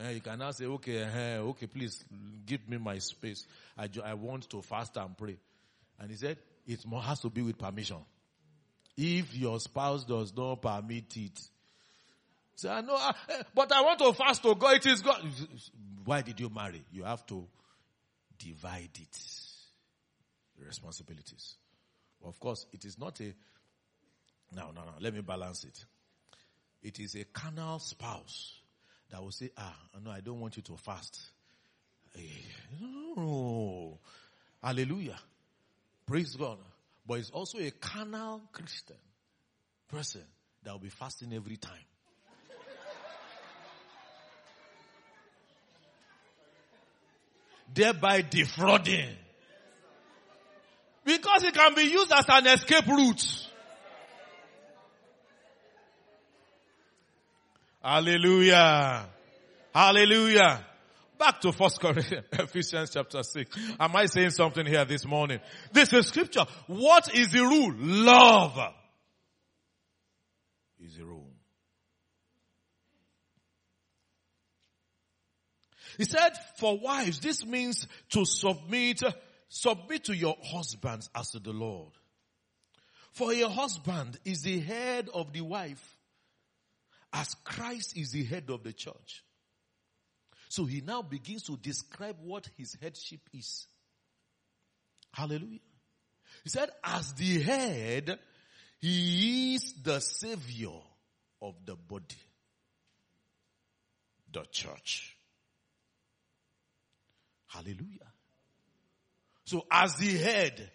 Yeah, 0.00 0.08
you 0.08 0.22
can 0.22 0.38
now 0.38 0.52
say, 0.52 0.64
okay, 0.64 1.02
uh, 1.02 1.42
okay, 1.50 1.66
please 1.66 2.02
give 2.46 2.66
me 2.70 2.78
my 2.78 2.96
space. 3.00 3.46
I, 3.76 3.90
I 4.02 4.14
want 4.14 4.48
to 4.48 4.62
fast 4.62 4.96
and 4.96 5.14
pray. 5.14 5.36
And 6.00 6.10
he 6.10 6.16
said, 6.16 6.38
it 6.66 6.80
has 7.02 7.20
to 7.20 7.30
be 7.30 7.42
with 7.42 7.58
permission. 7.58 7.98
If 8.96 9.34
your 9.36 9.58
spouse 9.60 10.04
does 10.04 10.34
not 10.36 10.62
permit 10.62 11.16
it, 11.16 11.40
Say, 12.54 12.68
I 12.68 12.80
know, 12.80 12.94
uh, 12.94 13.12
but 13.54 13.72
I 13.72 13.80
want 13.82 13.98
to 14.00 14.12
fast 14.12 14.42
to 14.42 14.54
God. 14.54 14.76
It 14.76 14.86
is 14.86 15.00
God. 15.00 15.20
Why 16.04 16.22
did 16.22 16.38
you 16.38 16.50
marry? 16.50 16.82
You 16.92 17.04
have 17.04 17.26
to 17.26 17.44
divide 18.38 18.90
it. 18.94 19.18
responsibilities. 20.64 21.56
Of 22.24 22.38
course, 22.38 22.66
it 22.72 22.84
is 22.84 22.98
not 22.98 23.18
a, 23.20 23.34
no, 24.54 24.66
no, 24.66 24.82
no, 24.82 24.92
let 25.00 25.14
me 25.14 25.22
balance 25.22 25.64
it. 25.64 25.84
It 26.82 27.00
is 27.00 27.14
a 27.16 27.24
carnal 27.24 27.78
spouse 27.78 28.60
that 29.10 29.20
will 29.20 29.32
say, 29.32 29.50
ah, 29.56 29.76
no, 30.04 30.10
I 30.10 30.20
don't 30.20 30.40
want 30.40 30.56
you 30.56 30.62
to 30.62 30.76
fast. 30.76 31.20
No. 32.80 33.98
Hallelujah. 34.62 35.18
Praise 36.06 36.36
God. 36.36 36.58
But 37.06 37.18
it's 37.20 37.30
also 37.30 37.58
a 37.58 37.70
carnal 37.70 38.42
Christian 38.52 38.96
person 39.88 40.22
that 40.62 40.72
will 40.72 40.78
be 40.78 40.88
fasting 40.88 41.32
every 41.32 41.56
time. 41.56 41.84
thereby 47.74 48.22
defrauding. 48.22 49.16
Because 51.04 51.42
it 51.44 51.54
can 51.54 51.74
be 51.74 51.82
used 51.82 52.12
as 52.12 52.24
an 52.28 52.46
escape 52.46 52.86
route. 52.86 53.48
Hallelujah. 57.82 59.08
Hallelujah. 59.74 60.64
Back 61.22 61.40
to 61.42 61.52
First 61.52 61.78
Corinthians, 61.78 62.26
Ephesians 62.32 62.90
chapter 62.92 63.22
6. 63.22 63.56
Am 63.78 63.94
I 63.94 64.06
saying 64.06 64.30
something 64.30 64.66
here 64.66 64.84
this 64.84 65.06
morning? 65.06 65.38
This 65.72 65.92
is 65.92 66.08
scripture. 66.08 66.44
What 66.66 67.14
is 67.14 67.30
the 67.30 67.42
rule? 67.42 67.72
Love 67.78 68.58
is 70.80 70.96
the 70.96 71.04
rule. 71.04 71.30
He 75.96 76.06
said, 76.06 76.32
for 76.56 76.76
wives, 76.80 77.20
this 77.20 77.46
means 77.46 77.86
to 78.10 78.24
submit, 78.24 79.00
submit 79.48 80.02
to 80.06 80.16
your 80.16 80.34
husbands 80.42 81.08
as 81.14 81.30
to 81.30 81.38
the 81.38 81.52
Lord. 81.52 81.92
For 83.12 83.32
your 83.32 83.50
husband 83.50 84.18
is 84.24 84.42
the 84.42 84.58
head 84.58 85.08
of 85.14 85.32
the 85.32 85.42
wife 85.42 85.96
as 87.12 87.32
Christ 87.44 87.96
is 87.96 88.10
the 88.10 88.24
head 88.24 88.50
of 88.50 88.64
the 88.64 88.72
church. 88.72 89.22
So 90.52 90.66
he 90.66 90.82
now 90.82 91.00
begins 91.00 91.44
to 91.44 91.56
describe 91.56 92.16
what 92.22 92.46
his 92.58 92.76
headship 92.78 93.20
is. 93.32 93.66
Hallelujah. 95.10 95.60
He 96.44 96.50
said, 96.50 96.68
as 96.84 97.14
the 97.14 97.40
head, 97.40 98.18
he 98.78 99.54
is 99.54 99.72
the 99.82 99.98
savior 100.00 100.78
of 101.40 101.54
the 101.64 101.74
body, 101.74 102.04
the 104.30 104.44
church. 104.52 105.16
Hallelujah. 107.46 108.12
So 109.46 109.64
as 109.70 109.96
the 109.96 110.18
head, 110.18 110.70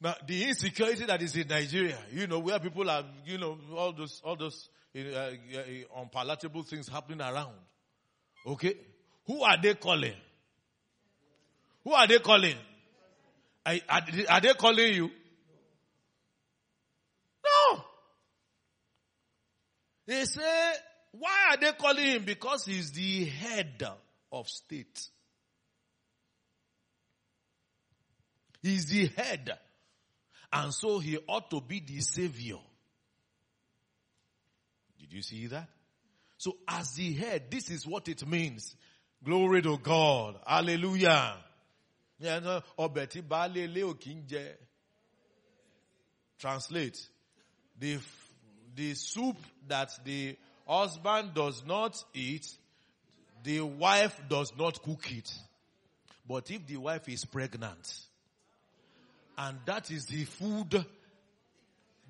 now 0.00 0.14
the 0.26 0.44
insecurity 0.44 1.04
that 1.04 1.20
is 1.20 1.36
in 1.36 1.48
Nigeria, 1.48 1.98
you 2.14 2.26
know, 2.26 2.38
where 2.38 2.58
people 2.58 2.88
are, 2.88 3.04
you 3.26 3.36
know, 3.36 3.58
all 3.76 3.92
those, 3.92 4.22
all 4.24 4.36
those 4.36 4.70
uh, 4.96 5.00
uh, 5.00 5.34
unpalatable 5.98 6.62
things 6.62 6.88
happening 6.88 7.20
around. 7.20 7.52
Okay? 8.48 8.74
Who 9.26 9.42
are 9.42 9.60
they 9.60 9.74
calling? 9.74 10.14
Who 11.84 11.92
are 11.92 12.06
they 12.06 12.18
calling? 12.18 12.56
Are, 13.66 13.74
are, 13.88 14.02
are 14.30 14.40
they 14.40 14.54
calling 14.54 14.94
you? 14.94 15.10
No. 17.44 17.84
They 20.06 20.24
say, 20.24 20.72
why 21.12 21.50
are 21.50 21.56
they 21.58 21.72
calling 21.72 22.04
him? 22.04 22.24
Because 22.24 22.64
he's 22.64 22.90
the 22.92 23.26
head 23.26 23.86
of 24.32 24.48
state. 24.48 25.08
He's 28.62 28.86
the 28.86 29.08
head. 29.08 29.58
And 30.50 30.72
so 30.72 30.98
he 30.98 31.18
ought 31.28 31.50
to 31.50 31.60
be 31.60 31.80
the 31.86 32.00
savior. 32.00 32.56
Did 34.98 35.12
you 35.12 35.20
see 35.20 35.46
that? 35.48 35.68
So 36.38 36.56
as 36.68 36.96
he 36.96 37.14
head, 37.14 37.50
this 37.50 37.68
is 37.68 37.86
what 37.86 38.08
it 38.08 38.26
means. 38.26 38.74
Glory 39.24 39.60
to 39.62 39.76
God. 39.76 40.36
Hallelujah. 40.46 41.34
Translate. 46.38 47.08
The, 47.80 47.98
the 48.76 48.94
soup 48.94 49.36
that 49.66 49.90
the 50.04 50.36
husband 50.66 51.34
does 51.34 51.64
not 51.66 52.02
eat, 52.14 52.48
the 53.42 53.60
wife 53.60 54.20
does 54.28 54.52
not 54.56 54.80
cook 54.82 55.10
it. 55.10 55.32
But 56.28 56.50
if 56.50 56.66
the 56.66 56.76
wife 56.76 57.08
is 57.08 57.24
pregnant, 57.24 58.00
and 59.36 59.58
that 59.66 59.90
is 59.90 60.06
the 60.06 60.24
food 60.24 60.84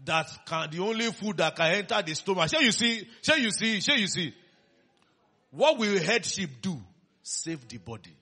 that 0.04 0.30
can, 0.46 0.70
the 0.70 0.80
only 0.80 1.10
food 1.12 1.36
that 1.38 1.56
can 1.56 1.74
enter 1.74 2.02
the 2.02 2.14
stomach. 2.14 2.50
Shall 2.50 2.62
you 2.62 2.72
see? 2.72 3.06
Shall 3.22 3.38
you 3.38 3.50
see? 3.50 3.80
Shall 3.80 3.98
you 3.98 4.06
see? 4.06 4.34
What 5.50 5.78
will 5.78 5.98
headship 5.98 6.50
do? 6.60 6.80
Save 7.22 7.68
the 7.68 7.78
body. 7.78 8.14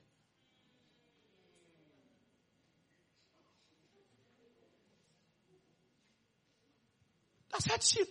That's 7.51 7.65
headship. 7.65 8.07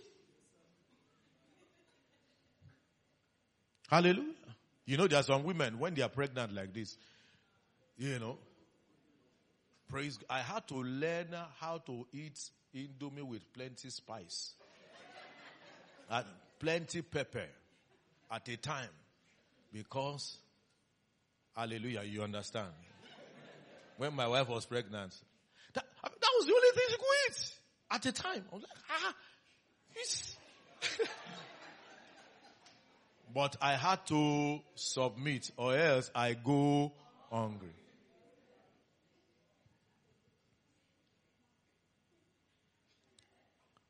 Hallelujah. 3.89 4.33
You 4.85 4.97
know, 4.97 5.07
there 5.07 5.19
are 5.19 5.23
some 5.23 5.43
women, 5.43 5.79
when 5.79 5.93
they 5.93 6.01
are 6.01 6.09
pregnant 6.09 6.53
like 6.53 6.73
this, 6.73 6.97
you 7.97 8.19
know, 8.19 8.37
praise, 9.89 10.19
I 10.29 10.39
had 10.39 10.67
to 10.67 10.75
learn 10.75 11.27
how 11.59 11.79
to 11.85 12.05
eat 12.11 12.39
indomie 12.75 13.23
with 13.23 13.51
plenty 13.53 13.89
spice. 13.89 14.53
and 16.09 16.25
plenty 16.59 17.01
pepper 17.01 17.45
at 18.31 18.47
a 18.47 18.57
time. 18.57 18.89
Because, 19.73 20.37
hallelujah, 21.55 22.03
you 22.03 22.23
understand. 22.23 22.71
When 23.97 24.13
my 24.15 24.27
wife 24.27 24.47
was 24.47 24.65
pregnant, 24.65 25.15
that, 25.73 25.85
that 26.03 26.29
was 26.37 26.45
the 26.45 26.53
only 26.53 26.69
thing 26.75 26.85
she 26.89 26.95
could 26.95 27.05
eat 27.29 27.51
at 27.91 28.05
a 28.05 28.11
time. 28.11 28.45
I 28.51 28.55
was 28.55 28.63
like, 28.63 28.71
ah, 28.89 29.13
but 33.33 33.55
I 33.61 33.73
had 33.73 34.05
to 34.07 34.59
submit 34.75 35.51
or 35.57 35.75
else 35.75 36.11
I 36.13 36.33
go 36.33 36.93
hungry. 37.31 37.73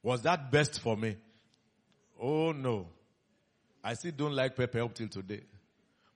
Was 0.07 0.21
that 0.21 0.53
best 0.53 0.79
for 0.79 0.95
me? 0.95 1.17
Oh 2.17 2.53
no. 2.53 2.87
I 3.83 3.93
still 3.95 4.13
don't 4.15 4.31
like 4.31 4.55
pepper 4.55 4.79
up 4.79 4.93
till 4.93 5.09
today. 5.09 5.41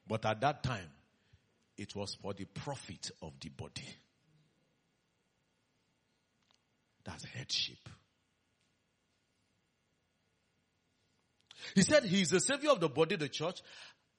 But 0.07 0.25
at 0.25 0.39
that 0.39 0.63
time, 0.63 0.89
it 1.77 1.93
was 1.93 2.15
for 2.15 2.33
the 2.33 2.45
profit 2.45 3.11
of 3.21 3.33
the 3.41 3.49
body. 3.49 3.83
That's 7.03 7.25
headship. 7.25 7.89
He 11.75 11.81
said 11.81 12.05
he 12.05 12.21
is 12.21 12.29
the 12.29 12.39
savior 12.39 12.69
of 12.69 12.79
the 12.79 12.87
body, 12.87 13.17
the 13.17 13.27
church. 13.27 13.59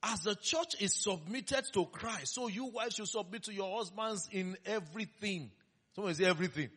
As 0.03 0.21
the 0.21 0.35
church 0.35 0.75
is 0.81 0.93
submitted 0.93 1.65
to 1.73 1.87
Christ, 1.87 2.35
so 2.35 2.49
you 2.49 2.67
wives 2.67 2.97
should 2.97 3.09
submit 3.09 3.45
to 3.45 3.55
your 3.55 3.79
husbands 3.79 4.29
in 4.33 4.55
everything. 4.67 5.51
Someone 5.95 6.15
say 6.15 6.27
everything. 6.27 6.69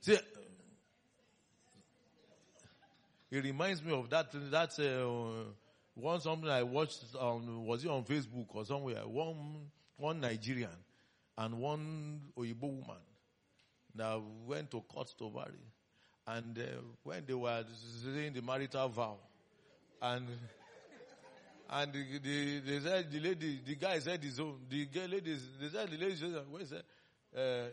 See, 0.00 0.16
it 3.30 3.44
reminds 3.44 3.82
me 3.82 3.92
of 3.92 4.08
that, 4.10 4.30
that, 4.50 4.78
uh, 4.78 5.50
one 5.94 6.20
something 6.20 6.48
I 6.48 6.62
watched 6.62 7.02
on, 7.18 7.64
was 7.64 7.84
it 7.84 7.90
on 7.90 8.04
Facebook 8.04 8.46
or 8.54 8.64
somewhere? 8.64 9.06
One, 9.06 9.70
one 9.96 10.20
Nigerian 10.20 10.68
and 11.38 11.58
one 11.58 12.20
Oyibo 12.36 12.62
woman 12.62 13.02
that 13.94 14.20
went 14.46 14.70
to 14.72 14.80
court 14.82 15.12
to 15.18 15.30
marry. 15.30 15.64
And 16.26 16.58
uh, 16.58 16.62
when 17.02 17.24
they 17.26 17.34
were 17.34 17.64
saying 18.04 18.34
the 18.34 18.42
marital 18.42 18.88
vow, 18.88 19.16
and 20.02 20.26
and 21.68 21.92
the, 21.92 22.18
the, 22.18 22.60
they 22.60 22.80
said 22.80 23.10
the 23.10 23.20
lady, 23.20 23.60
the 23.66 23.74
guy 23.76 23.98
said 23.98 24.22
his 24.22 24.38
own. 24.38 24.58
The 24.68 24.86
lady, 25.08 25.36
they 25.60 25.68
said 25.68 25.90
the 25.90 25.96
lady 25.96 26.16
said, 26.16 26.34
what 26.48 26.62
is 26.62 26.70
that? 26.70 26.84
Uh, 27.36 27.68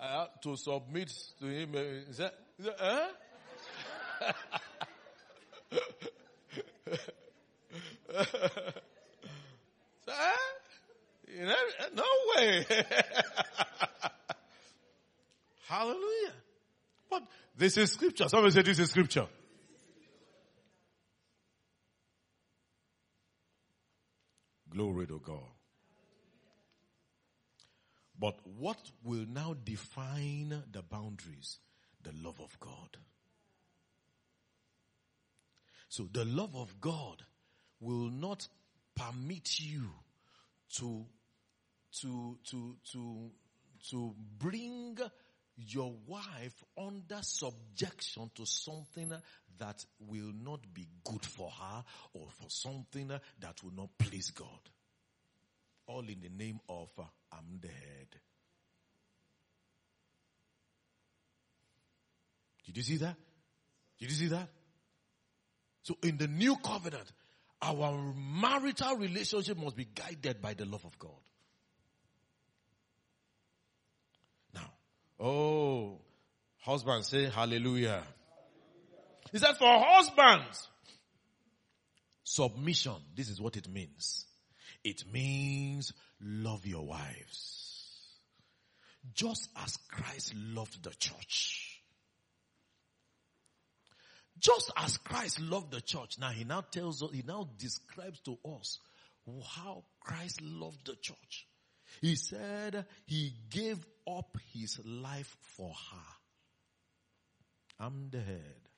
I 0.00 0.20
have 0.20 0.40
to 0.42 0.56
submit 0.56 1.12
to 1.40 1.46
him. 1.46 1.74
Said, 2.12 2.32
he 2.60 2.68
huh? 2.78 3.08
no 11.94 12.04
way. 12.36 12.66
Hallelujah. 15.68 16.32
But 17.10 17.22
this 17.56 17.76
is 17.76 17.92
scripture. 17.92 18.28
Somebody 18.28 18.52
say 18.52 18.62
this 18.62 18.78
is 18.78 18.90
scripture. 18.90 19.26
Glory 24.70 25.06
to 25.06 25.20
God. 25.24 25.38
But 28.18 28.36
what 28.58 28.78
will 29.02 29.26
now 29.28 29.54
define 29.64 30.62
the 30.70 30.82
boundaries? 30.82 31.58
The 32.02 32.12
love 32.22 32.40
of 32.40 32.58
God. 32.60 32.98
So 35.92 36.08
the 36.10 36.24
love 36.24 36.56
of 36.56 36.80
God 36.80 37.22
will 37.78 38.08
not 38.08 38.48
permit 38.94 39.60
you 39.60 39.90
to, 40.76 41.04
to, 42.00 42.38
to, 42.48 42.76
to, 42.92 43.30
to 43.90 44.14
bring 44.38 44.96
your 45.58 45.92
wife 46.06 46.64
under 46.78 47.18
subjection 47.20 48.30
to 48.36 48.46
something 48.46 49.12
that 49.58 49.84
will 50.08 50.32
not 50.42 50.60
be 50.72 50.88
good 51.04 51.26
for 51.26 51.50
her 51.50 51.84
or 52.14 52.26
for 52.40 52.48
something 52.48 53.08
that 53.08 53.62
will 53.62 53.74
not 53.76 53.90
please 53.98 54.30
God. 54.30 54.48
All 55.88 56.08
in 56.08 56.22
the 56.22 56.30
name 56.30 56.58
of 56.70 56.88
uh, 56.98 57.02
I'm 57.34 57.60
the 57.60 57.68
head. 57.68 58.08
Did 62.64 62.78
you 62.78 62.82
see 62.82 62.96
that? 62.96 63.16
Did 63.98 64.10
you 64.10 64.16
see 64.16 64.28
that? 64.28 64.48
So 65.82 65.96
in 66.02 66.16
the 66.16 66.28
new 66.28 66.56
covenant, 66.56 67.10
our 67.60 67.96
marital 68.14 68.96
relationship 68.96 69.56
must 69.56 69.76
be 69.76 69.84
guided 69.84 70.40
by 70.40 70.54
the 70.54 70.64
love 70.64 70.84
of 70.84 70.98
God. 70.98 71.10
Now, 74.54 74.70
oh, 75.20 75.98
husband 76.60 77.04
say 77.04 77.28
hallelujah. 77.28 78.02
He 79.30 79.38
said 79.38 79.56
for 79.56 79.68
husbands, 79.68 80.68
submission, 82.24 82.96
this 83.16 83.28
is 83.28 83.40
what 83.40 83.56
it 83.56 83.68
means. 83.68 84.26
It 84.84 85.04
means 85.12 85.92
love 86.20 86.66
your 86.66 86.84
wives. 86.84 88.18
Just 89.14 89.48
as 89.64 89.76
Christ 89.88 90.34
loved 90.34 90.82
the 90.82 90.90
church. 90.90 91.71
Just 94.42 94.72
as 94.76 94.98
Christ 94.98 95.40
loved 95.40 95.70
the 95.70 95.80
church. 95.80 96.18
Now 96.18 96.30
he 96.30 96.42
now 96.42 96.62
tells 96.62 97.00
us, 97.00 97.10
he 97.12 97.22
now 97.24 97.48
describes 97.58 98.18
to 98.20 98.36
us 98.44 98.80
how 99.54 99.84
Christ 100.00 100.42
loved 100.42 100.84
the 100.84 100.96
church. 100.96 101.46
He 102.00 102.16
said 102.16 102.84
he 103.06 103.34
gave 103.50 103.78
up 104.10 104.36
his 104.52 104.80
life 104.84 105.36
for 105.56 105.70
her. 105.70 107.86
I'm 107.86 108.08
the 108.10 108.20
head. 108.20 108.68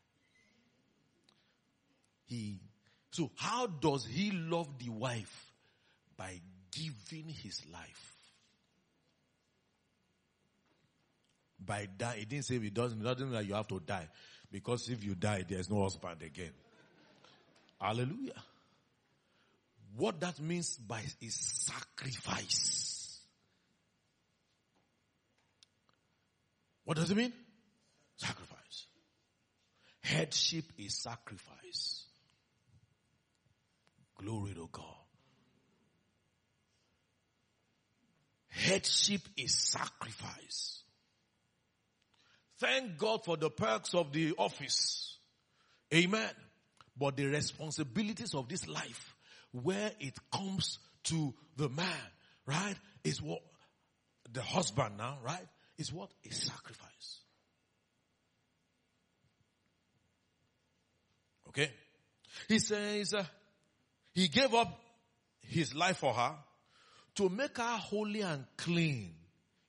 He, 2.27 2.61
so 3.11 3.31
how 3.37 3.67
does 3.67 4.05
he 4.05 4.33
love 4.33 4.69
the 4.79 4.91
wife? 4.91 5.53
By 6.19 6.41
giving 6.73 7.29
his 7.29 7.62
life. 7.73 8.15
By 11.59 11.89
die, 11.97 12.17
he 12.19 12.25
didn't 12.27 12.45
say 12.45 12.59
he 12.59 12.71
doesn't, 12.71 13.03
doesn't 13.03 13.33
that 13.33 13.47
you 13.47 13.55
have 13.55 13.69
to 13.69 13.81
die. 13.81 14.09
Because 14.55 14.88
if 14.88 15.02
you 15.02 15.16
die, 15.16 15.44
there's 15.48 15.68
no 15.68 15.82
husband 15.82 16.22
again. 16.22 16.52
Hallelujah. 17.80 18.40
What 19.96 20.20
that 20.20 20.38
means 20.38 20.76
by 20.76 21.00
is 21.20 21.34
sacrifice. 21.34 23.18
What 26.84 26.98
does 26.98 27.11
it 27.11 27.16
mean? 27.16 27.32
Sacrifice. 28.16 28.86
Headship 30.00 30.66
is 30.78 31.02
sacrifice. 31.02 32.05
Glory 34.16 34.55
to 34.55 34.68
God. 34.70 34.84
Headship 38.50 39.22
is 39.36 39.52
sacrifice. 39.52 40.84
Thank 42.65 42.97
God 42.97 43.23
for 43.27 43.37
the 43.37 43.51
perks 43.51 43.93
of 43.93 44.11
the 44.11 44.33
office. 44.39 45.19
Amen. 45.93 46.31
But 46.99 47.19
the 47.19 47.27
responsibilities 47.27 48.35
of 48.35 48.49
this 48.49 48.67
life, 48.67 49.15
where 49.53 49.93
it 50.01 50.15
comes 50.33 50.79
to 51.05 51.35
the 51.59 51.69
man, 51.69 51.87
right, 52.47 52.77
is 53.05 53.21
what 53.21 53.43
the 54.33 54.41
husband 54.41 54.97
now, 54.97 55.19
right, 55.23 55.47
is 55.77 55.93
what 55.93 56.11
is 56.23 56.37
sacrifice. 56.39 57.21
Okay? 61.49 61.71
He 62.49 62.61
says, 62.61 63.12
uh, 63.12 63.25
he 64.15 64.29
gave 64.29 64.55
up 64.55 64.81
his 65.43 65.75
life 65.75 65.99
for 65.99 66.15
her 66.15 66.35
to 67.17 67.29
make 67.29 67.59
her 67.59 67.77
holy 67.77 68.23
and 68.23 68.47
clean. 68.57 69.12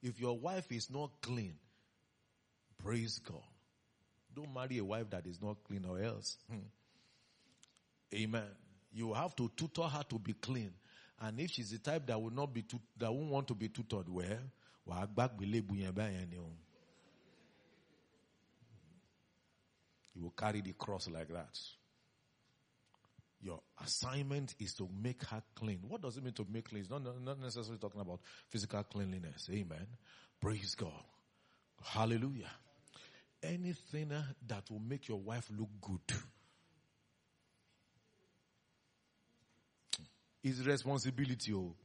If 0.02 0.22
your 0.22 0.38
wife 0.38 0.72
is 0.72 0.90
not 0.90 1.10
clean, 1.22 1.56
praise 2.86 3.20
God. 3.20 3.42
Don't 4.36 4.54
marry 4.54 4.78
a 4.78 4.84
wife 4.84 5.10
that 5.10 5.26
is 5.26 5.42
not 5.42 5.58
clean 5.68 5.86
or 5.86 6.00
else. 6.00 6.38
Hmm. 6.50 6.68
Amen. 8.14 8.48
You 8.94 9.14
have 9.14 9.36
to 9.38 9.50
tutor 9.58 9.84
her 9.84 10.04
to 10.10 10.20
be 10.20 10.34
clean. 10.34 10.72
And 11.20 11.40
if 11.40 11.52
she's 11.52 11.72
the 11.72 11.80
type 11.80 12.06
that 12.08 12.22
will 12.22 12.32
not 12.32 12.54
be, 12.54 12.62
tut- 12.62 12.82
that 12.98 13.12
won't 13.12 13.32
want 13.32 13.48
to 13.48 13.56
be 13.56 13.70
tutored 13.70 14.08
well, 14.10 14.40
wàá 14.88 15.08
gbàgbé 15.08 15.46
yẹn 15.72 15.92
báyẹn 15.94 16.30
ni 16.30 16.38
o. 16.38 16.52
You 20.14 20.22
will 20.24 20.32
carry 20.38 20.62
the 20.62 20.74
cross 20.74 21.08
like 21.10 21.30
that. 21.30 21.60
Your 23.42 23.60
assignment 23.84 24.56
is 24.60 24.74
to 24.76 24.88
make 25.04 25.24
her 25.26 25.42
clean. 25.56 25.80
What 25.88 26.02
does 26.02 26.18
it 26.18 26.24
mean 26.24 26.34
to 26.34 26.46
make 26.50 26.70
clean? 26.70 26.82
It's 26.82 26.90
not, 26.90 27.02
not 27.04 27.40
necessarily 27.40 27.78
talking 27.80 28.02
about 28.02 28.20
physical 28.50 28.84
cleanliness. 28.84 29.50
Amen. 29.52 29.88
Praise 30.40 30.76
God. 30.76 31.04
Hallelujah. 31.84 32.52
Anything 33.48 34.12
uh, 34.12 34.24
that 34.48 34.64
will 34.70 34.80
make 34.80 35.08
your 35.08 35.20
wife 35.20 35.50
look 35.58 35.70
good. 35.82 36.18
Is 40.44 40.66
responsibility. 40.66 41.54
Oh. 41.54 41.76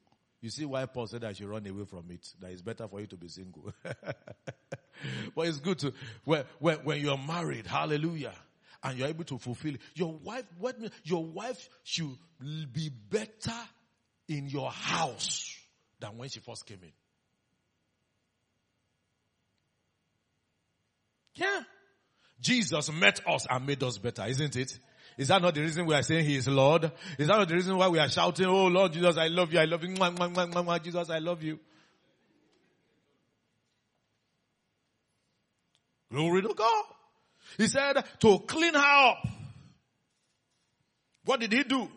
You 0.41 0.51
see 0.51 0.65
why 0.65 0.87
Paul 0.87 1.07
said 1.07 1.25
I 1.25 1.33
should 1.33 1.49
run 1.49 1.67
away 1.67 1.85
from 1.85 2.05
it. 2.11 2.27
That 2.41 2.51
it's 2.51 2.63
better 2.63 2.89
for 2.89 3.01
you 3.01 3.07
to 3.09 3.17
be 3.17 3.29
single. 3.29 3.73
but 5.35 5.47
it's 5.47 5.59
good 5.59 5.79
to, 5.81 5.93
when, 6.25 6.45
when, 6.59 6.79
when 6.79 7.01
you're 7.01 7.19
married, 7.19 7.67
hallelujah, 7.67 8.35
and 8.83 8.99
you're 8.99 9.09
able 9.09 9.25
to 9.25 9.39
fulfill. 9.39 9.75
Your 9.95 10.13
wife, 10.13 10.45
what, 10.59 10.77
your 11.05 11.25
wife 11.25 11.69
should 11.85 12.17
be 12.73 12.91
better 13.11 13.59
in 14.29 14.49
your 14.49 14.71
house 14.71 15.59
than 15.99 16.17
when 16.17 16.29
she 16.31 16.41
first 16.41 16.65
came 16.65 16.81
in. 16.83 16.93
Yeah. 21.41 21.61
Jesus 22.41 22.93
met 22.93 23.27
us 23.27 23.47
and 23.49 23.67
made 23.67 23.83
us 23.83 23.99
better, 23.99 24.25
isn't 24.27 24.57
it? 24.57 24.79
Is 25.17 25.29
that 25.29 25.43
not 25.43 25.55
the 25.55 25.63
reason 25.63 25.87
we 25.87 25.95
are 25.95 26.03
saying 26.03 26.25
He 26.25 26.37
is 26.37 26.49
Lord? 26.49 26.93
Is 27.19 27.29
that 27.29 27.37
not 27.37 27.49
the 27.49 27.55
reason 27.55 27.77
why 27.77 27.89
we 27.89 27.99
are 27.99 28.09
shouting, 28.09 28.47
Oh 28.47 28.67
Lord 28.67 28.93
Jesus, 28.93 29.17
I 29.17 29.29
love 29.29 29.53
you, 29.53 29.59
I 29.59 29.65
love 29.65 29.83
you, 29.83 29.91
mwah, 29.91 30.17
mwah, 30.17 30.33
mwah, 30.33 30.65
mwah, 30.65 30.83
Jesus, 30.83 31.11
I 31.11 31.19
love 31.19 31.43
you? 31.43 31.59
Glory 36.11 36.43
to 36.43 36.55
God. 36.55 36.85
He 37.57 37.67
said 37.69 38.03
to 38.21 38.39
clean 38.41 38.75
her 38.75 39.09
up. 39.09 39.27
What 41.25 41.41
did 41.41 41.53
he 41.53 41.63
do? 41.65 41.89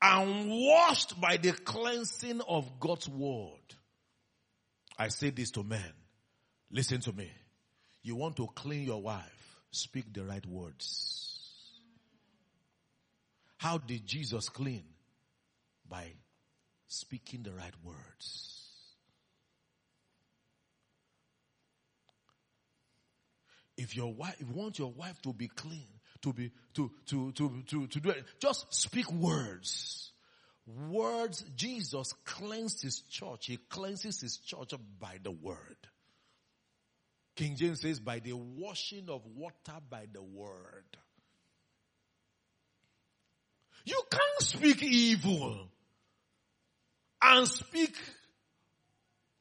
And 0.00 0.50
washed 0.50 1.20
by 1.20 1.36
the 1.38 1.52
cleansing 1.52 2.40
of 2.48 2.78
God's 2.78 3.08
word. 3.08 3.74
I 4.98 5.08
say 5.08 5.30
this 5.30 5.50
to 5.52 5.62
men. 5.62 5.92
Listen 6.70 7.00
to 7.00 7.12
me. 7.12 7.30
You 8.06 8.14
want 8.14 8.36
to 8.36 8.46
clean 8.54 8.84
your 8.84 9.02
wife, 9.02 9.56
speak 9.72 10.14
the 10.14 10.22
right 10.22 10.46
words. 10.46 11.80
How 13.56 13.78
did 13.78 14.06
Jesus 14.06 14.48
clean? 14.48 14.84
By 15.88 16.12
speaking 16.86 17.42
the 17.42 17.50
right 17.50 17.74
words. 17.82 18.70
If 23.76 23.96
your 23.96 24.14
wife, 24.14 24.36
if 24.38 24.50
you 24.50 24.54
want 24.54 24.78
your 24.78 24.92
wife 24.92 25.20
to 25.22 25.32
be 25.32 25.48
clean, 25.48 25.88
to 26.22 26.32
be, 26.32 26.52
to, 26.74 26.88
to, 27.06 27.32
to, 27.32 27.62
to, 27.66 27.86
to 27.88 28.00
do 28.00 28.10
it, 28.10 28.24
just 28.38 28.72
speak 28.72 29.10
words. 29.10 30.12
Words, 30.88 31.44
Jesus 31.56 32.14
cleansed 32.24 32.82
his 32.82 33.00
church. 33.00 33.46
He 33.46 33.56
cleanses 33.56 34.20
his 34.20 34.36
church 34.36 34.74
by 35.00 35.18
the 35.24 35.32
word. 35.32 35.88
King 37.36 37.54
James 37.54 37.82
says 37.82 38.00
by 38.00 38.18
the 38.18 38.32
washing 38.32 39.08
of 39.08 39.22
water 39.36 39.78
by 39.90 40.06
the 40.12 40.22
word. 40.22 40.84
You 43.84 44.02
can't 44.10 44.40
speak 44.40 44.82
evil 44.82 45.68
and 47.22 47.46
speak 47.46 47.94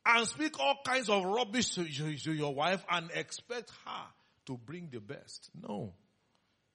and 0.05 0.27
speak 0.27 0.59
all 0.59 0.75
kinds 0.85 1.09
of 1.09 1.23
rubbish 1.23 1.73
to, 1.75 1.85
to 1.85 2.33
your 2.33 2.53
wife 2.53 2.85
and 2.91 3.09
expect 3.11 3.71
her 3.85 4.03
to 4.45 4.57
bring 4.57 4.89
the 4.91 4.99
best. 4.99 5.49
No. 5.59 5.93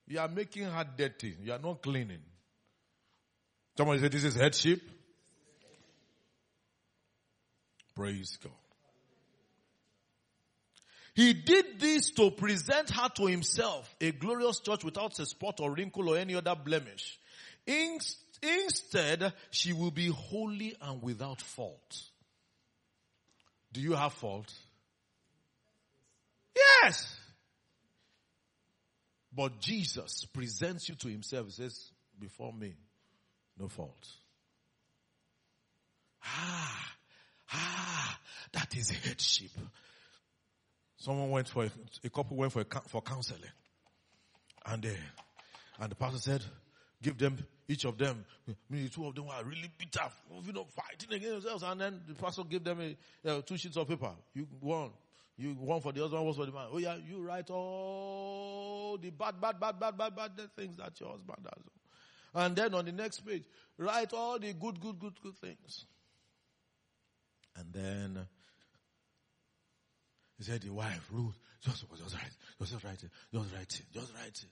You 0.08 0.18
are 0.18 0.28
making 0.28 0.64
her 0.64 0.84
dirty. 0.96 1.36
You 1.40 1.52
are 1.52 1.58
not 1.58 1.82
cleaning. 1.82 2.22
Somebody 3.76 4.00
said 4.00 4.12
this 4.12 4.24
is 4.24 4.34
headship. 4.34 4.80
Praise 7.94 8.36
God. 8.42 8.52
He 11.14 11.32
did 11.32 11.80
this 11.80 12.10
to 12.12 12.30
present 12.30 12.90
her 12.90 13.08
to 13.16 13.26
himself, 13.26 13.94
a 14.00 14.12
glorious 14.12 14.60
church 14.60 14.84
without 14.84 15.18
a 15.18 15.26
spot 15.26 15.60
or 15.60 15.72
wrinkle 15.72 16.08
or 16.08 16.16
any 16.16 16.34
other 16.34 16.54
blemish. 16.54 17.18
Instead, 17.66 19.32
she 19.50 19.72
will 19.72 19.90
be 19.90 20.06
holy 20.08 20.76
and 20.80 21.02
without 21.02 21.42
fault. 21.42 22.02
Do 23.72 23.80
you 23.80 23.92
have 23.92 24.12
fault? 24.12 24.52
Yes. 26.54 27.16
But 29.32 29.60
Jesus 29.60 30.24
presents 30.24 30.88
you 30.88 30.94
to 30.96 31.08
himself. 31.08 31.46
He 31.46 31.52
says, 31.52 31.90
before 32.18 32.52
me, 32.52 32.74
no 33.58 33.68
fault. 33.68 34.08
Ah, 36.24 36.92
ah, 37.52 38.18
that 38.52 38.76
is 38.76 38.90
headship. 38.90 39.50
Someone 41.00 41.30
went 41.30 41.48
for 41.48 41.64
a, 41.64 41.70
a 42.04 42.10
couple 42.10 42.36
went 42.36 42.52
for 42.52 42.60
a, 42.60 42.66
for 42.88 43.00
counseling, 43.00 43.40
and 44.66 44.84
uh, 44.84 44.88
and 45.80 45.90
the 45.90 45.94
pastor 45.94 46.18
said, 46.18 46.44
give 47.02 47.16
them 47.16 47.38
each 47.66 47.86
of 47.86 47.96
them. 47.96 48.22
Maybe 48.68 48.90
two 48.90 49.06
of 49.06 49.14
them 49.14 49.24
were 49.26 49.42
really 49.44 49.70
bitter, 49.78 50.04
you 50.44 50.52
know, 50.52 50.66
fighting 50.66 51.16
against 51.16 51.44
themselves, 51.44 51.62
and 51.62 51.80
then 51.80 52.02
the 52.06 52.14
pastor 52.14 52.42
gave 52.44 52.62
them 52.62 52.80
a, 53.24 53.30
uh, 53.30 53.40
two 53.40 53.56
sheets 53.56 53.78
of 53.78 53.88
paper. 53.88 54.12
You 54.34 54.46
one, 54.60 54.90
you 55.38 55.54
one 55.54 55.80
for 55.80 55.90
the 55.90 56.02
husband, 56.02 56.20
one 56.20 56.28
was 56.28 56.36
for 56.36 56.44
the 56.44 56.52
man. 56.52 56.68
Oh 56.70 56.76
yeah, 56.76 56.96
you 56.96 57.22
write 57.22 57.48
all 57.48 58.98
the 59.00 59.08
bad, 59.08 59.40
bad, 59.40 59.58
bad, 59.58 59.80
bad, 59.80 59.96
bad, 59.96 60.14
bad 60.14 60.32
things 60.54 60.76
that 60.76 61.00
your 61.00 61.12
husband 61.12 61.38
does. 61.42 61.64
And 62.34 62.54
then 62.54 62.74
on 62.74 62.84
the 62.84 62.92
next 62.92 63.20
page, 63.20 63.44
write 63.78 64.12
all 64.12 64.38
the 64.38 64.52
good, 64.52 64.78
good, 64.78 65.00
good, 65.00 65.14
good 65.22 65.38
things. 65.38 65.86
And 67.56 67.72
then 67.72 68.26
he 70.40 70.44
said, 70.46 70.62
the 70.62 70.70
wife, 70.70 71.06
Ruth, 71.12 71.38
just, 71.60 71.84
just 71.98 72.14
write, 72.14 72.32
just 72.66 72.82
write 72.82 73.02
it, 73.02 73.10
just 73.30 73.54
write 73.54 73.62
it, 73.62 73.82
just 73.92 74.14
write 74.14 74.28
it. 74.28 74.46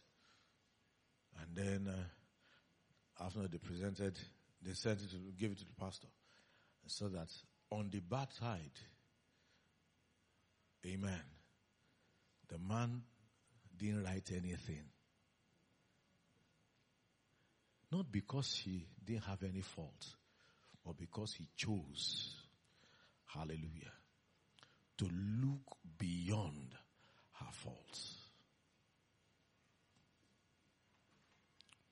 And 1.40 1.56
then, 1.56 1.88
uh, 1.88 3.24
after 3.24 3.48
they 3.48 3.56
presented, 3.56 4.14
they 4.60 4.74
sent 4.74 5.00
it 5.00 5.10
to 5.12 5.16
give 5.38 5.52
it 5.52 5.58
to 5.60 5.64
the 5.64 5.72
pastor. 5.80 6.08
So 6.88 7.08
that 7.08 7.28
on 7.70 7.88
the 7.90 8.00
bad 8.00 8.28
side, 8.38 8.70
amen, 10.86 11.22
the 12.48 12.58
man 12.58 13.00
didn't 13.78 14.04
write 14.04 14.30
anything. 14.30 14.84
Not 17.90 18.12
because 18.12 18.60
he 18.62 18.86
didn't 19.02 19.24
have 19.24 19.42
any 19.42 19.62
fault, 19.62 20.06
but 20.84 20.98
because 20.98 21.32
he 21.32 21.48
chose, 21.56 22.34
hallelujah, 23.24 23.92
to 24.98 25.04
look 25.04 25.76
beyond 25.98 26.74
her 27.40 27.52
faults. 27.52 28.16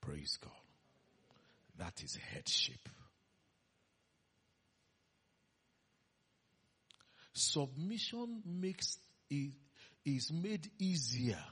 Praise 0.00 0.38
God. 0.40 0.52
That 1.78 2.02
is 2.02 2.16
headship. 2.32 2.88
Submission 7.32 8.42
makes 8.46 8.98
it 9.28 9.52
is 10.04 10.32
made 10.32 10.70
easier 10.78 11.42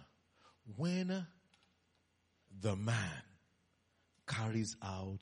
when 0.77 1.27
the 2.61 2.77
man 2.77 3.23
carries 4.27 4.77
out 4.83 5.21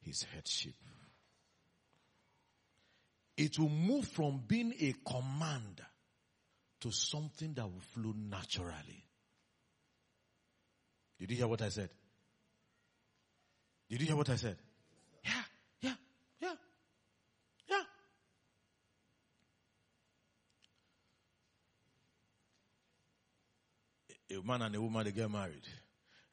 his 0.00 0.24
headship. 0.34 0.74
It 3.40 3.58
will 3.58 3.70
move 3.70 4.06
from 4.06 4.42
being 4.46 4.74
a 4.78 4.94
command 5.08 5.80
to 6.82 6.90
something 6.90 7.54
that 7.54 7.64
will 7.64 7.80
flow 7.80 8.12
naturally. 8.14 9.06
Did 11.18 11.30
you 11.30 11.38
hear 11.38 11.48
what 11.48 11.62
I 11.62 11.70
said? 11.70 11.88
Did 13.88 14.02
you 14.02 14.08
hear 14.08 14.16
what 14.16 14.28
I 14.28 14.36
said? 14.36 14.58
Yeah, 15.24 15.42
yeah, 15.80 15.94
yeah, 16.42 16.54
yeah. 17.70 17.82
A 24.38 24.42
man 24.46 24.60
and 24.60 24.76
a 24.76 24.82
woman, 24.82 25.04
they 25.04 25.12
get 25.12 25.30
married. 25.30 25.66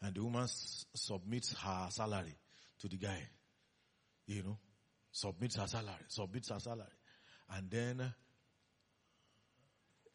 And 0.01 0.13
the 0.13 0.21
woman 0.25 0.43
s- 0.43 0.85
submits 0.93 1.53
her 1.53 1.87
salary 1.89 2.35
to 2.79 2.89
the 2.89 2.97
guy. 2.97 3.29
You 4.25 4.43
know, 4.43 4.57
submits 5.17 5.55
her 5.55 5.67
salary, 5.67 6.05
submits 6.07 6.49
her 6.49 6.59
salary. 6.59 6.85
And 7.49 7.69
then, 7.71 8.13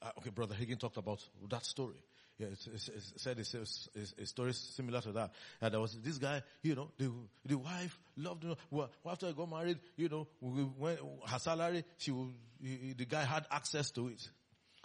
uh, 0.01 0.11
okay, 0.19 0.31
Brother 0.31 0.55
Higgin 0.55 0.79
talked 0.79 0.97
about 0.97 1.21
that 1.49 1.65
story. 1.65 1.97
Yeah, 2.39 2.49
it's, 2.53 2.67
it's, 2.67 2.89
it's 2.89 3.23
said 3.23 3.39
a 3.39 4.27
story 4.27 4.53
similar 4.53 5.01
to 5.03 5.13
that. 5.13 5.33
And 5.61 5.75
there 5.75 5.81
was 5.81 5.99
this 6.03 6.19
guy, 6.19 6.43
you 6.63 6.75
know, 6.75 6.91
the, 6.99 7.13
the 7.45 7.59
wife 7.59 7.99
loved. 8.17 8.45
Well, 8.71 8.91
after 9.07 9.27
I 9.29 9.33
got 9.33 9.51
married, 9.51 9.79
you 9.97 10.09
know, 10.09 10.27
when 10.41 10.97
her 11.27 11.39
salary, 11.39 11.85
she, 11.99 12.11
would- 12.11 12.35
he- 12.61 12.95
the 12.97 13.05
guy 13.05 13.25
had 13.25 13.45
access 13.51 13.91
to 13.93 14.09
it. 14.09 14.29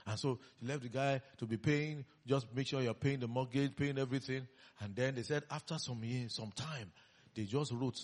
And 0.05 0.19
so 0.19 0.39
she 0.59 0.67
left 0.67 0.83
the 0.83 0.89
guy 0.89 1.21
to 1.37 1.45
be 1.45 1.57
paying, 1.57 2.05
just 2.25 2.47
make 2.55 2.67
sure 2.67 2.81
you're 2.81 2.93
paying 2.93 3.19
the 3.19 3.27
mortgage, 3.27 3.75
paying 3.75 3.97
everything. 3.97 4.47
And 4.81 4.95
then 4.95 5.15
they 5.15 5.23
said 5.23 5.43
after 5.51 5.77
some 5.77 6.03
years, 6.03 6.35
some 6.35 6.51
time, 6.51 6.91
they 7.35 7.43
just 7.43 7.71
wrote 7.71 7.99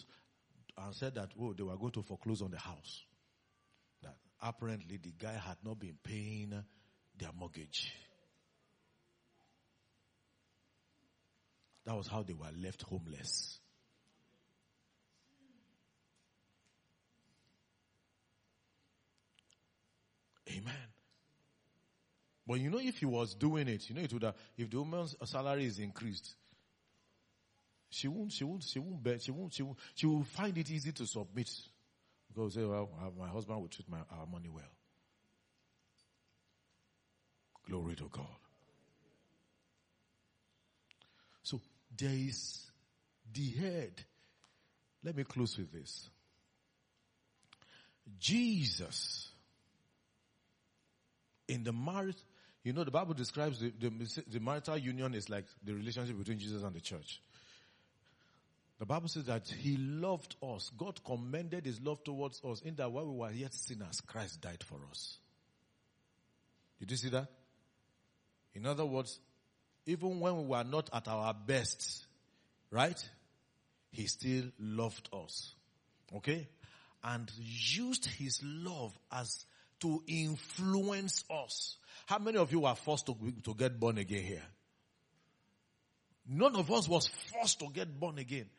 and 0.77 0.95
said 0.95 1.15
that, 1.15 1.31
oh, 1.39 1.53
they 1.53 1.63
were 1.63 1.77
going 1.77 1.91
to 1.91 2.03
foreclose 2.03 2.41
on 2.41 2.51
the 2.51 2.57
house. 2.57 3.03
That 4.01 4.15
apparently 4.41 4.97
the 4.97 5.13
guy 5.17 5.33
had 5.33 5.57
not 5.63 5.79
been 5.79 5.97
paying 6.03 6.53
their 7.17 7.29
mortgage. 7.37 7.93
That 11.85 11.95
was 11.95 12.07
how 12.07 12.23
they 12.23 12.33
were 12.33 12.47
left 12.61 12.81
homeless. 12.83 13.59
Amen. 20.49 20.73
But 22.45 22.59
you 22.59 22.69
know, 22.69 22.79
if 22.79 22.97
he 22.97 23.05
was 23.05 23.35
doing 23.35 23.67
it, 23.67 23.89
you 23.89 23.95
know, 23.95 24.01
it 24.01 24.11
would 24.11 24.23
have, 24.23 24.35
if 24.57 24.69
the 24.69 24.77
woman's 24.77 25.15
salary 25.25 25.65
is 25.65 25.79
increased, 25.79 26.35
she 27.93 28.07
won't, 28.07 28.31
she 28.31 28.43
won't, 28.43 28.63
she 28.63 28.79
won't 28.79 29.03
bet, 29.03 29.21
she 29.21 29.31
won't, 29.31 29.53
she 29.53 29.63
won't, 29.63 29.77
she 29.95 30.05
will 30.05 30.23
find 30.23 30.57
it 30.57 30.69
easy 30.69 30.91
to 30.91 31.05
submit. 31.05 31.49
Because 32.27 32.57
well, 32.57 32.89
my 33.17 33.27
husband 33.27 33.61
will 33.61 33.67
treat 33.67 33.87
my, 33.89 33.99
our 34.11 34.25
money 34.25 34.49
well. 34.49 34.63
Glory 37.67 37.95
to 37.95 38.09
God. 38.11 38.25
So 41.43 41.61
there 41.95 42.09
is 42.09 42.71
the 43.31 43.49
head. 43.51 44.01
Let 45.03 45.15
me 45.15 45.23
close 45.23 45.57
with 45.57 45.71
this. 45.71 46.09
Jesus 48.19 49.29
in 51.47 51.63
the 51.63 51.73
marriage, 51.73 52.17
you 52.63 52.73
know, 52.73 52.83
the 52.83 52.91
Bible 52.91 53.13
describes 53.13 53.59
the, 53.59 53.71
the, 53.79 54.23
the 54.27 54.39
marital 54.39 54.77
union 54.77 55.13
is 55.13 55.29
like 55.29 55.45
the 55.63 55.73
relationship 55.73 56.17
between 56.17 56.39
Jesus 56.39 56.63
and 56.63 56.73
the 56.73 56.79
church. 56.79 57.21
The 58.83 58.87
Bible 58.87 59.07
says 59.07 59.23
that 59.27 59.47
He 59.47 59.77
loved 59.77 60.35
us. 60.43 60.69
God 60.77 61.01
commended 61.05 61.65
His 61.65 61.79
love 61.79 62.03
towards 62.03 62.41
us 62.43 62.61
in 62.63 62.75
that 62.75 62.91
while 62.91 63.05
we 63.05 63.15
were 63.15 63.31
yet 63.31 63.53
sinners, 63.53 64.01
Christ 64.01 64.41
died 64.41 64.61
for 64.61 64.75
us. 64.91 65.19
Did 66.81 66.91
you 66.91 66.97
see 66.97 67.07
that? 67.11 67.29
In 68.53 68.65
other 68.65 68.85
words, 68.85 69.21
even 69.85 70.19
when 70.19 70.35
we 70.35 70.43
were 70.47 70.65
not 70.65 70.89
at 70.91 71.07
our 71.07 71.33
best, 71.33 72.05
right? 72.71 73.01
He 73.89 74.05
still 74.07 74.47
loved 74.59 75.07
us. 75.13 75.55
Okay? 76.17 76.49
And 77.05 77.31
used 77.37 78.03
His 78.03 78.41
love 78.43 78.91
as 79.09 79.45
to 79.79 80.03
influence 80.07 81.23
us. 81.29 81.77
How 82.05 82.19
many 82.19 82.37
of 82.37 82.51
you 82.51 82.59
were 82.59 82.75
forced 82.75 83.05
to, 83.05 83.15
to 83.45 83.53
get 83.53 83.79
born 83.79 83.97
again 83.97 84.23
here? 84.23 84.43
None 86.27 86.57
of 86.57 86.69
us 86.69 86.89
was 86.89 87.07
forced 87.07 87.61
to 87.61 87.69
get 87.69 87.97
born 87.97 88.17
again. 88.17 88.49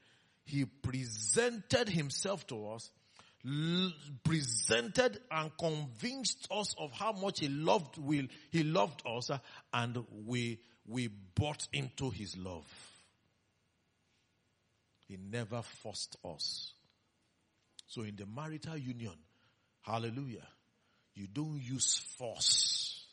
He 0.45 0.65
presented 0.65 1.89
himself 1.89 2.47
to 2.49 2.69
us, 2.69 2.91
presented 4.23 5.19
and 5.31 5.51
convinced 5.59 6.47
us 6.51 6.75
of 6.79 6.93
how 6.93 7.13
much 7.13 7.41
he 7.41 7.49
loved, 7.49 7.99
will, 7.99 8.27
he 8.51 8.63
loved 8.63 9.03
us, 9.07 9.31
and 9.73 10.05
we, 10.27 10.61
we 10.87 11.09
bought 11.35 11.67
into 11.73 12.11
his 12.11 12.37
love. 12.37 12.67
He 15.07 15.17
never 15.17 15.63
forced 15.63 16.17
us. 16.25 16.73
So 17.87 18.03
in 18.03 18.17
the 18.17 18.27
marital 18.27 18.77
union, 18.77 19.15
hallelujah, 19.83 20.47
you 21.15 21.27
don't 21.27 21.61
use 21.63 21.99
force 22.19 23.05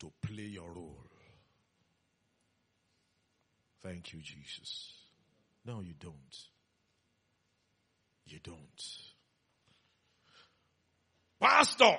to 0.00 0.12
play 0.20 0.44
your 0.44 0.70
role. 0.70 0.98
Thank 3.82 4.12
you, 4.12 4.20
Jesus. 4.20 4.92
No, 5.66 5.80
you 5.80 5.94
don't. 5.98 6.14
You 8.26 8.38
don't. 8.38 8.82
Pastor, 11.40 11.96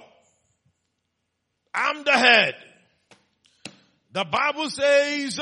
I'm 1.73 2.03
the 2.03 2.11
head. 2.11 2.53
The 4.13 4.23
Bible 4.23 4.69
says 4.69 5.39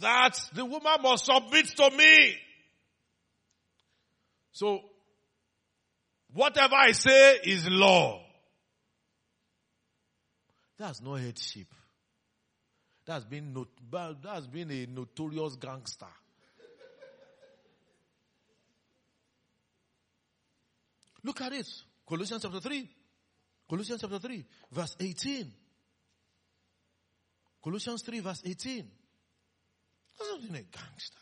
that 0.00 0.40
the 0.54 0.64
woman 0.64 1.02
must 1.02 1.26
submit 1.26 1.66
to 1.76 1.90
me. 1.90 2.36
So, 4.52 4.80
whatever 6.32 6.74
I 6.74 6.92
say 6.92 7.38
is 7.44 7.68
law. 7.68 8.22
That's 10.78 11.02
no 11.02 11.14
headship. 11.14 11.68
That's 13.04 13.24
been 13.24 13.52
not, 13.52 13.68
that's 14.22 14.46
been 14.46 14.70
a 14.70 14.86
notorious 14.86 15.56
gangster. 15.56 16.06
Look 21.26 21.40
at 21.40 21.52
it. 21.54 21.66
Colossians 22.08 22.42
chapter 22.42 22.60
3. 22.60 22.88
Colossians 23.68 24.00
chapter 24.00 24.20
3, 24.20 24.44
verse 24.70 24.96
18. 25.00 25.52
Colossians 27.62 28.02
3, 28.02 28.20
verse 28.20 28.42
18. 28.46 28.88
That's 30.16 30.30
not 30.30 30.60
a 30.60 30.62
gangster. 30.62 31.18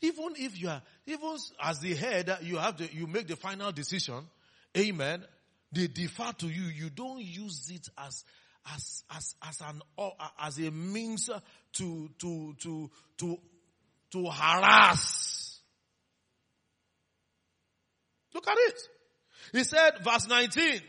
Even 0.00 0.32
if 0.36 0.58
you 0.58 0.70
are, 0.70 0.80
even 1.06 1.36
as 1.62 1.78
the 1.80 1.94
head, 1.94 2.38
you 2.40 2.56
have 2.56 2.80
you 2.94 3.06
make 3.06 3.28
the 3.28 3.36
final 3.36 3.70
decision. 3.70 4.26
Amen. 4.74 5.22
They 5.72 5.88
defer 5.88 6.32
to 6.38 6.46
you. 6.48 6.62
You 6.62 6.88
don't 6.88 7.20
use 7.20 7.70
it 7.70 7.86
as, 7.98 8.24
as, 8.72 9.04
as, 9.14 9.34
as 9.42 9.60
an, 9.60 9.82
as 10.40 10.58
a 10.58 10.70
means 10.70 11.26
to, 11.74 12.10
to, 12.18 12.54
to, 12.62 12.90
to, 13.18 13.38
to 14.12 14.30
harass. 14.30 15.60
Look 18.32 18.48
at 18.48 18.56
it. 18.56 18.97
He 19.52 19.64
said, 19.64 19.98
verse 20.02 20.28
19, 20.28 20.80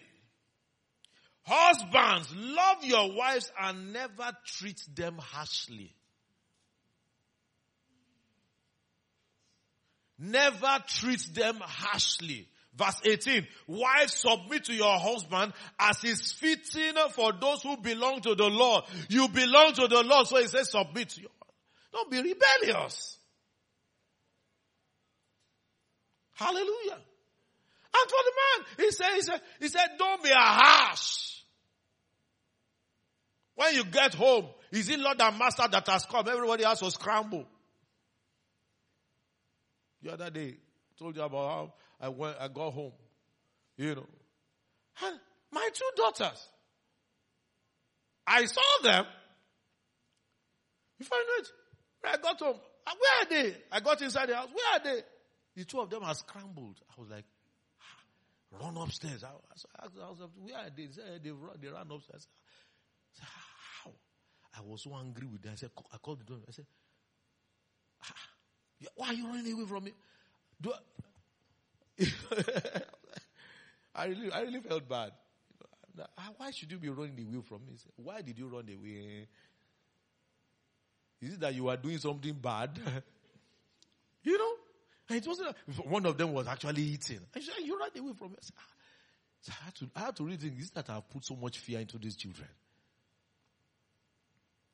husbands, 1.44 2.34
love 2.36 2.84
your 2.84 3.16
wives 3.16 3.52
and 3.62 3.94
never 3.94 4.32
treat 4.46 4.82
them 4.96 5.18
harshly. 5.18 5.96
Never 10.18 10.84
treat 10.88 11.34
them 11.34 11.58
harshly. 11.62 12.48
Verse 12.76 13.02
18, 13.04 13.48
wives 13.68 14.14
submit 14.14 14.66
to 14.66 14.74
your 14.74 14.98
husband 15.00 15.54
as 15.80 16.04
is 16.04 16.32
fitting 16.34 16.94
for 17.12 17.34
those 17.34 17.62
who 17.62 17.78
belong 17.78 18.22
to 18.22 18.36
the 18.36 18.48
Lord. 18.48 18.84
You 19.10 19.28
belong 19.30 19.74
to 19.74 19.88
the 19.88 20.04
Lord, 20.04 20.28
so 20.28 20.38
he 20.38 20.48
says 20.48 20.72
submit 20.72 21.10
to 21.10 21.22
your 21.22 21.32
Don't 21.92 22.12
be 22.12 22.22
rebellious. 22.22 23.18
Hallelujah. 26.36 27.00
He 28.78 28.92
said, 28.92 29.14
he 29.16 29.22
said, 29.22 29.42
he 29.60 29.68
said, 29.68 29.88
don't 29.98 30.24
be 30.24 30.30
a 30.30 30.36
harsh. 30.36 31.42
When 33.56 33.76
you 33.76 33.84
get 33.86 34.14
home, 34.14 34.46
is 34.72 34.90
it 34.90 35.00
Lord 35.00 35.22
and 35.22 35.38
Master 35.38 35.68
that 35.70 35.88
has 35.88 36.06
come? 36.06 36.28
Everybody 36.30 36.64
has 36.64 36.80
to 36.80 36.90
scramble. 36.92 37.46
The 40.02 40.14
other 40.14 40.30
day, 40.30 40.56
I 40.56 40.98
told 40.98 41.16
you 41.16 41.22
about 41.22 41.50
how 41.50 41.74
I 42.00 42.10
went, 42.10 42.38
I 42.40 42.48
got 42.48 42.72
home. 42.72 42.94
You 43.76 43.96
know. 43.96 44.08
And 45.04 45.20
my 45.52 45.70
two 45.74 45.90
daughters, 45.96 46.48
I 48.26 48.46
saw 48.46 48.62
them. 48.84 49.06
If 51.00 51.10
I 51.12 51.18
know 51.18 51.44
it, 51.44 51.48
when 52.02 52.14
I 52.14 52.18
got 52.18 52.40
home, 52.40 52.60
where 52.86 53.22
are 53.22 53.30
they? 53.30 53.58
I 53.72 53.80
got 53.80 54.02
inside 54.02 54.30
the 54.30 54.36
house. 54.36 54.50
Where 54.54 54.76
are 54.76 54.84
they? 54.84 55.02
The 55.56 55.66
two 55.66 55.80
of 55.80 55.90
them 55.90 56.04
are 56.04 56.16
scrambled. 56.16 56.80
I 56.90 57.02
was 57.02 57.10
like, 57.10 57.26
run 58.62 58.78
upstairs. 58.78 59.24
I, 59.24 59.28
I, 59.28 59.86
I 59.86 60.10
was, 60.10 60.20
where 60.38 60.58
are 60.58 60.70
they? 60.76 60.88
They, 60.88 61.20
they, 61.24 61.32
run, 61.32 61.52
they 61.62 61.68
ran 61.68 61.88
upstairs. 61.92 62.28
I 63.14 63.20
said, 63.20 63.28
how? 63.84 63.92
I 64.58 64.62
was 64.62 64.84
so 64.84 64.96
angry 64.96 65.28
with 65.28 65.42
them. 65.42 65.54
I 65.54 65.56
said, 65.56 65.72
I 65.94 65.98
called 65.98 66.20
the 66.22 66.26
door. 66.26 66.38
I 66.48 66.52
said, 66.52 66.66
ah, 68.04 68.14
why 68.96 69.08
are 69.08 69.14
you 69.14 69.28
running 69.28 69.54
away 69.54 69.66
from 69.66 69.84
me? 69.84 69.94
Do 70.62 70.74
I, 70.74 70.78
I 73.96 74.06
really, 74.06 74.32
I 74.32 74.42
really 74.42 74.62
felt 74.62 74.88
bad. 74.88 75.12
Why 76.38 76.52
should 76.52 76.72
you 76.72 76.78
be 76.78 76.90
running 76.90 77.20
away 77.20 77.42
from 77.44 77.66
me? 77.66 77.74
Why 77.98 78.22
did 78.22 78.38
you 78.38 78.48
run 78.48 78.64
away? 78.70 79.28
Is 81.22 81.34
it 81.34 81.40
that 81.42 81.54
you 81.54 81.68
are 81.68 81.76
doing 81.76 81.98
something 81.98 82.34
bad? 82.34 82.80
you 84.24 84.38
know? 84.38 84.54
And 85.10 85.18
it 85.18 85.28
wasn't, 85.28 85.56
one 85.86 86.06
of 86.06 86.18
them 86.18 86.34
was 86.34 86.48
actually 86.48 86.84
eating. 86.84 87.20
I 87.36 87.40
said, 87.40 87.56
you 87.66 87.80
ran 87.80 87.90
away 87.98 88.14
from 88.18 88.30
me. 88.30 88.38
I, 88.38 88.46
said, 88.46 88.56
ah. 88.60 88.74
so 89.42 89.52
I 89.60 89.66
had 89.66 89.76
to, 89.76 89.90
I 89.96 90.00
had 90.02 90.16
to 90.18 90.24
read. 90.24 90.44
Is 90.44 90.72
that 90.72 90.90
I've 90.90 91.10
put 91.10 91.26
so 91.26 91.36
much 91.36 91.58
fear 91.58 91.80
into 91.80 91.98
these 91.98 92.16
children? 92.16 92.48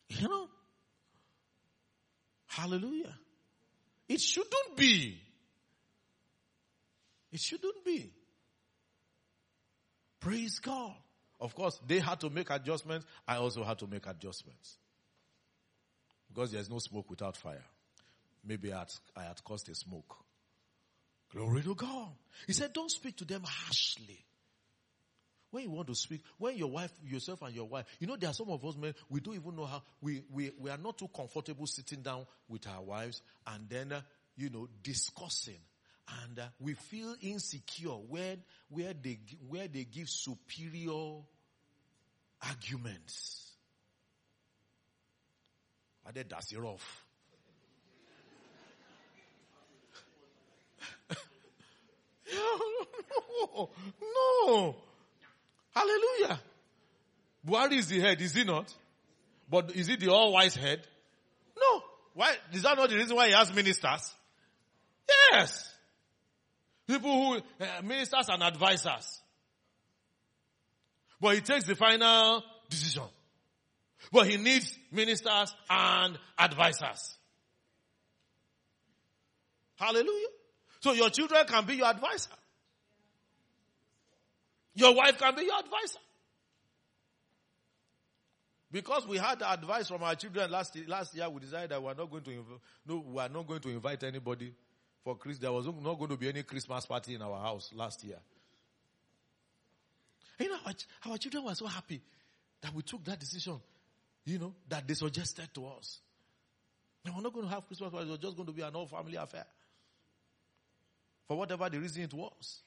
You 0.09 0.27
know? 0.27 0.49
Hallelujah. 2.47 3.17
It 4.09 4.19
shouldn't 4.19 4.75
be. 4.75 5.19
It 7.31 7.39
shouldn't 7.39 7.83
be. 7.83 8.11
Praise 10.19 10.59
God. 10.59 10.93
Of 11.39 11.55
course, 11.55 11.79
they 11.88 11.99
had 11.99 12.19
to 12.21 12.29
make 12.29 12.49
adjustments. 12.49 13.05
I 13.27 13.38
also 13.38 13.63
had 13.63 13.79
to 13.79 13.88
make 13.88 14.05
adjustments. 14.05 14.77
Because 16.27 16.51
there's 16.51 16.69
no 16.69 16.79
smoke 16.79 17.09
without 17.09 17.38
fire. 17.38 17.63
Maybe 18.43 18.71
I 18.71 18.79
had, 18.79 18.91
I 19.15 19.23
had 19.23 19.43
caused 19.43 19.69
a 19.69 19.75
smoke. 19.75 20.24
Glory 21.36 21.63
to 21.63 21.75
God. 21.75 22.07
He 22.47 22.53
said, 22.53 22.71
don't 22.71 22.89
speak 22.89 23.17
to 23.17 23.25
them 23.25 23.41
harshly. 23.43 24.23
When 25.51 25.63
you 25.63 25.69
want 25.69 25.88
to 25.88 25.95
speak, 25.95 26.21
when 26.38 26.55
your 26.55 26.69
wife, 26.69 26.91
yourself 27.03 27.41
and 27.41 27.53
your 27.53 27.65
wife, 27.65 27.86
you 27.99 28.07
know, 28.07 28.15
there 28.15 28.29
are 28.29 28.33
some 28.33 28.49
of 28.49 28.63
us 28.63 28.77
men, 28.77 28.93
we 29.09 29.19
don't 29.19 29.36
even 29.36 29.55
know 29.55 29.65
how, 29.65 29.83
we, 30.01 30.21
we, 30.33 30.51
we 30.57 30.69
are 30.69 30.77
not 30.77 30.97
too 30.97 31.09
comfortable 31.13 31.67
sitting 31.67 32.01
down 32.01 32.25
with 32.47 32.65
our 32.67 32.81
wives 32.81 33.21
and 33.47 33.67
then, 33.69 33.91
uh, 33.91 34.01
you 34.38 34.49
know, 34.49 34.67
discussing. 34.81 35.59
And 36.23 36.39
uh, 36.39 36.45
we 36.59 36.73
feel 36.73 37.15
insecure 37.21 37.89
where, 37.89 38.38
where 38.69 38.93
they, 38.93 39.19
where 39.47 39.67
they 39.67 39.83
give 39.83 40.09
superior 40.09 41.21
arguments. 42.47 43.51
Are 46.05 46.11
they 46.13 46.23
dusty 46.23 46.55
rough? 46.57 47.04
no, 53.55 53.69
no. 54.01 54.76
Hallelujah. 55.73 56.39
Buhari 57.45 57.78
is 57.78 57.88
the 57.88 57.99
head, 57.99 58.21
is 58.21 58.34
he 58.34 58.43
not? 58.43 58.73
But 59.49 59.76
is 59.76 59.88
he 59.88 59.95
the 59.95 60.11
all-wise 60.11 60.55
head? 60.55 60.82
No. 61.57 61.84
Why? 62.13 62.36
Is 62.53 62.63
that 62.63 62.78
not 62.78 62.89
the 62.89 62.95
reason 62.95 63.15
why 63.15 63.28
he 63.28 63.34
has 63.34 63.53
ministers? 63.53 64.13
Yes. 65.32 65.71
People 66.88 67.11
who, 67.11 67.36
uh, 67.63 67.82
ministers 67.84 68.30
and 68.30 68.41
advisors. 68.41 69.21
But 71.19 71.36
he 71.36 71.41
takes 71.41 71.65
the 71.65 71.76
final 71.76 72.43
decision. 72.69 73.03
But 74.11 74.28
he 74.28 74.38
needs 74.38 74.78
ministers 74.91 75.55
and 75.69 76.17
advisors. 76.38 77.15
Hallelujah. 79.76 80.28
So 80.86 80.93
your 80.93 81.09
children 81.09 81.43
can 81.47 81.65
be 81.65 81.77
your 81.77 81.88
advisor. 81.88 82.29
Your 84.75 84.93
wife 84.93 85.17
can 85.17 85.33
be 85.33 85.41
your 85.41 85.57
advisor. 85.57 85.97
Because 88.71 89.07
we 89.07 89.17
had 89.17 89.41
advice 89.41 89.88
from 89.88 90.03
our 90.03 90.13
children 90.13 90.51
last 90.51 90.77
last 90.88 91.15
year, 91.15 91.27
we 91.27 91.39
decided 91.39 91.71
that 91.71 91.81
we 91.81 91.89
are 91.89 91.95
not 91.95 92.11
going 92.11 92.21
to 92.21 92.29
inv- 92.29 92.59
no, 92.86 93.03
we 93.03 93.19
are 93.19 93.29
not 93.29 93.47
going 93.47 93.61
to 93.61 93.69
invite 93.69 94.03
anybody 94.03 94.53
for 95.03 95.17
Christmas. 95.17 95.41
There 95.41 95.51
was 95.51 95.65
not 95.65 95.97
going 95.97 96.11
to 96.11 96.17
be 96.17 96.29
any 96.29 96.43
Christmas 96.43 96.86
party 96.86 97.15
in 97.15 97.23
our 97.23 97.41
house 97.41 97.71
last 97.73 98.03
year. 98.03 98.19
You 100.39 100.49
know, 100.49 100.57
our, 100.67 100.73
our 101.09 101.17
children 101.17 101.45
were 101.45 101.55
so 101.55 101.65
happy 101.65 101.99
that 102.61 102.75
we 102.75 102.83
took 102.83 103.03
that 103.05 103.19
decision. 103.19 103.59
You 104.23 104.38
know, 104.38 104.53
that 104.69 104.88
they 104.88 104.93
suggested 104.93 105.49
to 105.55 105.65
us. 105.65 105.97
We're 107.03 107.23
not 107.23 107.33
going 107.33 107.47
to 107.47 107.51
have 107.55 107.65
Christmas 107.65 107.89
party. 107.89 108.07
It 108.07 108.11
was 108.11 108.19
just 108.19 108.36
going 108.36 108.45
to 108.45 108.53
be 108.53 108.61
an 108.61 108.75
all 108.75 108.86
family 108.86 109.15
affair. 109.15 109.45
For 111.28 111.38
whatever 111.38 111.69
the 111.69 111.80
reason 111.80 112.03
it 112.03 112.13
was. 112.13 112.61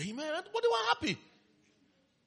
Amen. 0.00 0.32
But 0.52 0.62
they 0.62 0.68
were 0.68 0.86
happy. 0.88 1.18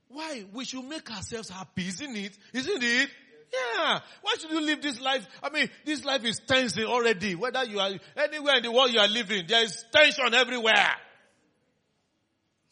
Why? 0.08 0.44
We 0.54 0.66
should 0.66 0.86
make 0.86 1.10
ourselves 1.12 1.50
happy, 1.50 1.88
isn't 1.88 2.16
it? 2.16 2.38
Isn't 2.54 2.84
it? 2.84 3.10
Yeah. 3.52 4.00
Why 4.22 4.36
should 4.40 4.52
you 4.52 4.62
live 4.62 4.82
this 4.82 5.00
life? 5.00 5.28
I 5.44 5.50
mean, 5.50 5.70
this 5.86 6.04
life 6.04 6.24
is 6.24 6.40
tensing 6.48 6.86
already. 6.86 7.36
Whether 7.36 7.64
you 7.66 7.80
are 7.80 7.92
anywhere 8.16 8.58
in 8.58 8.64
the 8.64 8.72
world 8.72 8.92
you 8.92 9.00
are 9.00 9.08
living, 9.08 9.46
there 9.48 9.64
is 9.64 9.86
tension 9.92 10.34
everywhere. 10.34 10.92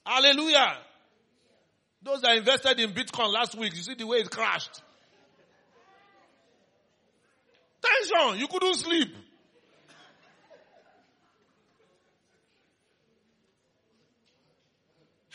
Hallelujah. 0.06 0.78
Those 2.02 2.22
that 2.22 2.38
invested 2.38 2.80
in 2.80 2.92
Bitcoin 2.92 3.34
last 3.34 3.56
week, 3.58 3.76
you 3.76 3.82
see 3.82 3.96
the 3.96 4.06
way 4.08 4.18
it 4.18 4.30
crashed. 4.30 4.82
Tension. 7.82 8.40
You 8.40 8.48
couldn't 8.48 8.76
sleep. 8.76 9.16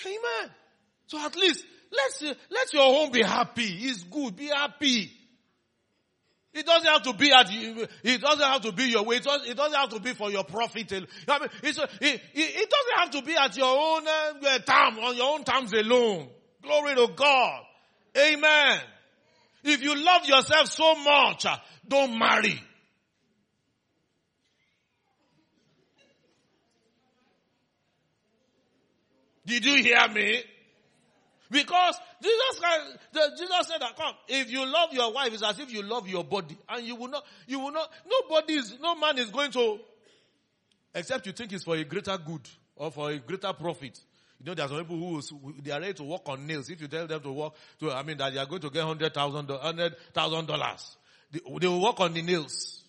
Amen. 0.04 0.50
So 1.06 1.18
at 1.18 1.36
least 1.36 1.64
let 1.90 2.36
let 2.50 2.72
your 2.72 2.84
home 2.84 3.10
be 3.10 3.22
happy. 3.22 3.64
It's 3.64 4.02
good. 4.04 4.36
Be 4.36 4.46
happy. 4.46 5.10
It 6.54 6.66
doesn't 6.66 6.86
have 6.86 7.02
to 7.04 7.14
be 7.14 7.32
at 7.32 7.46
it 7.50 8.20
doesn't 8.20 8.44
have 8.44 8.60
to 8.62 8.72
be 8.72 8.84
your 8.84 9.04
way. 9.04 9.16
It 9.16 9.24
doesn't, 9.24 9.50
it 9.50 9.56
doesn't 9.56 9.78
have 9.78 9.88
to 9.90 10.00
be 10.00 10.12
for 10.12 10.30
your 10.30 10.44
profit. 10.44 10.92
I 10.92 11.38
mean, 11.38 11.48
it, 11.62 11.78
it, 12.00 12.20
it 12.34 12.70
doesn't 12.70 12.98
have 12.98 13.10
to 13.12 13.22
be 13.22 13.34
at 13.34 13.56
your 13.56 13.74
own 13.74 14.06
uh, 14.06 14.58
term, 14.58 14.98
on 14.98 15.16
your 15.16 15.34
own 15.34 15.44
terms 15.44 15.72
alone. 15.72 16.28
Glory 16.62 16.94
to 16.94 17.08
God. 17.14 17.62
Amen. 18.18 18.80
If 19.64 19.82
you 19.82 19.94
love 19.94 20.26
yourself 20.26 20.66
so 20.66 20.94
much, 20.96 21.46
uh, 21.46 21.56
don't 21.88 22.18
marry. 22.18 22.60
Did 29.52 29.64
you 29.66 29.82
hear 29.82 30.08
me? 30.08 30.42
Because 31.50 31.96
Jesus, 32.22 32.62
Jesus 33.38 33.66
said 33.68 33.82
that, 33.82 33.94
come, 33.96 34.14
if 34.26 34.50
you 34.50 34.64
love 34.64 34.94
your 34.94 35.12
wife, 35.12 35.34
it's 35.34 35.42
as 35.42 35.58
if 35.58 35.70
you 35.70 35.82
love 35.82 36.08
your 36.08 36.24
body. 36.24 36.56
And 36.70 36.86
you 36.86 36.96
will 36.96 37.08
not, 37.08 37.24
you 37.46 37.58
will 37.58 37.72
not, 37.72 37.90
nobody 38.06 38.54
is, 38.54 38.78
no 38.80 38.94
man 38.94 39.18
is 39.18 39.28
going 39.28 39.50
to, 39.50 39.78
except 40.94 41.26
you 41.26 41.32
think 41.32 41.52
it's 41.52 41.64
for 41.64 41.76
a 41.76 41.84
greater 41.84 42.16
good 42.16 42.48
or 42.76 42.90
for 42.90 43.10
a 43.10 43.18
greater 43.18 43.52
profit. 43.52 44.00
You 44.40 44.46
know, 44.46 44.54
there 44.54 44.64
are 44.64 44.68
some 44.68 44.78
people 44.78 44.96
who, 44.96 45.54
they 45.62 45.70
are 45.70 45.80
ready 45.80 45.92
to 45.92 46.04
work 46.04 46.22
on 46.26 46.46
nails. 46.46 46.70
If 46.70 46.80
you 46.80 46.88
tell 46.88 47.06
them 47.06 47.20
to 47.20 47.32
work, 47.32 47.52
to, 47.80 47.92
I 47.92 48.02
mean, 48.02 48.16
that 48.16 48.32
they 48.32 48.38
are 48.38 48.46
going 48.46 48.62
to 48.62 48.70
get 48.70 48.84
hundred 48.84 49.12
thousand, 49.12 49.50
hundred 49.50 49.94
thousand 50.14 50.46
dollars, 50.46 50.96
they, 51.30 51.40
they 51.60 51.68
will 51.68 51.82
work 51.82 52.00
on 52.00 52.14
the 52.14 52.22
nails. 52.22 52.82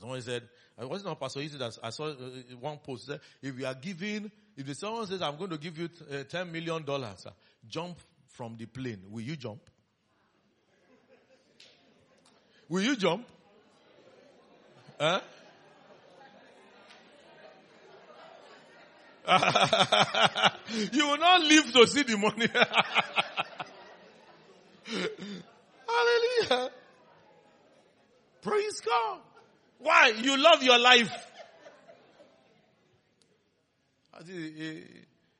Someone 0.00 0.20
said, 0.22 0.42
I 0.76 0.86
wasn't 0.86 1.10
on 1.10 1.16
Pastor 1.16 1.40
Easy 1.40 1.58
that 1.58 1.78
I 1.82 1.90
saw 1.90 2.06
uh, 2.06 2.14
one 2.58 2.78
post. 2.78 3.10
If 3.42 3.58
you 3.58 3.66
are 3.66 3.74
giving 3.74 4.30
if 4.56 4.76
someone 4.76 5.06
says, 5.06 5.22
I'm 5.22 5.36
going 5.36 5.50
to 5.50 5.58
give 5.58 5.78
you 5.78 5.88
uh, 6.10 6.24
$10 6.24 6.50
million, 6.50 6.84
jump 7.68 7.98
from 8.28 8.56
the 8.56 8.66
plane, 8.66 9.02
will 9.10 9.22
you 9.22 9.36
jump? 9.36 9.60
Will 12.68 12.82
you 12.82 12.96
jump? 12.96 13.26
Huh? 14.98 15.20
you 20.92 21.06
will 21.06 21.18
not 21.18 21.42
live 21.42 21.72
to 21.72 21.86
see 21.86 22.02
the 22.02 22.16
money. 22.16 22.46
Hallelujah. 25.86 26.70
Praise 28.42 28.80
God. 28.80 29.20
Why? 29.78 30.12
You 30.20 30.36
love 30.36 30.62
your 30.62 30.78
life. 30.78 31.29
A, 34.28 34.82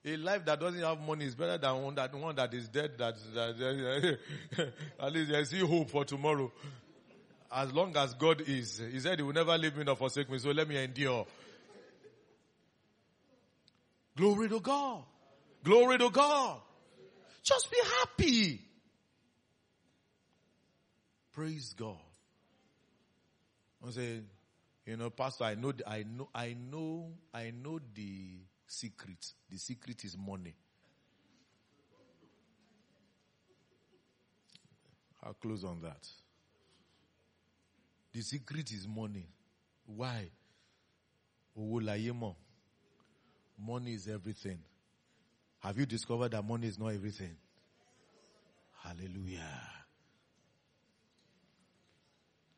a, 0.04 0.16
life 0.16 0.44
that 0.46 0.58
doesn't 0.58 0.80
have 0.80 1.00
money 1.00 1.26
is 1.26 1.34
better 1.34 1.58
than 1.58 1.82
one 1.82 1.94
that, 1.96 2.14
one 2.14 2.34
that 2.36 2.54
is 2.54 2.68
dead. 2.68 2.92
That, 2.98 3.14
that 3.34 4.18
at 5.00 5.12
least 5.12 5.32
I 5.32 5.42
see 5.44 5.60
hope 5.60 5.90
for 5.90 6.04
tomorrow. 6.04 6.50
As 7.52 7.72
long 7.72 7.94
as 7.96 8.14
God 8.14 8.42
is, 8.42 8.82
He 8.92 9.00
said 9.00 9.18
He 9.18 9.22
will 9.22 9.34
never 9.34 9.56
leave 9.58 9.76
me 9.76 9.84
nor 9.84 9.96
forsake 9.96 10.30
me. 10.30 10.38
So 10.38 10.50
let 10.50 10.68
me 10.68 10.82
endure. 10.82 11.26
Glory 14.16 14.48
to 14.48 14.60
God. 14.60 15.02
Glory 15.62 15.98
to 15.98 16.10
God. 16.10 16.60
Just 17.42 17.70
be 17.70 17.78
happy. 17.98 18.60
Praise 21.32 21.74
God. 21.76 21.96
I 23.86 23.90
say, 23.90 24.20
you 24.84 24.96
know, 24.96 25.10
Pastor, 25.10 25.44
I 25.44 25.54
know, 25.54 25.72
I 25.86 26.04
know, 26.04 26.28
I 26.34 26.54
know, 26.54 27.12
I 27.32 27.50
know 27.50 27.78
the 27.94 28.40
secret. 28.70 29.32
The 29.50 29.58
secret 29.58 30.04
is 30.04 30.16
money. 30.16 30.54
I'll 35.22 35.34
close 35.34 35.64
on 35.64 35.80
that. 35.82 36.06
The 38.12 38.22
secret 38.22 38.70
is 38.72 38.86
money. 38.88 39.26
Why? 39.84 40.30
Money 43.58 43.92
is 43.92 44.08
everything. 44.08 44.60
Have 45.58 45.78
you 45.78 45.84
discovered 45.84 46.30
that 46.30 46.42
money 46.42 46.68
is 46.68 46.78
not 46.78 46.88
everything? 46.88 47.36
Hallelujah. 48.82 49.60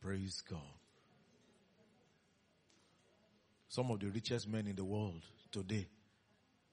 Praise 0.01 0.43
God. 0.49 0.61
Some 3.69 3.91
of 3.91 3.99
the 3.99 4.09
richest 4.09 4.47
men 4.47 4.67
in 4.67 4.77
the 4.77 4.85
world 4.85 5.23
today 5.51 5.89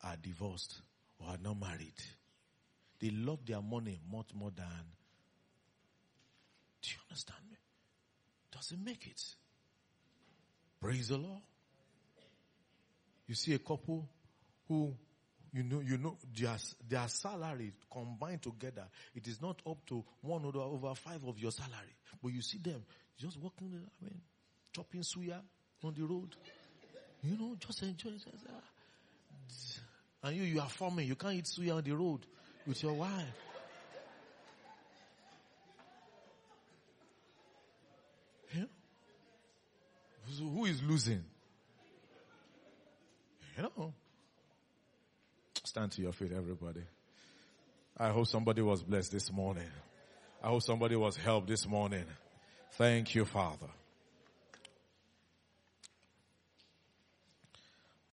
are 0.03 0.15
divorced 0.21 0.81
or 1.19 1.29
are 1.29 1.37
not 1.41 1.59
married. 1.59 1.93
They 2.99 3.11
love 3.11 3.39
their 3.45 3.61
money 3.61 3.99
much 4.11 4.27
more 4.33 4.51
than. 4.55 4.65
Do 6.81 6.89
you 6.89 6.97
understand 7.09 7.41
me? 7.49 7.57
Doesn't 8.51 8.83
make 8.83 9.07
it. 9.07 9.21
Praise 10.81 11.09
the 11.09 11.17
Lord. 11.17 11.41
You 13.27 13.35
see 13.35 13.53
a 13.53 13.59
couple 13.59 14.07
who 14.67 14.93
you 15.53 15.63
know, 15.63 15.79
you 15.79 15.97
know, 15.97 16.17
their, 16.37 16.55
their 16.87 17.07
salary 17.07 17.73
combined 17.91 18.41
together, 18.41 18.83
it 19.15 19.27
is 19.27 19.41
not 19.41 19.61
up 19.67 19.83
to 19.87 20.03
one 20.21 20.45
or 20.45 20.55
over 20.57 20.93
five 20.95 21.23
of 21.25 21.39
your 21.39 21.51
salary. 21.51 21.95
But 22.21 22.33
you 22.33 22.41
see 22.41 22.59
them 22.59 22.83
just 23.17 23.39
walking, 23.39 23.71
I 23.73 24.03
mean, 24.03 24.21
chopping 24.73 25.01
suya 25.01 25.39
on 25.83 25.93
the 25.97 26.03
road. 26.03 26.35
You 27.23 27.37
know, 27.37 27.55
just 27.59 27.81
enjoy 27.83 28.09
it. 28.11 28.23
And 30.23 30.35
you, 30.35 30.43
you 30.43 30.59
are 30.59 30.69
farming. 30.69 31.07
you 31.07 31.15
can't 31.15 31.35
eat 31.35 31.45
suya 31.45 31.75
on 31.75 31.83
the 31.83 31.91
road 31.91 32.19
with 32.67 32.81
your 32.83 32.93
wife. 32.93 33.11
Yeah? 38.53 38.63
So 40.37 40.43
who 40.43 40.65
is 40.65 40.81
losing? 40.83 41.23
You 43.55 43.63
know. 43.63 43.93
Stand 45.63 45.91
to 45.93 46.01
your 46.01 46.13
feet, 46.13 46.31
everybody. 46.35 46.81
I 47.97 48.09
hope 48.09 48.27
somebody 48.27 48.61
was 48.61 48.81
blessed 48.81 49.11
this 49.11 49.31
morning. 49.31 49.67
I 50.41 50.47
hope 50.47 50.63
somebody 50.63 50.95
was 50.95 51.17
helped 51.17 51.47
this 51.47 51.67
morning. 51.67 52.05
Thank 52.71 53.15
you, 53.15 53.25
Father. 53.25 53.67